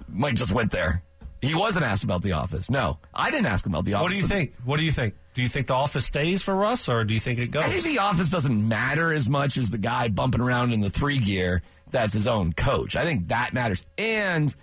Mike 0.08 0.36
just 0.36 0.52
went 0.54 0.72
there. 0.72 1.04
He 1.42 1.56
wasn't 1.56 1.86
asked 1.86 2.04
about 2.04 2.22
the 2.22 2.34
office. 2.34 2.70
No, 2.70 3.00
I 3.14 3.32
didn't 3.32 3.46
ask 3.48 3.66
him 3.66 3.74
about 3.74 3.86
the 3.86 3.94
office. 3.94 4.04
What 4.04 4.12
do 4.12 4.18
you 4.18 4.28
think? 4.28 4.54
What 4.66 4.78
do 4.78 4.84
you 4.84 4.92
think? 4.92 5.16
Do 5.40 5.44
you 5.44 5.48
think 5.48 5.68
the 5.68 5.74
office 5.74 6.06
stays 6.06 6.42
for 6.42 6.54
Russ, 6.54 6.90
or 6.90 7.06
do 7.06 7.14
you 7.14 7.20
think 7.22 7.40
it 7.40 7.50
goes? 7.50 7.64
I 7.64 7.68
think 7.68 7.86
the 7.86 8.00
office 8.00 8.30
doesn't 8.30 8.68
matter 8.68 9.14
as 9.14 9.30
much 9.30 9.56
as 9.56 9.70
the 9.70 9.78
guy 9.78 10.10
bumping 10.10 10.42
around 10.42 10.74
in 10.74 10.82
the 10.82 10.90
three 10.90 11.18
gear 11.18 11.62
that's 11.90 12.12
his 12.12 12.28
own 12.28 12.52
coach. 12.52 12.98
I 12.98 13.06
think 13.06 13.30
that 13.30 13.54
matters. 13.54 13.86
And, 13.98 14.54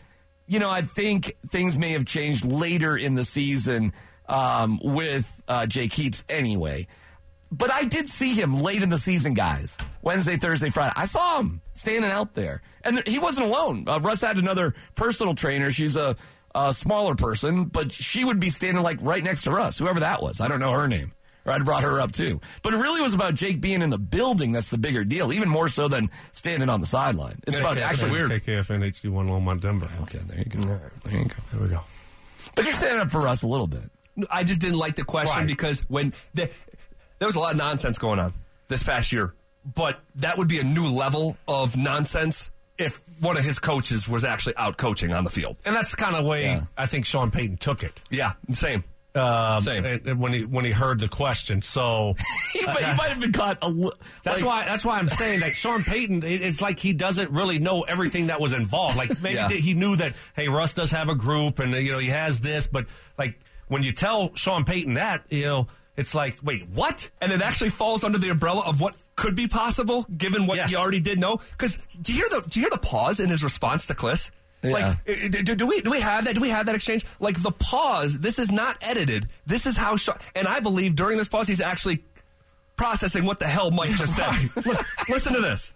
you 0.47 0.59
know, 0.59 0.69
I 0.69 0.83
think 0.83 1.35
things 1.49 1.79
may 1.79 1.93
have 1.93 2.05
changed 2.05 2.45
later 2.45 2.95
in 2.95 3.15
the 3.15 3.25
season 3.25 3.95
um, 4.29 4.79
with 4.83 5.43
uh, 5.49 5.65
Jay 5.65 5.89
Keeps 5.89 6.25
anyway. 6.29 6.87
But 7.51 7.73
I 7.73 7.85
did 7.85 8.07
see 8.07 8.35
him 8.35 8.61
late 8.61 8.83
in 8.83 8.91
the 8.91 8.99
season, 8.99 9.33
guys. 9.33 9.79
Wednesday, 10.03 10.37
Thursday, 10.37 10.69
Friday. 10.69 10.93
I 10.95 11.07
saw 11.07 11.39
him 11.39 11.63
standing 11.73 12.11
out 12.11 12.35
there. 12.35 12.61
And 12.85 13.03
he 13.09 13.19
wasn't 13.19 13.47
alone. 13.47 13.89
Uh, 13.89 13.99
Russ 13.99 14.21
had 14.21 14.37
another 14.37 14.75
personal 14.95 15.35
trainer. 15.35 15.71
She's 15.71 15.97
a, 15.97 16.17
a 16.57 16.73
smaller 16.73 17.15
person, 17.15 17.65
but 17.67 17.93
she 17.93 18.25
would 18.25 18.41
be 18.41 18.51
standing 18.51 18.83
like 18.83 18.99
right 19.03 19.23
next 19.23 19.43
to 19.43 19.51
us, 19.53 19.79
whoever 19.79 20.01
that 20.01 20.23
was. 20.23 20.41
I 20.41 20.49
don't 20.49 20.61
know 20.61 20.73
her 20.73 20.89
name. 20.89 21.13
Or 21.45 21.53
I'd 21.53 21.65
brought 21.65 21.85
her 21.85 22.01
up 22.01 22.11
too. 22.11 22.41
But 22.63 22.75
it 22.75 22.79
really 22.79 23.01
was 23.01 23.15
about 23.15 23.35
Jake 23.35 23.61
being 23.61 23.81
in 23.83 23.91
the 23.91 23.99
building 23.99 24.51
that's 24.51 24.71
the 24.71 24.79
bigger 24.79 25.05
deal, 25.05 25.33
even 25.33 25.49
more 25.49 25.69
so 25.69 25.87
than 25.87 26.11
standing 26.33 26.69
on 26.69 26.81
the 26.81 26.87
sideline. 26.87 27.39
It's 27.47 27.57
about 27.59 27.79
actually 27.79 28.11
weird. 28.11 28.31
KKFN 28.33 28.83
HD1 28.91 29.29
Longmont 29.29 29.61
Denver. 29.61 29.89
Okay, 30.03 30.19
there 30.27 30.39
you 30.39 30.45
go. 30.47 30.61
There 31.05 31.19
you 31.21 31.25
go. 31.27 31.35
There 31.53 31.63
we 31.63 31.69
go. 31.69 31.81
But 32.57 32.65
you're 32.65 32.75
standing 32.75 33.01
up 33.01 33.11
for 33.11 33.29
us 33.29 33.45
a 33.45 33.47
little 33.49 33.69
bit. 33.69 33.83
I 34.31 34.43
just 34.43 34.59
didn't 34.61 34.79
like 34.79 34.97
the 34.97 35.05
question 35.05 35.41
Right. 35.43 35.47
because 35.47 35.81
when 35.89 36.15
the, 36.35 36.51
there 37.21 37.29
was 37.29 37.37
a 37.37 37.39
lot 37.39 37.53
of 37.53 37.59
nonsense 37.59 37.99
going 37.99 38.19
on 38.19 38.33
this 38.69 38.83
past 38.83 39.13
year, 39.13 39.35
but 39.75 40.01
that 40.17 40.39
would 40.39 40.49
be 40.49 40.59
a 40.59 40.65
new 40.65 40.89
level 40.89 41.37
of 41.47 41.77
nonsense 41.77 42.51
if 42.79 43.03
one 43.21 43.37
of 43.37 43.45
his 43.45 43.59
coaches 43.59 44.07
was 44.09 44.25
actually 44.25 44.57
out 44.57 44.77
coaching 44.77 45.13
on 45.13 45.25
the 45.25 45.31
field. 45.31 45.57
And 45.65 45.75
that's 45.75 45.95
kind 45.95 46.15
of 46.15 46.23
the 46.25 46.29
way 46.29 46.45
Yeah. 46.45 46.65
I 46.77 46.87
think 46.87 47.07
Sean 47.07 47.31
Payton 47.31 47.57
took 47.59 47.83
it. 47.83 47.93
Yeah, 48.11 48.33
same. 48.53 48.85
Um, 49.15 49.63
Same. 49.63 49.83
and- 49.87 50.07
and 50.07 50.21
when 50.21 50.35
he 50.35 50.45
when 50.45 50.67
he 50.67 50.73
heard 50.73 51.01
the 51.01 51.09
question, 51.09 51.63
so 51.63 52.15
He, 52.53 52.63
might, 52.67 52.81
he 52.85 52.97
might 52.99 53.09
have 53.09 53.19
been 53.19 53.33
caught 53.33 53.57
a 53.63 53.69
li- 53.71 53.91
that's 54.23 54.43
like- 54.43 54.47
why 54.47 54.65
that's 54.67 54.85
why 54.85 54.99
I'm 54.99 55.09
saying 55.09 55.41
that 55.41 55.53
Sean 55.53 55.83
Payton. 55.83 56.23
it- 56.23 56.43
It's 56.43 56.61
like 56.61 56.79
he 56.79 56.93
doesn't 56.93 57.31
really 57.31 57.59
know 57.59 57.81
everything 57.81 58.27
that 58.27 58.41
was 58.43 58.53
involved. 58.53 58.99
Like 58.99 59.23
maybe 59.23 59.37
Yeah. 59.37 59.49
he 59.49 59.73
knew 59.73 59.97
that 59.97 60.13
hey, 60.35 60.49
Russ 60.49 60.75
does 60.75 60.91
have 60.91 61.09
a 61.09 61.15
group, 61.15 61.61
and 61.61 61.73
you 61.73 61.93
know 61.93 61.99
he 61.99 62.09
has 62.09 62.43
this, 62.43 62.67
but 62.67 62.85
like 63.17 63.39
when 63.69 63.83
you 63.83 63.93
tell 63.93 64.35
Sean 64.35 64.65
Payton 64.65 64.95
that, 64.95 65.25
you 65.31 65.47
know, 65.47 65.67
it's 65.97 66.15
like 66.15 66.37
wait, 66.43 66.69
what? 66.69 67.09
and 67.23 67.33
it 67.33 67.41
actually 67.41 67.71
falls 67.71 68.05
under 68.05 68.19
the 68.19 68.29
umbrella 68.29 68.65
of 68.67 68.83
what 68.83 68.95
could 69.17 69.35
be 69.35 69.49
possible 69.49 70.05
given 70.17 70.47
what 70.47 70.57
Yes. 70.57 70.71
you 70.71 70.77
already 70.79 71.01
did 71.01 71.19
know. 71.19 71.39
Because 71.53 71.79
do 72.01 72.13
you 72.13 72.19
hear 72.21 72.29
the 72.41 72.49
do 72.49 72.61
you 72.61 72.65
hear 72.65 72.71
the 72.71 72.79
pause 72.79 73.19
in 73.21 73.29
his 73.31 73.43
response 73.43 73.87
to 73.87 73.95
Kliss? 73.95 74.31
Yeah. 74.63 74.73
Like, 74.73 75.05
do, 75.45 75.55
do 75.55 75.67
we 75.67 75.81
do 75.81 75.91
we 75.91 76.01
have 76.01 76.25
that? 76.25 76.35
Do 76.35 76.41
we 76.41 76.49
have 76.51 76.67
that 76.67 76.75
exchange? 76.75 77.05
Like 77.21 77.41
the 77.43 77.53
pause. 77.53 78.19
This 78.19 78.39
is 78.39 78.51
not 78.51 78.77
edited. 78.81 79.29
This 79.47 79.67
is 79.67 79.77
how. 79.77 79.97
Sean, 79.97 80.17
and 80.35 80.47
I 80.49 80.61
believe 80.61 80.97
during 80.97 81.19
this 81.19 81.29
pause, 81.29 81.47
he's 81.47 81.61
actually 81.61 82.03
processing 82.77 83.25
what 83.25 83.39
the 83.39 83.47
hell 83.47 83.71
Mike 83.71 83.91
just 83.97 84.17
said. 84.17 84.33
Look, 84.67 84.79
listen 85.09 85.35
to 85.35 85.41
this. 85.41 85.73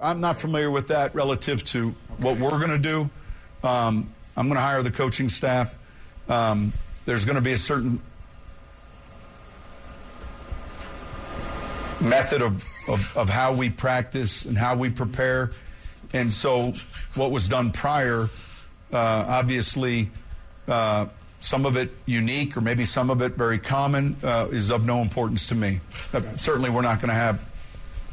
I'm 0.00 0.20
not 0.20 0.40
familiar 0.40 0.70
with 0.70 0.88
that 0.88 1.14
relative 1.14 1.62
to 1.64 1.90
what 2.18 2.38
we're 2.38 2.58
going 2.58 2.70
to 2.70 2.78
do. 2.78 3.08
Um, 3.66 4.12
I'm 4.36 4.46
going 4.48 4.56
to 4.56 4.62
hire 4.62 4.82
the 4.82 4.90
coaching 4.90 5.28
staff. 5.28 5.78
Um, 6.28 6.72
there's 7.04 7.24
going 7.24 7.36
to 7.36 7.40
be 7.42 7.52
a 7.52 7.58
certain 7.58 8.00
method 12.02 12.42
of, 12.42 12.64
of, 12.88 13.16
of 13.16 13.28
how 13.28 13.54
we 13.54 13.70
practice 13.70 14.44
and 14.46 14.56
how 14.56 14.76
we 14.76 14.90
prepare. 14.90 15.50
And 16.12 16.32
so, 16.32 16.74
what 17.14 17.30
was 17.30 17.48
done 17.48 17.70
prior, 17.72 18.28
uh, 18.92 19.24
obviously, 19.28 20.10
uh, 20.68 21.06
some 21.40 21.66
of 21.66 21.76
it 21.76 21.90
unique 22.06 22.56
or 22.56 22.60
maybe 22.60 22.84
some 22.84 23.10
of 23.10 23.22
it 23.22 23.32
very 23.32 23.58
common, 23.58 24.16
uh, 24.22 24.48
is 24.50 24.70
of 24.70 24.86
no 24.86 24.98
importance 24.98 25.46
to 25.46 25.54
me. 25.54 25.80
Certainly, 26.36 26.70
we're 26.70 26.82
not 26.82 27.00
going 27.00 27.08
to 27.08 27.14
have 27.14 27.51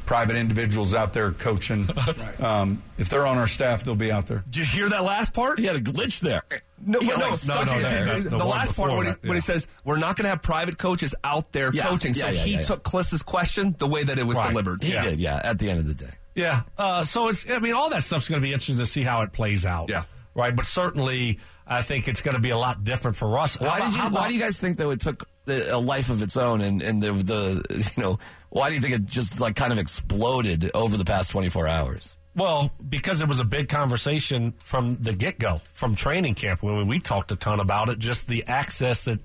private 0.09 0.35
individuals 0.35 0.95
out 0.95 1.13
there 1.13 1.31
coaching. 1.31 1.87
Um, 2.39 2.81
if 2.97 3.09
they're 3.09 3.27
on 3.27 3.37
our 3.37 3.47
staff, 3.47 3.83
they'll 3.83 3.95
be 3.95 4.11
out 4.13 4.25
there. 4.27 4.43
Did 4.49 4.57
you 4.59 4.63
hear 4.65 4.89
that 4.89 5.03
last 5.03 5.33
part? 5.33 5.59
He 5.59 5.65
had 5.65 5.75
a 5.75 5.81
glitch 5.81 6.21
there. 6.21 6.41
No, 6.81 6.99
You 7.01 7.09
no, 7.17 7.27
like, 7.27 7.35
stuck 7.35 7.67
no, 7.67 7.73
no, 7.73 8.05
no, 8.05 8.19
the 8.21 8.29
the 8.29 8.37
last 8.45 8.75
part 8.77 8.87
before 8.89 8.97
when 8.97 9.05
he, 9.07 9.11
that, 9.11 9.23
when 9.23 9.33
he 9.35 9.41
says 9.41 9.67
we're 9.83 9.97
not 9.99 10.15
going 10.15 10.23
to 10.23 10.29
have 10.29 10.41
private 10.41 10.77
coaches 10.77 11.13
out 11.23 11.51
there 11.51 11.69
Yeah, 11.73 11.87
coaching. 11.87 12.13
yeah, 12.15 12.23
so 12.23 12.29
yeah, 12.29 12.39
he 12.39 12.51
yeah, 12.51 12.57
yeah. 12.59 12.63
took 12.63 12.83
Kliss's 12.83 13.21
question 13.23 13.75
the 13.77 13.87
way 13.87 14.03
that 14.05 14.17
it 14.17 14.23
was 14.23 14.37
Right. 14.37 14.49
delivered. 14.49 14.83
He 14.83 14.93
Yeah. 14.93 15.03
did, 15.03 15.19
yeah, 15.19 15.41
at 15.43 15.59
the 15.59 15.69
end 15.69 15.79
of 15.81 15.87
the 15.87 15.93
day. 15.93 16.11
Yeah. 16.33 16.61
Uh, 16.77 17.03
so 17.03 17.27
it's, 17.27 17.45
I 17.49 17.59
mean, 17.59 17.73
all 17.73 17.89
that 17.89 18.03
stuff's 18.03 18.29
going 18.29 18.41
to 18.41 18.45
be 18.47 18.53
interesting 18.53 18.77
to 18.77 18.85
see 18.85 19.03
how 19.03 19.21
it 19.21 19.33
plays 19.33 19.65
out. 19.65 19.89
Yeah. 19.89 20.03
Right. 20.33 20.55
But 20.55 20.65
certainly, 20.65 21.39
I 21.67 21.81
think 21.81 22.07
it's 22.07 22.21
going 22.21 22.35
to 22.35 22.41
be 22.41 22.51
a 22.51 22.57
lot 22.57 22.83
different 22.85 23.17
for 23.17 23.37
us. 23.37 23.59
Why 23.59 23.77
about- 23.77 23.85
did 23.87 23.95
you? 23.95 23.99
how 24.01 24.09
Why 24.09 24.27
do 24.29 24.33
you 24.33 24.39
guys 24.39 24.57
think 24.57 24.77
though 24.77 24.91
it 24.91 25.01
took 25.01 25.27
a 25.47 25.77
life 25.77 26.09
of 26.09 26.21
its 26.21 26.37
own 26.37 26.61
and 26.61 26.81
and 26.81 27.01
the, 27.03 27.11
the 27.11 27.91
you 27.97 28.03
know 28.03 28.19
why 28.49 28.69
do 28.69 28.75
you 28.75 28.81
think 28.81 28.95
it 28.95 29.05
just 29.05 29.39
like 29.39 29.55
kind 29.55 29.71
of 29.71 29.79
exploded 29.79 30.71
over 30.73 30.97
the 30.97 31.05
past 31.05 31.31
twenty 31.31 31.49
four 31.49 31.67
hours? 31.67 32.17
Well, 32.35 32.71
because 32.87 33.21
it 33.21 33.27
was 33.27 33.39
a 33.39 33.45
big 33.45 33.69
conversation 33.69 34.53
from 34.59 34.97
the 35.01 35.13
get 35.13 35.39
go, 35.39 35.61
from 35.73 35.95
training 35.95 36.35
camp, 36.35 36.61
when 36.63 36.87
we 36.87 36.99
talked 36.99 37.31
a 37.31 37.35
ton 37.35 37.59
about 37.59 37.89
it, 37.89 37.99
just 37.99 38.27
the 38.27 38.45
access 38.47 39.05
that 39.05 39.19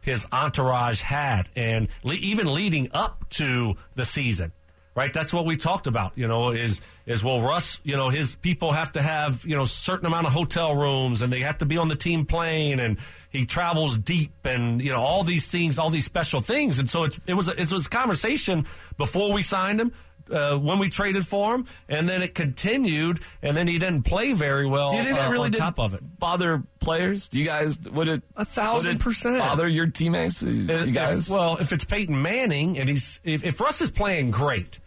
his 0.00 0.26
entourage 0.32 1.00
had, 1.00 1.48
and 1.56 1.88
le- 2.02 2.14
even 2.14 2.52
leading 2.52 2.90
up 2.92 3.28
to 3.30 3.76
the 3.94 4.04
season. 4.04 4.52
Right, 4.94 5.10
that's 5.10 5.32
what 5.32 5.46
we 5.46 5.56
talked 5.56 5.86
about. 5.86 6.12
You 6.16 6.28
know, 6.28 6.50
is 6.50 6.82
is 7.06 7.24
well, 7.24 7.40
Russ. 7.40 7.80
You 7.82 7.96
know, 7.96 8.10
his 8.10 8.34
people 8.34 8.72
have 8.72 8.92
to 8.92 9.00
have 9.00 9.42
you 9.46 9.56
know 9.56 9.64
certain 9.64 10.04
amount 10.06 10.26
of 10.26 10.34
hotel 10.34 10.74
rooms, 10.74 11.22
and 11.22 11.32
they 11.32 11.40
have 11.40 11.56
to 11.58 11.64
be 11.64 11.78
on 11.78 11.88
the 11.88 11.96
team 11.96 12.26
plane, 12.26 12.78
and 12.78 12.98
he 13.30 13.46
travels 13.46 13.96
deep, 13.96 14.32
and 14.44 14.82
you 14.82 14.90
know 14.90 15.00
all 15.00 15.24
these 15.24 15.50
things, 15.50 15.78
all 15.78 15.88
these 15.88 16.04
special 16.04 16.40
things, 16.40 16.78
and 16.78 16.90
so 16.90 17.04
it, 17.04 17.18
it 17.26 17.32
was 17.32 17.48
a, 17.48 17.52
it 17.58 17.72
was 17.72 17.86
a 17.86 17.88
conversation 17.88 18.66
before 18.98 19.32
we 19.32 19.40
signed 19.40 19.80
him, 19.80 19.92
uh, 20.30 20.58
when 20.58 20.78
we 20.78 20.90
traded 20.90 21.26
for 21.26 21.54
him, 21.54 21.66
and 21.88 22.06
then 22.06 22.22
it 22.22 22.34
continued, 22.34 23.18
and 23.40 23.56
then 23.56 23.66
he 23.66 23.78
didn't 23.78 24.02
play 24.02 24.34
very 24.34 24.66
well. 24.66 24.90
Do 24.90 24.96
you 24.98 25.04
think 25.04 25.16
that 25.16 25.28
uh, 25.28 25.32
really 25.32 25.46
on 25.46 25.52
did 25.52 25.58
top 25.58 25.78
of 25.78 25.94
it? 25.94 26.18
bother 26.18 26.62
players? 26.80 27.28
Do 27.28 27.38
you 27.38 27.46
guys 27.46 27.78
would 27.90 28.08
it 28.08 28.22
A 28.36 28.44
thousand 28.44 28.96
it 28.96 29.00
percent. 29.00 29.38
bother 29.38 29.66
your 29.66 29.86
teammates? 29.86 30.42
You 30.42 30.66
If- 30.68 30.92
guys? 30.92 31.30
well, 31.30 31.56
if 31.56 31.72
it's 31.72 31.84
Peyton 31.86 32.20
Manning 32.20 32.76
and 32.78 32.90
he's 32.90 33.22
if, 33.24 33.42
if 33.42 33.58
Russ 33.58 33.80
is 33.80 33.90
playing 33.90 34.30
great, 34.32 34.78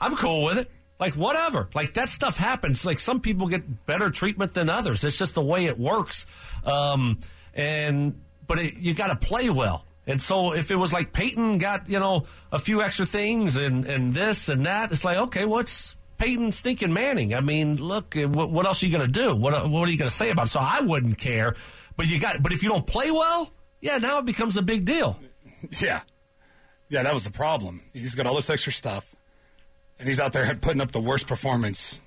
I'm 0.00 0.16
cool 0.16 0.44
with 0.44 0.58
it. 0.58 0.70
Like 0.98 1.14
whatever. 1.14 1.68
Like 1.74 1.94
that 1.94 2.08
stuff 2.08 2.36
happens. 2.36 2.84
Like 2.84 3.00
some 3.00 3.20
people 3.20 3.48
get 3.48 3.86
better 3.86 4.10
treatment 4.10 4.52
than 4.54 4.68
others. 4.68 5.02
It's 5.02 5.18
just 5.18 5.34
the 5.34 5.42
way 5.42 5.66
it 5.66 5.78
works. 5.78 6.26
Um, 6.64 7.20
and 7.54 8.20
but 8.46 8.58
it, 8.58 8.74
you 8.78 8.94
got 8.94 9.08
to 9.08 9.16
play 9.16 9.48
well. 9.50 9.86
And 10.06 10.20
so 10.20 10.54
if 10.54 10.70
it 10.70 10.76
was 10.76 10.92
like 10.92 11.12
Peyton 11.12 11.58
got 11.58 11.88
you 11.88 11.98
know 11.98 12.24
a 12.52 12.58
few 12.58 12.82
extra 12.82 13.06
things 13.06 13.56
and 13.56 13.86
and 13.86 14.12
this 14.12 14.48
and 14.48 14.66
that, 14.66 14.92
it's 14.92 15.04
like 15.04 15.16
okay, 15.16 15.44
what's 15.46 15.96
Peyton 16.18 16.52
stinking 16.52 16.92
Manning? 16.92 17.34
I 17.34 17.40
mean, 17.40 17.76
look, 17.76 18.16
uh, 18.16 18.28
what, 18.28 18.50
what 18.50 18.66
else 18.66 18.82
are 18.82 18.86
you 18.86 18.92
going 18.92 19.06
to 19.06 19.12
do? 19.12 19.34
What 19.34 19.70
what 19.70 19.88
are 19.88 19.90
you 19.90 19.98
going 19.98 20.10
to 20.10 20.14
say 20.14 20.30
about? 20.30 20.48
it? 20.48 20.50
So 20.50 20.60
I 20.60 20.80
wouldn't 20.82 21.16
care. 21.16 21.54
But 21.96 22.08
you 22.10 22.20
got. 22.20 22.42
But 22.42 22.52
if 22.52 22.62
you 22.62 22.68
don't 22.68 22.86
play 22.86 23.10
well, 23.10 23.50
yeah, 23.80 23.98
now 23.98 24.18
it 24.18 24.26
becomes 24.26 24.56
a 24.56 24.62
big 24.62 24.84
deal. 24.84 25.18
Yeah. 25.78 26.00
Yeah, 26.88 27.02
that 27.02 27.12
was 27.12 27.24
the 27.24 27.30
problem. 27.30 27.82
He's 27.92 28.14
got 28.14 28.26
all 28.26 28.34
this 28.34 28.48
extra 28.48 28.72
stuff, 28.72 29.14
and 30.00 30.08
he's 30.08 30.18
out 30.18 30.32
there 30.32 30.52
putting 30.56 30.80
up 30.80 30.90
the 30.90 31.00
worst 31.00 31.28
performance 31.28 32.00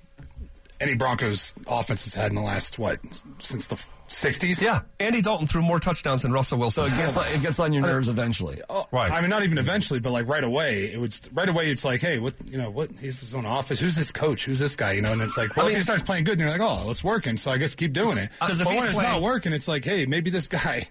any 0.80 0.94
Broncos 0.94 1.54
offense 1.66 2.04
has 2.04 2.14
had 2.14 2.30
in 2.30 2.34
the 2.36 2.42
last, 2.42 2.78
what, 2.78 2.98
since 3.38 3.66
the 3.68 3.76
60s? 4.08 4.60
Yeah, 4.60 4.80
Andy 5.00 5.22
Dalton 5.22 5.46
threw 5.46 5.62
more 5.62 5.80
touchdowns 5.80 6.22
than 6.22 6.32
Russell 6.32 6.58
so 6.70 6.82
Wilson. 6.82 6.86
it 6.86 6.96
gets 6.96 7.34
it 7.34 7.42
gets 7.42 7.60
on 7.60 7.72
your 7.72 7.82
nerves 7.82 8.08
eventually. 8.08 8.60
Oh, 8.68 8.84
Right. 8.92 9.10
I 9.10 9.20
mean, 9.20 9.30
not 9.30 9.44
even 9.44 9.58
eventually, 9.58 10.00
but 10.00 10.12
like 10.12 10.28
right 10.28 10.44
away, 10.44 10.90
it 10.92 11.00
was 11.00 11.20
right 11.32 11.48
away. 11.48 11.70
It's 11.70 11.84
like, 11.84 12.00
hey, 12.00 12.18
what 12.18 12.34
you 12.46 12.58
know, 12.58 12.70
what 12.70 12.90
he's 13.00 13.20
his 13.20 13.34
own 13.34 13.46
office. 13.46 13.80
Who's 13.80 13.96
this 13.96 14.12
coach? 14.12 14.44
Who's 14.44 14.58
this 14.58 14.76
guy? 14.76 14.92
You 14.92 15.02
know, 15.02 15.12
and 15.12 15.22
it's 15.22 15.38
like, 15.38 15.56
well, 15.56 15.68
if 15.68 15.76
he 15.76 15.82
starts 15.82 16.02
playing 16.02 16.24
good, 16.24 16.32
and 16.32 16.40
you're 16.42 16.50
like, 16.50 16.60
oh, 16.60 16.90
it's 16.90 17.04
working, 17.04 17.36
so 17.36 17.50
I 17.50 17.56
guess 17.56 17.74
keep 17.74 17.92
doing 17.92 18.18
it. 18.18 18.30
Uh, 18.40 18.46
because 18.46 18.60
if 18.60 18.66
but 18.66 18.72
he's 18.72 18.80
when 18.80 18.88
it's 18.90 18.98
not 18.98 19.22
working, 19.22 19.52
it's 19.52 19.68
like, 19.68 19.84
hey, 19.84 20.06
maybe 20.06 20.30
this 20.30 20.48
guy. 20.48 20.88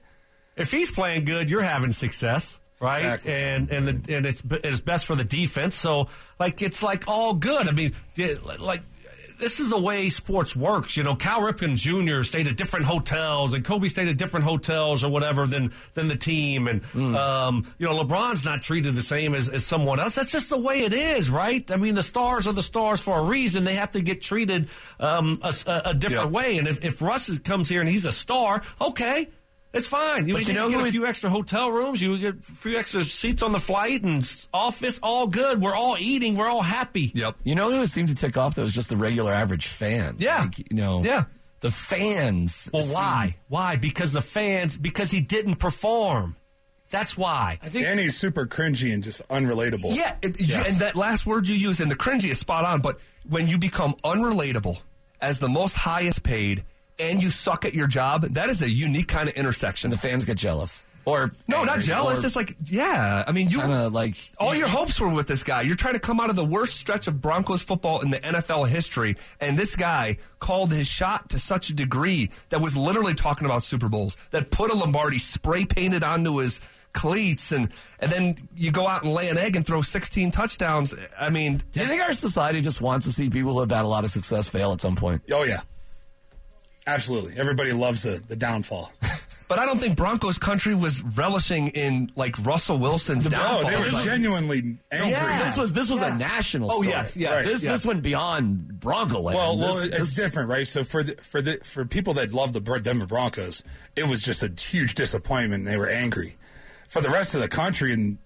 if 0.56 0.72
he's 0.72 0.92
playing 0.92 1.26
good, 1.26 1.50
you're 1.50 1.62
having 1.62 1.92
success, 1.92 2.60
right? 2.84 3.00
Exactly. 3.00 3.34
And 3.34 3.70
and 3.72 3.88
the, 3.88 4.16
and 4.18 4.26
it's 4.26 4.44
it's 4.52 4.82
best 4.82 5.06
for 5.06 5.16
the 5.16 5.24
defense. 5.24 5.76
So 5.76 6.08
like 6.40 6.62
it's 6.62 6.84
like 6.84 7.06
all 7.08 7.34
good. 7.34 7.68
I 7.68 7.72
mean, 7.72 7.94
like 8.60 8.82
this 9.40 9.60
is 9.60 9.70
the 9.72 9.80
way 9.82 10.10
sports 10.10 10.56
works. 10.56 10.96
You 10.96 11.04
know, 11.04 11.16
Cal 11.16 11.40
Ripken 11.42 11.76
Jr. 11.76 12.24
stayed 12.24 12.48
at 12.48 12.56
different 12.56 12.86
hotels, 12.86 13.54
and 13.54 13.66
Kobe 13.66 13.88
stayed 13.88 14.08
at 14.08 14.16
different 14.16 14.46
hotels 14.46 15.04
or 15.04 15.10
whatever 15.10 15.48
than 15.48 15.74
than 15.96 16.08
the 16.08 16.16
team. 16.16 16.68
And 16.68 16.82
um, 17.16 17.66
you 17.80 17.88
know, 17.88 18.04
LeBron's 18.04 18.46
not 18.46 18.62
treated 18.62 18.94
the 18.94 19.02
same 19.02 19.34
as, 19.34 19.50
as 19.50 19.66
someone 19.66 20.00
else. 20.00 20.16
That's 20.16 20.32
just 20.32 20.50
the 20.50 20.58
way 20.60 20.82
it 20.82 20.94
is, 20.94 21.30
right? 21.32 21.70
I 21.72 21.78
mean, 21.78 21.96
the 21.96 22.04
stars 22.04 22.48
are 22.48 22.54
the 22.54 22.62
stars 22.64 23.02
for 23.02 23.18
a 23.20 23.24
reason. 23.24 23.64
They 23.64 23.76
have 23.76 23.92
to 23.94 24.02
get 24.02 24.22
treated 24.22 24.70
um, 25.00 25.40
a, 25.42 25.54
a- 25.68 25.82
a 25.90 25.94
different 25.94 26.32
Yeah. 26.32 26.38
way. 26.38 26.58
And 26.60 26.68
if, 26.68 26.84
if 26.86 27.02
Russ 27.02 27.36
comes 27.40 27.68
here 27.68 27.82
and 27.82 27.90
he's 27.90 28.06
a 28.06 28.12
star, 28.14 28.62
okay. 28.80 29.30
It's 29.74 29.88
fine. 29.88 30.28
You, 30.28 30.36
But 30.36 30.44
you 30.44 30.50
you 30.50 30.54
know 30.54 30.70
get 30.70 30.80
who 30.80 30.86
a 30.86 30.92
few 30.92 31.06
extra 31.08 31.30
hotel 31.32 31.72
rooms. 31.72 32.00
You 32.02 32.18
get 32.20 32.36
a 32.36 32.42
few 32.42 32.78
extra 32.78 33.04
seats 33.04 33.42
on 33.42 33.52
the 33.54 33.60
flight 33.60 34.04
and 34.04 34.24
office. 34.54 35.00
All 35.02 35.26
good. 35.26 35.60
We're 35.62 35.74
all 35.76 35.96
eating. 36.00 36.36
We're 36.36 36.50
all 36.50 36.62
happy. 36.62 37.12
Yep. 37.16 37.38
You 37.44 37.56
know 37.56 37.72
who 37.72 37.82
it 37.82 37.88
seemed 37.88 38.10
to 38.10 38.16
tick 38.16 38.38
off? 38.38 38.54
That 38.56 38.62
was 38.62 38.74
just 38.76 38.90
the 38.90 38.96
regular 38.98 39.32
average 39.34 39.66
fan. 39.68 40.18
Yeah. 40.20 40.42
Like, 40.42 40.60
you 40.72 40.78
know. 40.78 41.02
Yeah. 41.04 41.24
The 41.62 41.72
fans. 41.72 42.70
Well, 42.72 42.84
why? 42.88 43.30
seemed- 43.30 43.36
Why? 43.48 43.76
Because 43.78 44.14
the 44.14 44.22
fans. 44.22 44.78
Because 44.78 45.10
he 45.10 45.22
didn't 45.22 45.56
perform. 45.56 46.36
That's 46.92 47.18
why. 47.18 47.58
I 47.64 47.70
think 47.70 47.88
And 47.88 48.00
he's 48.00 48.16
super 48.16 48.46
cringy 48.46 48.94
and 48.94 49.04
just 49.04 49.28
unrelatable. 49.30 49.96
Yeah, 49.96 50.16
it, 50.22 50.40
you- 50.40 50.56
and 50.56 50.76
that 50.78 50.96
last 50.96 51.26
word 51.26 51.48
you 51.48 51.56
use, 51.56 51.80
and 51.80 51.90
the 51.90 51.96
cringy 51.96 52.30
is 52.30 52.38
spot 52.38 52.64
on. 52.66 52.82
But 52.82 53.00
when 53.28 53.48
you 53.48 53.58
become 53.58 53.96
unrelatable 54.04 54.78
as 55.20 55.40
the 55.40 55.50
most 55.50 55.76
highest 55.76 56.22
paid, 56.22 56.64
and 57.00 57.22
you 57.22 57.30
suck 57.30 57.66
at 57.66 57.74
your 57.74 57.88
job, 57.88 58.22
that 58.22 58.50
is 58.50 58.62
a 58.62 58.70
unique 58.70 59.08
kind 59.08 59.30
of 59.30 59.36
intersection. 59.36 59.92
the 59.92 59.98
fans 59.98 60.26
get 60.26 60.38
jealous. 60.38 60.86
Or 61.06 61.34
no, 61.50 61.66
not 61.66 61.82
jealous. 61.82 62.24
It's 62.24 62.38
like, 62.38 62.56
yeah. 62.64 63.26
I 63.28 63.34
mean, 63.34 63.50
you 63.50 63.60
kinda 63.60 63.90
like 63.90 64.16
all 64.40 64.56
your 64.56 64.70
hopes 64.70 64.98
were 65.02 65.10
with 65.14 65.28
this 65.28 65.44
guy. 65.44 65.62
You're 65.64 65.76
trying 65.76 65.96
to 65.96 66.00
come 66.00 66.22
out 66.22 66.30
of 66.30 66.38
the 66.38 66.46
worst 66.46 66.78
stretch 66.78 67.08
of 67.08 67.20
Broncos 67.20 67.62
football 67.62 68.00
in 68.00 68.10
the 68.10 68.20
NFL 68.20 68.70
history, 68.70 69.18
and 69.42 69.60
this 69.60 69.76
guy 69.76 70.16
called 70.40 70.72
his 70.72 70.88
shot 70.88 71.30
to 71.32 71.40
such 71.40 71.70
a 71.70 71.74
degree 71.74 72.30
that 72.50 72.62
was 72.62 72.78
literally 72.78 73.14
talking 73.14 73.44
about 73.46 73.64
Super 73.64 73.90
Bowls. 73.90 74.16
That 74.32 74.50
put 74.50 74.72
a 74.72 74.76
Lombardi 74.76 75.20
spray 75.20 75.66
painted 75.66 76.06
onto 76.06 76.38
his 76.38 76.62
cleats, 76.94 77.52
and 77.52 77.68
and 78.00 78.10
then 78.10 78.36
you 78.56 78.72
go 78.72 78.88
out 78.88 79.04
and 79.04 79.14
lay 79.14 79.28
an 79.28 79.38
egg 79.38 79.58
and 79.58 79.66
throw 79.68 79.82
16 79.82 80.32
touchdowns. 80.32 80.96
I 81.20 81.30
mean, 81.30 81.60
Do 81.74 81.82
you 81.82 81.86
think 81.88 82.02
our 82.02 82.14
society 82.14 82.62
just 82.62 82.80
wants 82.80 83.06
to 83.08 83.12
see 83.12 83.30
people 83.30 83.52
who 83.56 83.60
have 83.60 83.72
had 83.72 83.84
a 83.84 83.90
lot 83.90 84.06
of 84.06 84.12
success 84.12 84.48
fail 84.48 84.72
at 84.72 84.80
some 84.80 84.96
point? 84.96 85.22
Oh, 85.34 85.44
yeah. 85.44 85.60
Absolutely. 86.86 87.36
Everybody 87.38 87.72
loves 87.72 88.04
the, 88.04 88.22
the 88.28 88.36
downfall. 88.36 88.92
but 89.50 89.58
I 89.60 89.66
don't 89.66 89.80
think 89.80 89.96
Broncos 89.96 90.38
country 90.38 90.76
was 90.76 91.02
relishing 91.02 91.70
in 91.70 92.10
like 92.16 92.38
Russell 92.46 92.78
Wilson's 92.80 93.24
No, 93.26 93.32
downfall. 93.32 93.70
they 93.72 93.78
were 93.78 93.90
Like- 93.90 94.04
genuinely 94.06 94.78
angry. 94.92 95.12
Yeah. 95.12 95.44
This 95.46 95.58
was 95.58 95.72
this 95.74 95.90
was 95.90 96.02
a 96.02 96.14
national. 96.16 96.70
Oh, 96.72 96.76
story. 96.82 96.90
yes, 96.90 97.16
yes, 97.16 97.46
This 97.46 97.64
yes. 97.64 97.72
this 97.72 97.86
went 97.86 98.04
beyond 98.04 98.80
Bronco 98.82 99.22
land. 99.22 99.38
Well, 99.38 99.58
well, 99.58 99.78
it's 99.84 99.98
this- 99.98 100.16
different, 100.16 100.50
right? 100.50 100.68
So 100.68 100.84
for 100.84 101.04
the 101.04 101.16
for 101.22 101.42
the 101.42 101.58
for 101.64 101.86
people 101.86 102.14
that 102.16 102.34
love 102.34 102.52
the 102.54 102.60
Denver 102.60 103.06
Broncos, 103.08 103.64
it 103.96 104.08
was 104.08 104.22
just 104.22 104.44
a 104.44 104.52
huge 104.60 104.94
disappointment. 104.96 105.62
and 105.64 105.68
They 105.68 105.78
were 105.78 105.88
angry. 105.90 106.36
For 106.90 107.02
the 107.02 107.10
rest 107.10 107.34
of 107.34 107.42
the 107.42 107.48
country 107.48 107.92
and 107.94 108.18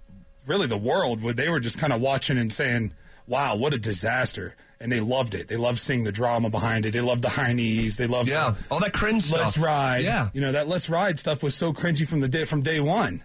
really 0.48 0.68
the 0.68 0.78
world, 0.78 1.22
where 1.24 1.34
they 1.34 1.50
were 1.50 1.60
just 1.60 1.78
kind 1.78 1.94
of 1.94 2.02
watching 2.02 2.38
and 2.38 2.52
saying, 2.52 2.94
"Wow, 3.28 3.56
what 3.56 3.74
a 3.74 3.78
disaster!" 3.78 4.56
And 4.80 4.92
they 4.92 5.00
loved 5.00 5.34
it. 5.34 5.48
They 5.48 5.56
loved 5.58 5.80
seeing 5.80 6.04
the 6.04 6.12
drama 6.12 6.50
behind 6.52 6.86
it. 6.86 6.92
They 6.92 7.02
loved 7.02 7.24
the 7.24 7.30
high 7.30 7.54
knees. 7.54 7.98
They 7.98 8.06
loved 8.08 8.30
Yeah, 8.30 8.54
all 8.70 8.80
that 8.80 8.94
cringe. 8.94 9.32
Let's 9.32 9.58
ride. 9.58 10.04
Yeah. 10.04 10.30
you 10.34 10.42
know 10.42 10.52
that 10.52 10.68
let's 10.68 10.88
ride 10.90 11.18
stuff 11.18 11.42
was 11.42 11.56
so 11.56 11.74
cringy 11.74 12.08
from 12.08 12.20
the 12.22 12.28
day 12.28 12.46
from 12.46 12.62
day 12.62 12.80
one. 12.80 13.24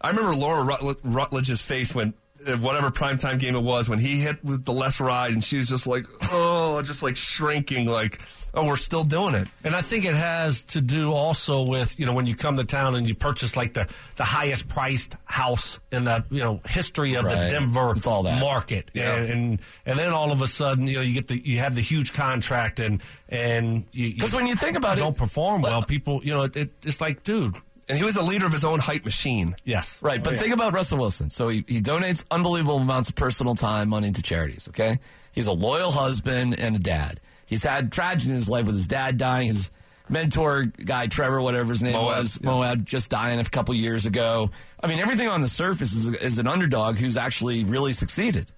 I 0.00 0.08
remember 0.10 0.34
Laura 0.34 0.64
Rutledge, 0.64 0.98
Rutledge's 1.04 1.60
face 1.62 1.94
when 1.94 2.14
uh, 2.46 2.52
whatever 2.58 2.90
primetime 2.90 3.38
game 3.38 3.54
it 3.56 3.62
was 3.62 3.88
when 3.88 3.98
he 3.98 4.20
hit 4.20 4.42
with 4.44 4.64
the 4.64 4.72
less 4.72 5.00
ride, 5.00 5.32
and 5.32 5.42
she 5.44 5.56
was 5.56 5.68
just 5.68 5.86
like, 5.86 6.04
oh, 6.32 6.80
just 6.82 7.02
like 7.02 7.16
shrinking, 7.16 7.86
like, 7.88 8.20
oh, 8.56 8.66
we're 8.66 8.76
still 8.76 9.04
doing 9.04 9.34
it. 9.34 9.46
And 9.62 9.76
I 9.76 9.82
think 9.82 10.04
it 10.06 10.14
has 10.14 10.62
to 10.64 10.80
do 10.80 11.12
also 11.12 11.62
with, 11.62 12.00
you 12.00 12.06
know, 12.06 12.14
when 12.14 12.26
you 12.26 12.34
come 12.34 12.56
to 12.56 12.64
town 12.64 12.96
and 12.96 13.06
you 13.06 13.14
purchase 13.14 13.56
like 13.56 13.74
the, 13.74 13.86
the 14.16 14.24
highest 14.24 14.66
priced 14.66 15.14
house 15.26 15.78
in 15.92 16.04
the, 16.04 16.24
you 16.30 16.40
know, 16.40 16.60
history 16.66 17.14
of 17.14 17.24
the 17.24 17.48
Denver 17.50 17.92
It's 17.96 18.06
all 18.06 18.22
that. 18.24 18.40
market. 18.40 18.90
Yeah. 18.94 19.14
And, 19.14 19.30
and 19.30 19.58
and 19.84 19.98
then 19.98 20.12
all 20.12 20.32
of 20.32 20.40
a 20.42 20.48
sudden, 20.48 20.86
you 20.86 20.94
know, 20.96 21.02
you 21.02 21.14
get 21.14 21.28
the 21.28 21.36
you 21.38 21.58
have 21.58 21.74
the 21.74 21.82
huge 21.82 22.12
contract 22.14 22.80
and 22.80 23.02
and 23.28 23.84
you 23.92 24.18
'Cause 24.18 24.34
when 24.34 24.46
you 24.46 24.56
think 24.56 24.76
about 24.76 24.96
you 24.96 25.02
it- 25.02 25.06
don't 25.06 25.16
perform 25.16 25.62
well, 25.62 25.82
people, 25.82 26.20
you 26.24 26.32
know, 26.32 26.44
it, 26.44 26.56
it, 26.56 26.70
it's 26.84 27.00
like, 27.00 27.22
dude, 27.24 27.54
And 27.88 27.96
he 27.98 28.04
was 28.04 28.16
a 28.16 28.22
leader 28.22 28.46
of 28.46 28.52
his 28.52 28.64
own 28.64 28.78
hype 28.80 29.04
machine. 29.04 29.54
yes. 29.64 30.00
Right, 30.02 30.22
but 30.24 30.34
oh, 30.34 30.36
think 30.38 30.52
about 30.54 30.72
Russell 30.72 30.98
Wilson. 30.98 31.30
So 31.30 31.48
he, 31.48 31.62
he 31.68 31.80
donates 31.80 32.24
unbelievable 32.30 32.78
amounts 32.78 33.10
of 33.10 33.14
personal 33.16 33.54
time, 33.54 33.88
money 33.90 34.10
to 34.10 34.22
charities, 34.22 34.66
okay? 34.68 34.98
He's 35.32 35.46
a 35.46 35.52
loyal 35.52 35.90
husband 35.92 36.58
and 36.58 36.74
a 36.74 36.78
dad. 36.80 37.20
He's 37.46 37.62
had 37.64 37.90
tragedy 37.92 38.30
in 38.30 38.36
his 38.36 38.48
life 38.48 38.66
with 38.66 38.74
his 38.74 38.86
dad 38.86 39.16
dying, 39.16 39.48
his 39.48 39.70
mentor 40.08 40.64
guy, 40.66 41.06
Trevor, 41.06 41.40
whatever 41.40 41.72
his 41.72 41.82
name 41.82 41.92
Moab, 41.94 42.18
was, 42.18 42.38
yeah. 42.42 42.50
Moab, 42.50 42.84
just 42.84 43.10
dying 43.10 43.40
a 43.40 43.44
couple 43.44 43.74
years 43.74 44.04
ago. 44.06 44.50
I 44.82 44.86
mean, 44.88 44.98
everything 44.98 45.28
on 45.28 45.40
the 45.42 45.48
surface 45.48 45.94
is, 45.94 46.08
is 46.08 46.38
an 46.38 46.46
underdog 46.46 46.96
who's 46.96 47.16
actually 47.16 47.64
really 47.64 47.92
succeeded. 47.92 48.50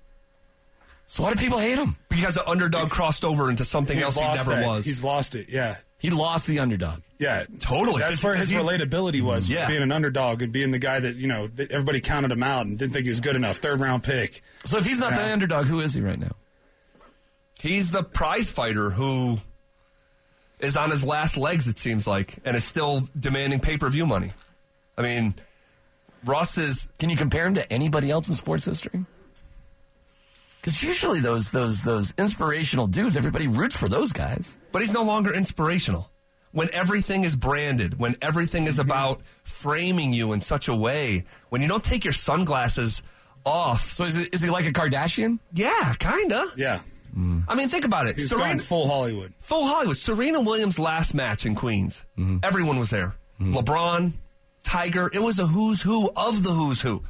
So 1.07 1.23
why 1.23 1.33
do 1.33 1.41
people 1.41 1.59
hate 1.59 1.79
him? 1.79 1.97
Because 2.11 2.35
the 2.35 2.47
underdog 2.47 2.91
crossed 2.91 3.25
over 3.25 3.49
into 3.49 3.65
something 3.65 3.97
He's 3.97 4.05
else 4.05 4.17
he 4.19 4.35
never 4.37 4.51
that. 4.57 4.67
was. 4.67 4.85
He's 4.85 5.03
lost 5.03 5.35
it. 5.35 5.49
Yeah. 5.49 5.77
He 5.99 6.11
lost 6.11 6.47
the 6.47 6.59
underdog. 6.59 7.01
Yeah, 7.19 7.45
Totally. 7.61 8.01
That's 8.01 8.17
Does- 8.17 8.25
where 8.25 8.35
his 8.37 8.51
he- 8.51 8.57
relatability 8.57 9.21
was, 9.23 9.49
was 9.49 9.51
Yeah. 9.51 9.67
being 9.69 9.83
an 9.83 9.91
underdog 9.91 10.43
and 10.43 10.53
being 10.53 10.71
the 10.71 10.79
guy 10.79 11.01
that 11.01 11.17
you 11.17 11.27
know 11.27 11.47
that 11.49 11.71
everybody 11.73 12.01
counted 12.01 12.31
him 12.31 12.43
out 12.43 12.67
and 12.67 12.79
didn't 12.79 12.93
think 12.93 13.05
he 13.05 13.09
was 13.11 13.21
good 13.21 13.37
enough. 13.37 13.57
Third 13.57 13.81
round 13.81 14.03
pick. 14.05 14.41
So 14.65 14.79
if 14.79 14.85
he's 14.87 15.01
not 15.01 15.15
the 15.15 15.33
underdog, 15.33 15.65
who 15.67 15.81
is 15.81 15.95
he 15.95 16.01
right 16.01 16.19
now? 16.19 16.33
He's 17.61 17.91
the 17.91 18.03
prize 18.03 18.51
fighter 18.51 18.91
who 18.91 19.39
is 20.61 20.77
on 20.77 20.91
his 20.91 21.05
last 21.05 21.37
legs, 21.37 21.67
it 21.69 21.79
seems 21.79 22.07
like, 22.07 22.39
and 22.45 22.57
is 22.57 22.65
still 22.65 23.09
demanding 23.19 23.61
pay 23.61 23.77
per 23.77 23.89
view 23.89 24.07
money. 24.07 24.33
I 24.97 25.03
mean, 25.03 25.35
Russ 26.25 26.59
is 26.59 26.91
Can 26.99 27.11
you 27.11 27.17
compare 27.17 27.47
him 27.47 27.55
to 27.55 27.73
anybody 27.73 28.11
else 28.11 28.29
in 28.29 28.35
sports 28.35 28.65
history? 28.65 29.05
Because 30.61 30.83
usually 30.83 31.21
those 31.21 31.51
those 31.51 31.83
those 31.83 32.13
inspirational 32.19 32.87
dudes, 32.87 33.17
everybody 33.17 33.47
roots 33.47 33.77
for 33.77 33.89
those 33.89 34.13
guys. 34.13 34.57
but 34.73 34.83
he's 34.83 34.93
no 34.93 35.03
longer 35.05 35.33
inspirational. 35.33 36.11
When 36.51 36.69
everything 36.73 37.25
is 37.25 37.37
branded, 37.37 38.01
when 38.01 38.17
everything 38.23 38.67
is 38.67 38.79
mm-hmm. 38.79 38.91
about 38.91 39.23
framing 39.43 40.13
you 40.13 40.33
in 40.33 40.41
such 40.41 40.67
a 40.67 40.75
way, 40.75 41.25
when 41.51 41.63
you 41.63 41.69
don't 41.69 41.85
take 41.85 42.05
your 42.05 42.15
sunglasses 42.15 43.03
off. 43.45 43.93
So 43.93 44.05
is, 44.05 44.17
it, 44.17 44.35
is 44.35 44.43
he 44.43 44.51
like 44.51 44.67
a 44.67 44.73
Kardashian? 44.73 45.39
Yeah, 45.53 45.95
kinda. 45.99 46.47
Yeah, 46.57 46.81
I 47.49 47.55
mean, 47.57 47.69
think 47.69 47.85
about 47.85 48.07
it. 48.07 48.17
he's 48.17 48.29
Serena- 48.31 48.61
full 48.61 48.87
Hollywood. 48.89 49.33
full 49.41 49.67
Hollywood. 49.67 49.97
Serena 49.97 50.41
Williams' 50.41 50.79
last 50.79 51.15
match 51.15 51.45
in 51.45 51.55
Queens. 51.55 52.05
Everyone 52.43 52.79
was 52.79 52.91
there. 52.91 53.15
LeBron, 53.41 54.13
Tiger. 54.63 55.11
It 55.13 55.21
was 55.21 55.39
a 55.39 55.47
who's 55.47 55.83
who 55.83 56.11
of 56.17 56.43
the 56.43 56.51
who's 56.51 56.81
who. 56.81 57.03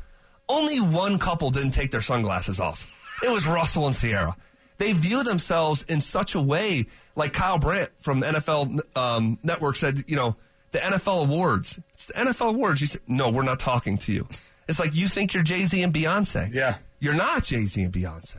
Only 0.49 0.79
one 0.81 1.19
couple 1.19 1.51
didn't 1.51 1.73
take 1.73 1.91
their 1.91 2.01
sunglasses 2.01 2.59
off. 2.61 2.91
It 3.23 3.31
was 3.31 3.47
Russell 3.47 3.87
and 3.87 3.95
Sierra. 3.95 4.35
They 4.79 4.93
view 4.93 5.25
themselves 5.25 5.83
in 5.83 6.01
such 6.01 6.35
a 6.35 6.41
way, 6.41 6.87
like 7.17 7.33
Kyle 7.33 7.59
Brandt 7.59 7.91
from 7.99 8.23
NFL 8.23 8.81
um, 8.97 9.39
Network 9.43 9.77
said, 9.77 10.05
you 10.07 10.15
know, 10.17 10.37
the 10.71 10.79
NFL 10.79 11.25
awards. 11.25 11.79
It's 11.95 12.07
the 12.07 12.13
NFL 12.15 12.51
awards. 12.51 12.81
You 12.81 12.87
said, 12.87 13.01
no, 13.09 13.29
we're 13.31 13.43
not 13.43 13.59
talking 13.59 13.99
to 13.99 14.13
you. 14.13 14.27
It's 14.69 14.79
like 14.79 14.95
you 14.95 15.09
think 15.09 15.35
you're 15.35 15.43
Jay 15.43 15.65
Z 15.65 15.83
and 15.83 15.93
Beyonce. 15.93 16.51
Yeah. 16.53 16.77
You're 17.01 17.15
not 17.17 17.43
Jay 17.45 17.65
Z 17.65 17.83
and 17.83 17.93
Beyonce. 17.93 18.37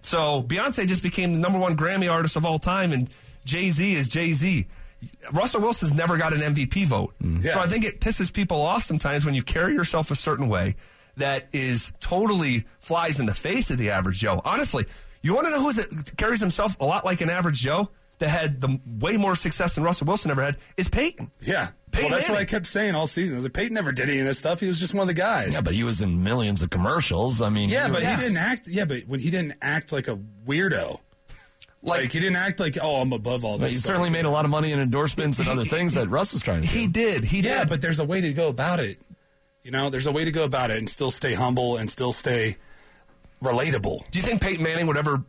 So 0.00 0.42
Beyonce 0.42 0.86
just 0.86 1.02
became 1.02 1.32
the 1.32 1.38
number 1.38 1.58
one 1.58 1.76
Grammy 1.76 2.10
artist 2.10 2.36
of 2.36 2.44
all 2.44 2.58
time, 2.58 2.92
and 2.92 3.10
Jay 3.44 3.70
Z 3.70 3.94
is 3.94 4.08
Jay 4.08 4.32
Z. 4.32 4.66
Russell 5.32 5.60
Wilson's 5.60 5.92
never 5.92 6.16
got 6.16 6.32
an 6.32 6.40
MVP 6.40 6.86
vote. 6.86 7.14
Yeah. 7.20 7.54
So 7.54 7.60
I 7.60 7.66
think 7.66 7.84
it 7.84 8.00
pisses 8.00 8.32
people 8.32 8.60
off 8.62 8.82
sometimes 8.82 9.24
when 9.24 9.34
you 9.34 9.42
carry 9.42 9.74
yourself 9.74 10.10
a 10.10 10.16
certain 10.16 10.48
way 10.48 10.76
that 11.16 11.48
is 11.52 11.92
totally 12.00 12.64
flies 12.80 13.20
in 13.20 13.26
the 13.26 13.34
face 13.34 13.70
of 13.70 13.78
the 13.78 13.90
average 13.90 14.18
Joe. 14.18 14.40
Honestly, 14.44 14.86
you 15.22 15.34
want 15.34 15.46
to 15.46 15.50
know 15.50 15.62
who 15.62 16.02
carries 16.16 16.40
himself 16.40 16.76
a 16.80 16.84
lot 16.84 17.04
like 17.04 17.20
an 17.20 17.30
average 17.30 17.60
Joe 17.60 17.88
that 18.18 18.28
had 18.28 18.60
the 18.60 18.80
way 18.86 19.16
more 19.16 19.36
success 19.36 19.74
than 19.74 19.84
Russell 19.84 20.06
Wilson 20.06 20.30
ever 20.30 20.42
had 20.42 20.56
is 20.76 20.88
Peyton. 20.88 21.30
Yeah, 21.40 21.70
Peyton 21.90 22.10
well, 22.10 22.18
that's 22.18 22.28
what 22.28 22.38
I 22.38 22.44
kept 22.44 22.66
saying 22.66 22.94
all 22.94 23.06
season. 23.06 23.34
I 23.34 23.38
was 23.38 23.44
like, 23.44 23.52
Peyton 23.54 23.74
never 23.74 23.92
did 23.92 24.08
any 24.08 24.18
of 24.20 24.26
this 24.26 24.38
stuff. 24.38 24.60
He 24.60 24.66
was 24.66 24.78
just 24.80 24.94
one 24.94 25.02
of 25.02 25.08
the 25.08 25.14
guys. 25.14 25.54
Yeah, 25.54 25.60
but 25.62 25.74
he 25.74 25.84
was 25.84 26.00
in 26.02 26.22
millions 26.22 26.62
of 26.62 26.70
commercials. 26.70 27.40
I 27.42 27.48
mean, 27.48 27.68
Yeah, 27.68 27.86
he 27.86 27.92
but 27.92 28.02
was- 28.02 28.18
he 28.20 28.24
didn't 28.26 28.36
act. 28.38 28.68
Yeah, 28.68 28.84
but 28.84 29.02
when 29.06 29.20
he 29.20 29.30
didn't 29.30 29.54
act 29.62 29.92
like 29.92 30.08
a 30.08 30.18
weirdo, 30.46 31.00
like, 31.82 32.12
he 32.12 32.18
didn't 32.20 32.36
act 32.36 32.58
like, 32.60 32.76
oh, 32.82 33.00
I'm 33.00 33.12
above 33.12 33.44
all 33.44 33.58
But 33.58 33.66
this. 33.66 33.74
he 33.74 33.78
stuff. 33.80 33.90
certainly 33.90 34.10
made 34.10 34.24
a 34.24 34.30
lot 34.30 34.44
of 34.44 34.50
money 34.50 34.72
in 34.72 34.80
endorsements 34.80 35.38
and 35.38 35.48
other 35.48 35.64
things 35.64 35.94
that 35.94 36.08
Russ 36.08 36.32
was 36.32 36.42
trying 36.42 36.62
to 36.62 36.68
He 36.68 36.86
do. 36.86 36.92
did. 36.92 37.24
He 37.24 37.40
Yeah, 37.40 37.60
did. 37.60 37.68
but 37.68 37.80
there's 37.80 38.00
a 38.00 38.04
way 38.04 38.20
to 38.20 38.32
go 38.32 38.48
about 38.48 38.80
it. 38.80 38.98
You 39.62 39.70
know, 39.70 39.88
there's 39.90 40.06
a 40.06 40.12
way 40.12 40.24
to 40.24 40.30
go 40.32 40.44
about 40.44 40.70
it 40.70 40.78
and 40.78 40.88
still 40.88 41.10
stay 41.10 41.34
humble 41.34 41.76
and 41.76 41.90
still 41.90 42.12
stay 42.12 42.56
relatable. 43.42 44.10
do 44.10 44.18
you 44.18 44.24
think 44.24 44.40
Peyton 44.40 44.62
Manning 44.64 44.86
would 44.86 44.96
ever 44.96 45.22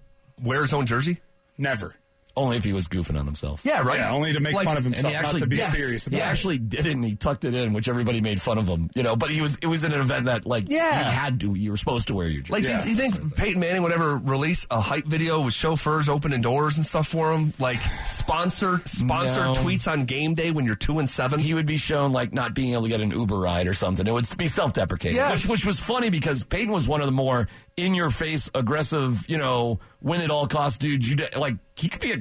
wear 0.43 0.61
his 0.61 0.73
own 0.73 0.85
jersey? 0.85 1.19
Never. 1.57 1.95
Only 2.39 2.57
if 2.57 2.63
he 2.63 2.73
was 2.73 2.87
goofing 2.87 3.19
on 3.19 3.25
himself. 3.25 3.61
Yeah, 3.65 3.81
right. 3.81 3.99
Yeah, 3.99 4.11
only 4.11 4.31
to 4.33 4.39
make 4.39 4.53
Like- 4.53 4.65
fun 4.65 4.77
of 4.77 4.83
himself, 4.85 5.05
And 5.05 5.13
himself, 5.13 5.13
he 5.13 5.17
actually 5.17 5.39
not 5.41 5.43
to 5.45 5.49
be 5.49 5.55
yes, 5.57 5.77
serious 5.77 6.07
about 6.07 6.15
He 6.17 6.21
it. 6.21 6.25
actually 6.25 6.57
did 6.57 6.85
it, 6.85 6.91
and 6.93 7.03
he 7.05 7.15
tucked 7.15 7.43
it 7.45 7.53
in, 7.53 7.73
which 7.73 7.89
everybody 7.89 8.21
made 8.21 8.41
fun 8.41 8.57
of 8.57 8.67
him. 8.67 8.89
You 8.95 9.03
know, 9.03 9.15
but 9.15 9.29
he 9.31 9.41
was 9.41 9.57
it 9.61 9.67
was 9.67 9.83
in 9.83 9.91
an 9.93 10.01
event 10.01 10.25
that 10.27 10.45
like 10.45 10.65
Yeah. 10.69 11.03
he 11.03 11.15
had 11.15 11.39
to. 11.41 11.53
You 11.53 11.71
were 11.71 11.77
supposed 11.77 12.07
to 12.07 12.13
wear 12.13 12.27
your 12.27 12.41
jersey. 12.41 12.53
Like, 12.53 12.63
do 12.63 12.69
you- 12.69 12.75
Yeah. 12.75 12.83
do 12.83 12.89
you 12.89 12.95
think 12.95 13.35
Peyton 13.35 13.59
Manning 13.59 13.81
would 13.83 13.91
ever 13.91 14.17
release 14.17 14.65
a 14.71 14.79
hype 14.79 15.05
video 15.05 15.41
with 15.43 15.53
chauffeurs 15.53 16.07
opening 16.09 16.41
doors 16.41 16.77
and 16.77 16.85
stuff 16.85 17.07
for 17.07 17.33
him? 17.33 17.53
Like 17.59 17.79
sponsored 18.05 18.87
sponsored 18.87 19.43
No. 19.45 19.53
tweets 19.53 19.91
on 19.91 20.05
game 20.05 20.33
day 20.35 20.51
when 20.51 20.65
you're 20.65 20.75
two 20.75 20.99
and 20.99 21.09
seven? 21.09 21.39
he 21.39 21.53
would 21.53 21.65
be 21.65 21.77
shown 21.77 22.11
like 22.11 22.33
not 22.33 22.53
being 22.53 22.73
able 22.73 22.83
to 22.83 22.89
get 22.89 23.01
an 23.01 23.11
Uber 23.11 23.37
ride 23.37 23.67
or 23.67 23.73
something. 23.73 24.05
It 24.07 24.11
would 24.13 24.25
be 24.37 24.47
self-deprecating, 24.47 25.15
Yes. 25.15 25.43
which, 25.43 25.49
which 25.51 25.65
was 25.65 25.79
funny 25.79 26.09
because 26.09 26.43
Peyton 26.43 26.71
was 26.71 26.87
one 26.87 26.99
of 27.01 27.05
the 27.05 27.11
more 27.11 27.47
in-your-face, 27.85 28.49
aggressive, 28.55 29.25
you 29.29 29.37
know, 29.37 29.79
win 30.01 30.21
at 30.21 30.29
all 30.31 30.45
costs 30.45 30.77
dude. 30.77 31.05
You 31.07 31.15
like 31.37 31.55
he 31.75 31.89
could 31.89 32.01
be 32.01 32.11
a 32.11 32.17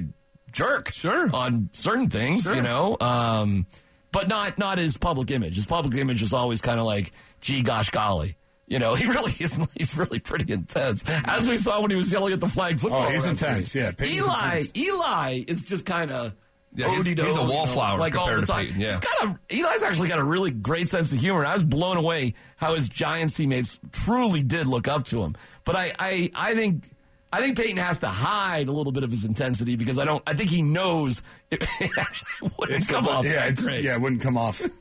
jerk, 0.51 0.91
Sure. 0.93 1.29
on 1.33 1.69
certain 1.73 2.09
things, 2.09 2.43
Sure. 2.43 2.55
you 2.55 2.61
know, 2.61 2.97
um, 3.01 3.65
but 4.11 4.27
not 4.27 4.57
not 4.57 4.77
his 4.77 4.97
public 4.97 5.31
image. 5.31 5.55
His 5.55 5.65
public 5.65 5.95
image 5.99 6.21
is 6.23 6.33
always 6.33 6.61
kind 6.61 6.79
of 6.79 6.85
like, 6.85 7.11
gee, 7.41 7.61
gosh, 7.61 7.89
golly. 7.89 8.35
You 8.67 8.77
know, 8.79 8.93
he 8.95 9.05
really 9.07 9.31
is. 9.39 9.57
He's 9.75 9.97
really 9.97 10.19
pretty 10.19 10.51
intense, 10.53 11.03
as 11.25 11.47
we 11.47 11.57
saw 11.57 11.81
when 11.81 11.89
he 11.91 11.95
was 11.97 12.11
yelling 12.11 12.33
at 12.33 12.39
the 12.39 12.47
flag 12.47 12.79
football. 12.79 13.01
Oh, 13.05 13.09
he's 13.09 13.25
referee. 13.27 13.31
intense, 13.31 13.75
yeah, 13.75 13.91
Peyton's 13.91 14.19
Eli, 14.27 14.45
intense. 14.57 14.71
Eli 14.77 15.43
is 15.47 15.61
just 15.63 15.85
kind 15.85 16.11
of. 16.11 16.33
Yeah, 16.79 16.87
oh, 16.87 16.91
he's- 16.91 17.05
he's 17.05 17.17
a 17.35 17.39
oh, 17.39 17.49
wallflower 17.49 17.99
like 17.99 18.15
all 18.15 18.25
compared 18.25 18.41
the 18.43 18.45
to 18.47 18.51
time. 18.51 18.65
Peyton, 18.67 18.81
yeah. 18.81 18.89
He's 18.91 18.99
got 18.99 19.23
a 19.23 19.39
Eli's 19.49 19.83
actually 19.83 20.07
got 20.07 20.19
a 20.19 20.23
really 20.23 20.51
great 20.51 20.89
sense 20.89 21.11
of 21.13 21.19
humor. 21.19 21.45
I 21.45 21.53
was 21.53 21.63
blown 21.63 21.97
away 21.97 22.33
how 22.57 22.75
his 22.75 22.89
Giants 22.89 23.35
teammates 23.35 23.79
truly 23.91 24.41
did 24.43 24.67
look 24.67 24.87
up 24.87 25.03
to 25.05 25.21
him. 25.23 25.35
But 25.65 25.75
I, 25.75 25.93
I, 25.99 26.31
I 26.35 26.53
think. 26.55 26.83
I 27.31 27.41
think 27.41 27.57
Peyton 27.57 27.77
has 27.77 27.99
to 27.99 28.07
hide 28.07 28.67
a 28.69 28.71
little 28.71 28.91
bit 28.91 29.03
of 29.03 29.11
his 29.11 29.23
intensity 29.23 29.75
because 29.75 29.99
I 29.99 30.05
don't. 30.05 30.23
I 30.27 30.33
think 30.33 30.49
he 30.49 30.63
knows 30.63 31.21
it, 31.51 31.61
it 31.79 31.91
actually 31.99 32.49
wouldn't 32.57 32.79
It's 32.79 32.89
come 32.89 33.05
a- 33.05 33.09
off 33.09 33.23
yeah, 33.25 33.47
yeah, 33.69 33.95
it 33.97 34.01
wouldn't 34.01 34.21
come 34.23 34.35
off. 34.37 34.61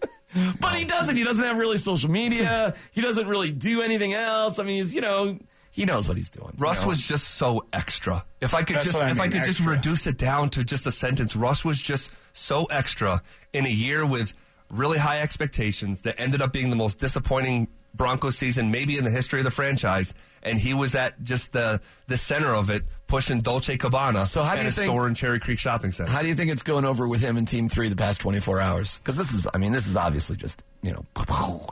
But 0.61 0.75
he 0.75 0.85
doesn't. 0.85 1.17
He 1.17 1.25
doesn't 1.25 1.43
have 1.45 1.57
really 1.57 1.79
social 1.79 2.11
media. 2.11 2.75
he 2.93 3.01
doesn't 3.01 3.27
really 3.29 3.51
do 3.51 3.81
anything 3.83 4.13
else. 4.13 4.59
I 4.59 4.63
mean, 4.65 4.77
he's 4.77 4.95
you 4.95 5.01
know 5.01 5.39
he 5.79 5.85
knows 5.85 6.09
what 6.09 6.17
he's 6.17 6.31
doing. 6.31 6.53
you 6.59 6.65
Russ 6.65 6.83
know? 6.83 6.89
was 6.89 7.07
just 7.07 7.29
so 7.37 7.65
extra. 7.73 8.25
If 8.41 8.53
I 8.55 8.63
could 8.63 8.77
That's 8.77 8.87
just 8.87 8.97
what 8.99 9.07
I 9.07 9.11
if 9.11 9.21
I 9.21 9.25
mean, 9.25 9.33
could 9.33 9.45
just 9.45 9.61
reduce 9.61 10.07
it 10.07 10.19
down 10.19 10.51
to 10.51 10.65
just 10.65 10.87
a 10.87 10.91
sentence, 10.91 11.37
Russ 11.37 11.65
was 11.65 11.81
just 11.81 12.11
so 12.37 12.65
extra 12.67 13.23
in 13.53 13.65
a 13.67 13.71
year 13.71 14.07
with 14.07 14.33
really 14.71 14.99
high 14.99 15.21
expectations 15.21 16.03
that 16.03 16.15
ended 16.19 16.43
up 16.43 16.53
being 16.53 16.71
the 16.71 16.77
most 16.77 16.99
disappointing 16.99 17.69
Broncos 17.95 18.37
season 18.37 18.71
maybe 18.71 18.99
in 18.99 19.05
the 19.05 19.11
history 19.11 19.41
of 19.41 19.45
the 19.45 19.51
franchise. 19.51 20.13
And 20.43 20.59
he 20.59 20.75
was 20.75 20.95
at 20.95 21.23
just 21.25 21.53
the 21.53 21.81
the 22.07 22.17
center 22.19 22.55
of 22.55 22.69
it, 22.71 22.83
pushing 23.07 23.41
Dolce 23.41 23.77
Cabana 23.77 24.27
So 24.27 24.43
how 24.43 24.53
do 24.53 24.59
and 24.59 24.65
you 24.65 24.69
a 24.69 24.73
think- 24.73 24.87
store 24.91 25.07
in 25.09 25.15
Cherry 25.15 25.41
Creek 25.41 25.59
Shopping 25.59 25.91
Center. 25.93 26.11
How 26.11 26.23
do 26.23 26.29
you 26.29 26.35
think 26.35 26.51
it's 26.51 26.63
going 26.63 26.85
over 26.85 27.09
with 27.09 27.21
him 27.23 27.37
and 27.39 27.49
Team 27.49 27.69
Three 27.69 27.89
the 27.89 27.97
past 27.97 28.21
twenty 28.21 28.41
four 28.41 28.61
hours? 28.61 28.99
Because 28.99 29.17
this 29.17 29.33
is, 29.33 29.49
I 29.55 29.59
mean, 29.59 29.73
this 29.73 29.87
is 29.87 29.97
obviously 29.97 30.37
just 30.37 30.63
you 30.83 30.93
know 30.93 31.05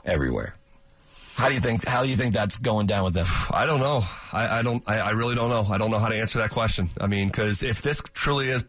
everywhere. 0.05 0.55
How 1.37 1.49
do 1.49 1.53
you 1.53 1.61
think? 1.61 1.85
How 1.87 2.01
do 2.01 2.09
you 2.09 2.15
think 2.15 2.33
that's 2.33 2.57
going 2.57 2.87
down 2.87 3.03
with 3.05 3.13
them? 3.13 3.27
I 3.51 3.67
don't 3.67 3.79
know. 3.79 4.03
I, 4.33 4.59
I 4.59 4.61
don't. 4.63 4.81
I, 4.89 4.99
I 4.99 5.11
really 5.11 5.35
don't 5.35 5.49
know. 5.49 5.71
I 5.71 5.77
don't 5.77 5.91
know 5.91 5.99
how 5.99 6.09
to 6.09 6.15
answer 6.15 6.39
that 6.39 6.49
question. 6.49 6.89
I 6.99 7.05
mean, 7.05 7.27
because 7.27 7.61
if 7.61 7.83
this 7.83 8.01
truly 8.13 8.47
is, 8.49 8.63